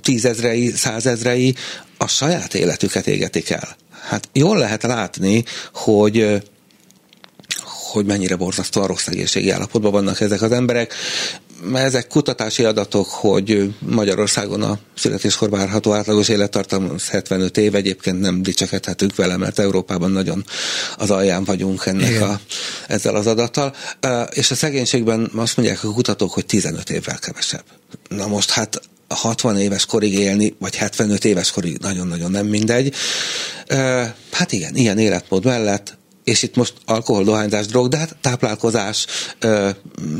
tízezrei, 0.00 0.70
százezrei 0.70 1.54
a 1.98 2.06
saját 2.06 2.54
életüket 2.54 3.06
égetik 3.06 3.50
el. 3.50 3.76
Hát 4.08 4.28
jól 4.32 4.58
lehet 4.58 4.82
látni, 4.82 5.44
hogy 5.72 6.42
hogy 7.94 8.06
mennyire 8.06 8.36
borzasztóan 8.36 8.86
rossz 8.86 9.06
egészségi 9.06 9.50
állapotban 9.50 9.92
vannak 9.92 10.20
ezek 10.20 10.42
az 10.42 10.52
emberek. 10.52 10.94
Ezek 11.74 12.06
kutatási 12.06 12.64
adatok, 12.64 13.06
hogy 13.08 13.74
Magyarországon 13.78 14.62
a 14.62 14.78
születéskor 14.94 15.50
várható 15.50 15.92
átlagos 15.92 16.28
élettartam 16.28 16.92
75 17.10 17.56
év, 17.56 17.74
egyébként 17.74 18.20
nem 18.20 18.42
dicsekedhetünk 18.42 19.14
vele, 19.14 19.36
mert 19.36 19.58
Európában 19.58 20.10
nagyon 20.10 20.44
az 20.96 21.10
alján 21.10 21.44
vagyunk 21.44 21.86
ennek 21.86 22.20
a, 22.22 22.40
ezzel 22.88 23.14
az 23.14 23.26
adattal. 23.26 23.74
És 24.30 24.50
a 24.50 24.54
szegénységben 24.54 25.30
azt 25.36 25.56
mondják 25.56 25.84
a 25.84 25.92
kutatók, 25.92 26.32
hogy 26.32 26.46
15 26.46 26.90
évvel 26.90 27.18
kevesebb. 27.18 27.64
Na 28.08 28.26
most 28.26 28.50
hát 28.50 28.80
60 29.08 29.58
éves 29.58 29.86
korig 29.86 30.12
élni, 30.12 30.54
vagy 30.58 30.76
75 30.76 31.24
éves 31.24 31.50
korig 31.50 31.78
nagyon-nagyon 31.78 32.30
nem 32.30 32.46
mindegy. 32.46 32.94
Hát 34.30 34.52
igen, 34.52 34.74
ilyen 34.74 34.98
életmód 34.98 35.44
mellett 35.44 35.96
és 36.24 36.42
itt 36.42 36.54
most 36.54 36.74
alkohol, 36.84 37.24
dohányzás, 37.24 37.66
drog, 37.66 37.88
de 37.88 37.96
hát 37.96 38.16
táplálkozás, 38.20 39.06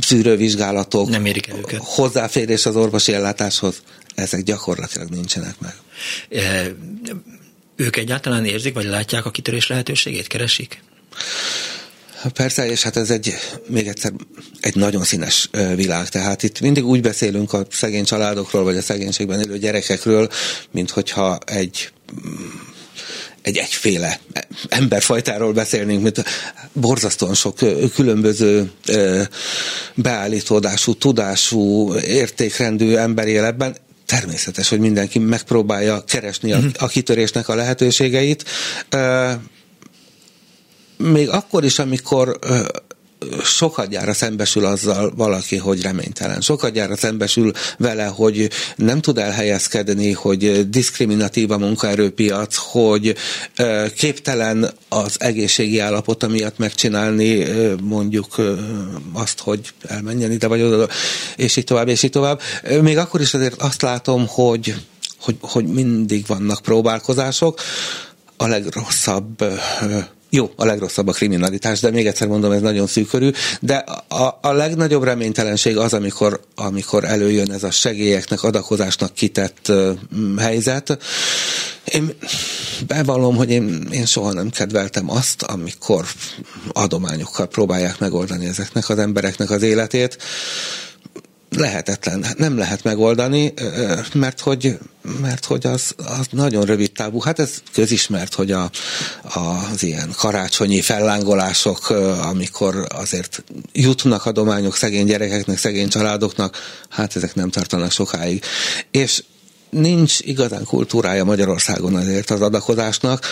szűrővizsgálatok, 0.00 1.08
nem 1.08 1.24
érik 1.24 1.46
el 1.46 1.58
őket. 1.58 1.80
hozzáférés 1.82 2.66
az 2.66 2.76
orvosi 2.76 3.12
ellátáshoz, 3.12 3.82
ezek 4.14 4.42
gyakorlatilag 4.42 5.08
nincsenek 5.08 5.54
meg. 5.58 5.74
E, 6.42 6.74
ők 7.76 7.96
egyáltalán 7.96 8.44
érzik, 8.44 8.74
vagy 8.74 8.84
látják 8.84 9.26
a 9.26 9.30
kitörés 9.30 9.66
lehetőségét, 9.66 10.26
keresik? 10.26 10.82
Persze, 12.32 12.70
és 12.70 12.82
hát 12.82 12.96
ez 12.96 13.10
egy, 13.10 13.34
még 13.66 13.88
egyszer, 13.88 14.12
egy 14.60 14.74
nagyon 14.74 15.04
színes 15.04 15.48
világ. 15.74 16.08
Tehát 16.08 16.42
itt 16.42 16.60
mindig 16.60 16.86
úgy 16.86 17.00
beszélünk 17.00 17.52
a 17.52 17.66
szegény 17.70 18.04
családokról, 18.04 18.62
vagy 18.62 18.76
a 18.76 18.82
szegénységben 18.82 19.40
élő 19.40 19.58
gyerekekről, 19.58 20.28
mint 20.70 20.90
hogyha 20.90 21.38
egy 21.46 21.90
egy 23.44 23.56
egyféle 23.56 24.20
emberfajtáról 24.68 25.52
beszélnénk, 25.52 26.02
mint 26.02 26.24
borzasztóan 26.72 27.34
sok 27.34 27.58
különböző 27.94 28.70
beállítódású, 29.94 30.94
tudású, 30.94 31.94
értékrendű 31.94 32.94
ember 32.94 33.26
életben, 33.26 33.76
természetes, 34.06 34.68
hogy 34.68 34.78
mindenki 34.78 35.18
megpróbálja 35.18 36.04
keresni 36.04 36.52
a, 36.52 36.60
a 36.78 36.86
kitörésnek 36.86 37.48
a 37.48 37.54
lehetőségeit. 37.54 38.44
Még 40.96 41.28
akkor 41.28 41.64
is, 41.64 41.78
amikor 41.78 42.38
sokadjára 43.44 44.12
szembesül 44.12 44.64
azzal 44.64 45.12
valaki, 45.16 45.56
hogy 45.56 45.82
reménytelen. 45.82 46.40
Sokadjára 46.40 46.96
szembesül 46.96 47.52
vele, 47.78 48.04
hogy 48.04 48.50
nem 48.76 49.00
tud 49.00 49.18
elhelyezkedni, 49.18 50.12
hogy 50.12 50.70
diszkriminatív 50.70 51.50
a 51.50 51.58
munkaerőpiac, 51.58 52.56
hogy 52.56 53.14
képtelen 53.96 54.70
az 54.88 55.16
egészségi 55.18 55.78
állapota 55.78 56.28
miatt 56.28 56.58
megcsinálni 56.58 57.44
mondjuk 57.82 58.34
azt, 59.12 59.40
hogy 59.40 59.60
elmenjen 59.86 60.32
ide 60.32 60.46
vagy 60.46 60.62
oda, 60.62 60.88
és 61.36 61.56
így 61.56 61.64
tovább, 61.64 61.88
és 61.88 62.02
így 62.02 62.10
tovább. 62.10 62.40
Még 62.80 62.98
akkor 62.98 63.20
is 63.20 63.34
azért 63.34 63.62
azt 63.62 63.82
látom, 63.82 64.26
hogy, 64.28 64.74
hogy, 65.20 65.36
hogy 65.40 65.66
mindig 65.66 66.26
vannak 66.26 66.62
próbálkozások. 66.62 67.60
A 68.36 68.46
legrosszabb 68.46 69.44
jó, 70.34 70.50
a 70.56 70.64
legrosszabb 70.64 71.08
a 71.08 71.12
kriminalitás, 71.12 71.80
de 71.80 71.90
még 71.90 72.06
egyszer 72.06 72.28
mondom, 72.28 72.52
ez 72.52 72.60
nagyon 72.60 72.86
szűkörű, 72.86 73.30
de 73.60 73.74
a, 74.08 74.38
a 74.42 74.52
legnagyobb 74.52 75.02
reménytelenség 75.02 75.76
az, 75.76 75.92
amikor, 75.92 76.40
amikor 76.54 77.04
előjön 77.04 77.52
ez 77.52 77.62
a 77.62 77.70
segélyeknek, 77.70 78.42
adakozásnak 78.42 79.14
kitett 79.14 79.66
uh, 79.68 79.90
helyzet. 80.38 80.98
Én 81.84 82.12
bevallom, 82.86 83.36
hogy 83.36 83.50
én, 83.50 83.88
én 83.90 84.06
soha 84.06 84.32
nem 84.32 84.50
kedveltem 84.50 85.10
azt, 85.10 85.42
amikor 85.42 86.04
adományokkal 86.72 87.46
próbálják 87.46 87.98
megoldani 87.98 88.46
ezeknek 88.46 88.88
az 88.88 88.98
embereknek 88.98 89.50
az 89.50 89.62
életét 89.62 90.18
lehetetlen, 91.56 92.26
nem 92.36 92.58
lehet 92.58 92.82
megoldani, 92.82 93.52
mert 94.12 94.40
hogy, 94.40 94.78
mert 95.20 95.44
hogy 95.44 95.66
az, 95.66 95.94
az 95.96 96.26
nagyon 96.30 96.64
rövid 96.64 96.92
távú. 96.92 97.20
Hát 97.20 97.38
ez 97.38 97.62
közismert, 97.72 98.34
hogy 98.34 98.52
a, 98.52 98.70
az 99.22 99.82
ilyen 99.82 100.12
karácsonyi 100.16 100.80
fellángolások, 100.80 101.90
amikor 102.22 102.86
azért 102.88 103.44
jutnak 103.72 104.26
adományok 104.26 104.76
szegény 104.76 105.06
gyerekeknek, 105.06 105.58
szegény 105.58 105.88
családoknak, 105.88 106.56
hát 106.88 107.16
ezek 107.16 107.34
nem 107.34 107.50
tartanak 107.50 107.90
sokáig. 107.90 108.42
És 108.90 109.22
nincs 109.70 110.18
igazán 110.20 110.64
kultúrája 110.64 111.24
Magyarországon 111.24 111.94
azért 111.94 112.30
az 112.30 112.40
adakozásnak, 112.40 113.26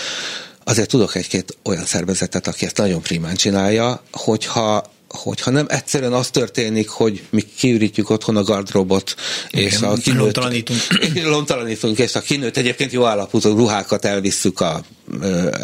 azért 0.63 0.89
tudok 0.89 1.15
egy-két 1.15 1.57
olyan 1.63 1.85
szervezetet, 1.85 2.47
aki 2.47 2.65
ezt 2.65 2.77
nagyon 2.77 3.01
primán 3.01 3.35
csinálja, 3.35 4.01
hogyha 4.11 4.92
hogyha 5.13 5.51
nem 5.51 5.65
egyszerűen 5.69 6.13
az 6.13 6.29
történik, 6.29 6.89
hogy 6.89 7.23
mi 7.29 7.41
kiürítjük 7.57 8.09
otthon 8.09 8.37
a 8.37 8.43
gardrobot, 8.43 9.15
és 9.49 9.81
a 9.81 9.93
kinőtt, 9.93 10.19
lontalanítunk. 10.19 10.79
lontalanítunk, 11.23 11.97
és 11.97 12.15
a 12.15 12.21
kinőtt 12.21 12.57
egyébként 12.57 12.91
jó 12.91 13.05
állapotú 13.05 13.55
ruhákat 13.55 14.05
elvisszük 14.05 14.59
a, 14.59 14.83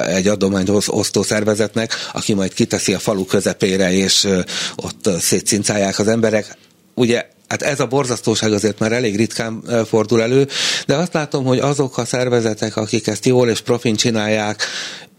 egy 0.07 0.27
adományhoz 0.27 0.89
osztó 0.89 1.23
szervezetnek, 1.23 1.93
aki 2.13 2.33
majd 2.33 2.53
kiteszi 2.53 2.93
a 2.93 2.99
falu 2.99 3.25
közepére, 3.25 3.93
és 3.93 4.27
ott 4.75 5.09
szétszincálják 5.19 5.99
az 5.99 6.07
emberek. 6.07 6.57
Ugye 6.93 7.25
Hát 7.47 7.61
ez 7.61 7.79
a 7.79 7.85
borzasztóság 7.87 8.53
azért 8.53 8.79
már 8.79 8.91
elég 8.91 9.15
ritkán 9.15 9.63
fordul 9.87 10.21
elő, 10.21 10.47
de 10.85 10.95
azt 10.95 11.13
látom, 11.13 11.45
hogy 11.45 11.59
azok 11.59 11.97
a 11.97 12.05
szervezetek, 12.05 12.75
akik 12.75 13.07
ezt 13.07 13.25
jól 13.25 13.49
és 13.49 13.61
profin 13.61 13.95
csinálják, 13.95 14.63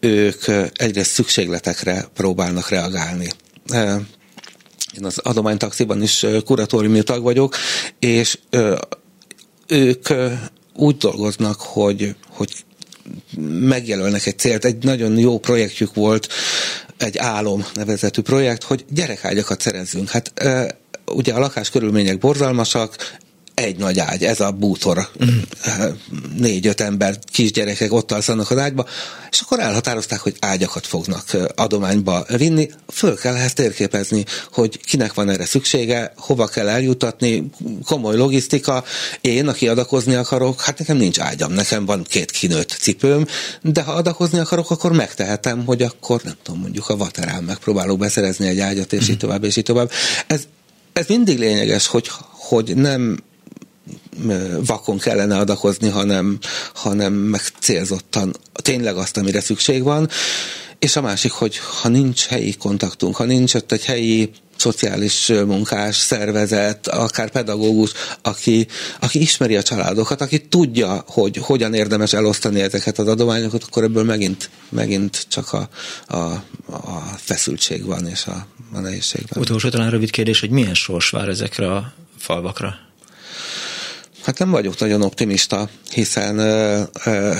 ők 0.00 0.44
egyre 0.74 1.04
szükségletekre 1.04 2.08
próbálnak 2.14 2.68
reagálni. 2.68 3.28
Én 4.96 5.04
az 5.04 5.18
adománytaxiban 5.18 6.02
is 6.02 6.26
kuratóriumi 6.44 7.02
tag 7.02 7.22
vagyok, 7.22 7.56
és 7.98 8.38
ők 9.66 10.08
úgy 10.74 10.96
dolgoznak, 10.96 11.60
hogy, 11.60 12.14
hogy 12.28 12.52
megjelölnek 13.48 14.26
egy 14.26 14.38
célt. 14.38 14.64
Egy 14.64 14.84
nagyon 14.84 15.18
jó 15.18 15.38
projektjük 15.38 15.94
volt, 15.94 16.28
egy 16.96 17.18
álom 17.18 17.66
nevezetű 17.74 18.22
projekt, 18.22 18.62
hogy 18.62 18.84
gyerekágyakat 18.88 19.60
szerezzünk. 19.60 20.08
Hát 20.08 20.32
ugye 21.06 21.34
a 21.34 21.38
lakás 21.38 21.70
körülmények 21.70 22.18
borzalmasak, 22.18 22.96
egy 23.60 23.76
nagy 23.76 23.98
ágy, 23.98 24.24
ez 24.24 24.40
a 24.40 24.50
bútor, 24.50 25.08
mm. 25.24 25.38
négy-öt 26.36 26.80
ember, 26.80 27.18
kisgyerekek 27.32 27.92
ott 27.92 28.12
alszanak 28.12 28.50
az 28.50 28.58
ágyba, 28.58 28.86
és 29.30 29.40
akkor 29.40 29.60
elhatározták, 29.60 30.20
hogy 30.20 30.36
ágyakat 30.40 30.86
fognak 30.86 31.36
adományba 31.54 32.24
vinni, 32.36 32.70
föl 32.88 33.16
kell 33.16 33.34
ezt 33.34 33.54
térképezni, 33.54 34.24
hogy 34.52 34.80
kinek 34.80 35.14
van 35.14 35.28
erre 35.28 35.44
szüksége, 35.44 36.12
hova 36.16 36.46
kell 36.46 36.68
eljutatni, 36.68 37.50
komoly 37.84 38.16
logisztika, 38.16 38.84
én, 39.20 39.48
aki 39.48 39.68
adakozni 39.68 40.14
akarok, 40.14 40.60
hát 40.60 40.78
nekem 40.78 40.96
nincs 40.96 41.18
ágyam, 41.18 41.52
nekem 41.52 41.84
van 41.84 42.02
két 42.02 42.30
kinőtt 42.30 42.76
cipőm, 42.80 43.26
de 43.62 43.82
ha 43.82 43.92
adakozni 43.92 44.38
akarok, 44.38 44.70
akkor 44.70 44.92
megtehetem, 44.92 45.64
hogy 45.64 45.82
akkor 45.82 46.20
nem 46.24 46.34
tudom, 46.42 46.60
mondjuk 46.60 46.88
a 46.88 46.96
vaterán 46.96 47.44
megpróbálok 47.44 47.98
beszerezni 47.98 48.46
egy 48.46 48.60
ágyat, 48.60 48.92
és 48.92 49.08
mm. 49.08 49.10
így 49.10 49.18
tovább, 49.18 49.44
és 49.44 49.56
így 49.56 49.64
tovább. 49.64 49.90
Ez, 50.26 50.42
ez 50.92 51.06
mindig 51.08 51.38
lényeges, 51.38 51.86
hogy, 51.86 52.10
hogy 52.32 52.76
nem 52.76 53.18
vakon 54.60 54.98
kellene 54.98 55.36
adakozni, 55.36 55.88
hanem, 55.88 56.38
hanem 56.74 57.12
meg 57.12 57.40
célzottan 57.60 58.36
tényleg 58.52 58.96
azt, 58.96 59.16
amire 59.16 59.40
szükség 59.40 59.82
van. 59.82 60.08
És 60.78 60.96
a 60.96 61.00
másik, 61.00 61.32
hogy 61.32 61.58
ha 61.58 61.88
nincs 61.88 62.26
helyi 62.26 62.54
kontaktunk, 62.56 63.16
ha 63.16 63.24
nincs 63.24 63.54
ott 63.54 63.72
egy 63.72 63.84
helyi 63.84 64.30
szociális 64.56 65.26
munkás, 65.26 65.96
szervezet, 65.96 66.88
akár 66.88 67.30
pedagógus, 67.30 67.92
aki, 68.22 68.66
aki 69.00 69.20
ismeri 69.20 69.56
a 69.56 69.62
családokat, 69.62 70.20
aki 70.20 70.40
tudja, 70.40 71.04
hogy 71.06 71.36
hogyan 71.36 71.74
érdemes 71.74 72.12
elosztani 72.12 72.60
ezeket 72.60 72.98
az 72.98 73.08
adományokat, 73.08 73.64
akkor 73.64 73.82
ebből 73.82 74.04
megint, 74.04 74.50
megint 74.68 75.26
csak 75.28 75.52
a, 75.52 75.68
a, 76.06 76.16
a 76.66 77.14
feszültség 77.16 77.84
van, 77.84 78.06
és 78.06 78.26
a, 78.26 78.46
a 78.72 78.78
nehézség 78.78 79.24
van. 79.28 79.42
Utolsó 79.42 79.68
talán 79.68 79.90
rövid 79.90 80.10
kérdés, 80.10 80.40
hogy 80.40 80.50
milyen 80.50 80.74
sors 80.74 81.10
vár 81.10 81.28
ezekre 81.28 81.74
a 81.74 81.92
falvakra? 82.18 82.89
Hát 84.30 84.38
nem 84.38 84.50
vagyok 84.50 84.78
nagyon 84.78 85.02
optimista, 85.02 85.68
hiszen 85.92 86.38
ö, 86.38 86.82
ö, 87.04 87.32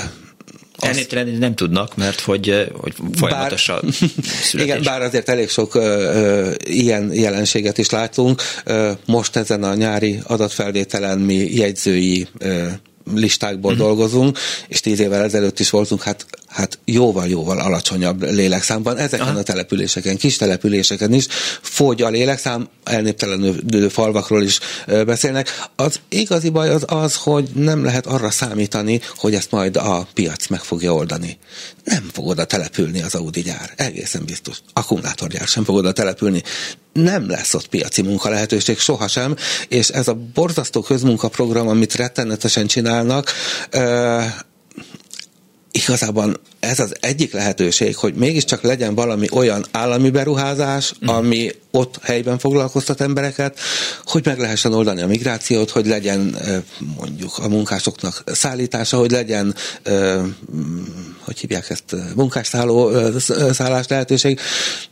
Elnépteleníteni 0.79 1.41
nem 1.45 1.55
tudnak, 1.55 1.97
mert 1.97 2.21
hogy, 2.21 2.71
hogy 2.73 2.95
folyamatos 3.15 3.69
a 3.69 3.81
Igen, 4.53 4.83
bár 4.83 5.03
azért 5.03 5.29
elég 5.29 5.49
sok 5.49 5.75
ö, 5.75 5.81
ö, 5.81 6.53
ilyen 6.65 7.13
jelenséget 7.13 7.79
is 7.79 7.91
látunk. 7.91 8.43
Ö, 8.65 8.93
most 9.07 9.37
ezen 9.37 9.63
a 9.63 9.75
nyári 9.75 10.21
adatfelvételen 10.27 11.19
mi 11.19 11.35
jegyzői 11.35 12.29
ö, 12.39 12.67
listákból 13.15 13.73
uh-huh. 13.73 13.87
dolgozunk, 13.87 14.39
és 14.69 14.81
tíz 14.81 15.01
évvel 15.01 15.23
ezelőtt 15.23 15.59
is 15.61 15.71
voltunk, 15.71 16.03
hát, 16.03 16.27
hát 16.51 16.79
jóval-jóval 16.85 17.59
alacsonyabb 17.59 18.23
lélekszámban. 18.23 18.97
Ezeken 18.97 19.27
Aha. 19.27 19.39
a 19.39 19.43
településeken, 19.43 20.17
kis 20.17 20.37
településeken 20.37 21.13
is 21.13 21.27
fogy 21.61 22.03
a 22.03 22.09
lélekszám, 22.09 22.69
elnéptelenülő 22.85 23.89
falvakról 23.89 24.43
is 24.43 24.59
beszélnek. 24.87 25.67
Az 25.77 26.01
igazi 26.09 26.49
baj 26.49 26.69
az 26.69 26.85
az, 26.87 27.17
hogy 27.17 27.49
nem 27.55 27.85
lehet 27.85 28.07
arra 28.07 28.31
számítani, 28.31 29.01
hogy 29.17 29.35
ezt 29.35 29.51
majd 29.51 29.77
a 29.77 30.07
piac 30.15 30.47
meg 30.47 30.61
fogja 30.61 30.95
oldani. 30.95 31.39
Nem 31.85 32.11
fog 32.13 32.27
oda 32.27 32.45
települni 32.45 33.03
az 33.03 33.15
Audi 33.15 33.41
gyár, 33.41 33.73
egészen 33.77 34.25
biztos. 34.25 34.59
Akkumulátorgyár 34.73 35.47
sem 35.47 35.65
fog 35.65 35.77
oda 35.77 35.93
települni 35.93 36.43
nem 36.93 37.29
lesz 37.29 37.55
ott 37.55 37.67
piaci 37.67 38.03
munka 38.03 38.29
lehetőség 38.29 38.79
sohasem, 38.79 39.37
és 39.69 39.89
ez 39.89 40.09
a 40.09 40.19
borzasztó 40.35 40.81
közmunkaprogram, 40.81 41.69
amit 41.69 41.95
rettenetesen 41.95 42.67
csinálnak, 42.67 43.33
igazából 45.71 46.40
ez 46.61 46.81
az 46.81 46.95
egyik 47.01 47.33
lehetőség, 47.33 47.97
hogy 47.97 48.15
mégiscsak 48.15 48.63
legyen 48.63 48.95
valami 48.95 49.27
olyan 49.33 49.65
állami 49.71 50.11
beruházás, 50.11 50.93
mm. 51.05 51.09
ami 51.09 51.51
ott 51.71 51.99
helyben 52.03 52.39
foglalkoztat 52.39 53.01
embereket, 53.01 53.59
hogy 54.05 54.25
meg 54.25 54.39
lehessen 54.39 54.73
oldani 54.73 55.03
a 55.03 55.07
migrációt, 55.07 55.71
hogy 55.71 55.87
legyen 55.87 56.37
mondjuk 56.97 57.39
a 57.39 57.49
munkásoknak 57.49 58.23
szállítása, 58.27 58.97
hogy 58.97 59.11
legyen, 59.11 59.55
hogy 61.25 61.39
hívják 61.39 61.71
ezt, 61.71 61.97
munkásszálló 62.15 62.91
szállás 63.53 63.87
lehetőség. 63.89 64.41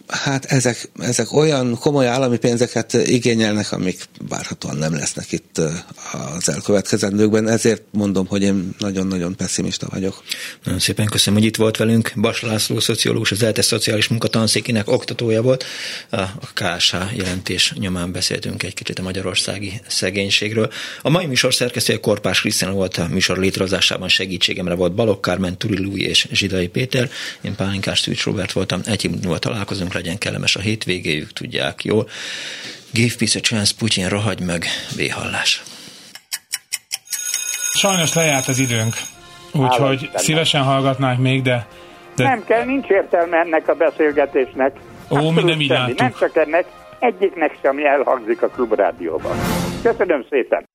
Hát 0.06 0.44
ezek, 0.44 0.90
ezek 0.98 1.32
olyan 1.32 1.78
komoly 1.78 2.06
állami 2.06 2.38
pénzeket 2.38 2.92
igényelnek, 2.92 3.72
amik 3.72 4.04
várhatóan 4.28 4.76
nem 4.76 4.94
lesznek 4.94 5.32
itt 5.32 5.60
az 6.36 6.48
elkövetkezendőkben, 6.48 7.48
ezért 7.48 7.82
mondom, 7.90 8.26
hogy 8.26 8.42
én 8.42 8.74
nagyon-nagyon 8.78 9.36
pessimista 9.36 9.86
vagyok. 9.90 10.22
Nagyon 10.64 10.80
szépen 10.80 11.06
köszönöm, 11.06 11.38
hogy 11.38 11.48
itt 11.48 11.56
volt 11.56 11.76
velünk. 11.76 12.12
Bas 12.16 12.42
László, 12.42 12.80
szociológus, 12.80 13.32
az 13.32 13.42
ELTE 13.42 13.62
szociális 13.62 14.08
munkatanszékének 14.08 14.90
oktatója 14.90 15.42
volt. 15.42 15.64
A 16.10 16.52
KSH 16.54 16.96
jelentés 17.16 17.72
nyomán 17.78 18.12
beszéltünk 18.12 18.62
egy 18.62 18.74
kicsit 18.74 18.98
a 18.98 19.02
magyarországi 19.02 19.80
szegénységről. 19.86 20.70
A 21.02 21.10
mai 21.10 21.26
műsor 21.26 21.54
szerkesztője 21.54 22.00
Korpás 22.00 22.40
Krisztián 22.40 22.72
volt 22.72 22.96
a 22.96 23.08
műsor 23.10 23.38
létrehozásában 23.38 24.08
segítségemre 24.08 24.74
volt 24.74 24.94
Balogh 24.94 25.20
Kármen, 25.20 25.58
Turi 25.58 26.06
és 26.06 26.17
Zsidai 26.30 26.68
Péter. 26.68 27.08
Én 27.40 27.54
Pálinkás 27.56 27.98
Szűcs 27.98 28.24
Robert 28.24 28.52
voltam. 28.52 28.80
Egy 28.84 29.00
hív 29.00 29.10
múlva 29.10 29.38
találkozunk, 29.38 29.94
legyen 29.94 30.18
kellemes 30.18 30.56
a 30.56 30.60
hétvégéjük, 30.60 31.32
tudják 31.32 31.84
jól. 31.84 32.08
Give 32.90 33.14
peace 33.18 33.38
a 33.38 33.42
chance, 33.42 33.74
Putyin, 33.78 34.08
rohagy 34.08 34.40
meg, 34.40 34.64
véhallás. 34.96 35.62
Sajnos 37.74 38.14
lejárt 38.14 38.48
az 38.48 38.58
időnk. 38.58 38.94
Úgyhogy 39.52 40.10
szívesen 40.14 40.62
hallgatnánk 40.62 41.20
még, 41.20 41.42
de, 41.42 41.66
de... 42.16 42.24
Nem 42.24 42.44
kell, 42.44 42.64
nincs 42.64 42.88
értelme 42.88 43.36
ennek 43.36 43.68
a 43.68 43.74
beszélgetésnek. 43.74 44.76
Ó, 45.10 45.30
mi 45.30 45.42
nem 45.42 45.60
így 45.60 45.68
Nem 45.96 46.12
csak 46.18 46.36
ennek, 46.36 46.64
egyiknek 46.98 47.58
sem 47.62 47.78
elhangzik 47.78 48.42
a 48.42 48.48
klubrádióban. 48.48 49.36
Köszönöm 49.82 50.26
szépen! 50.30 50.66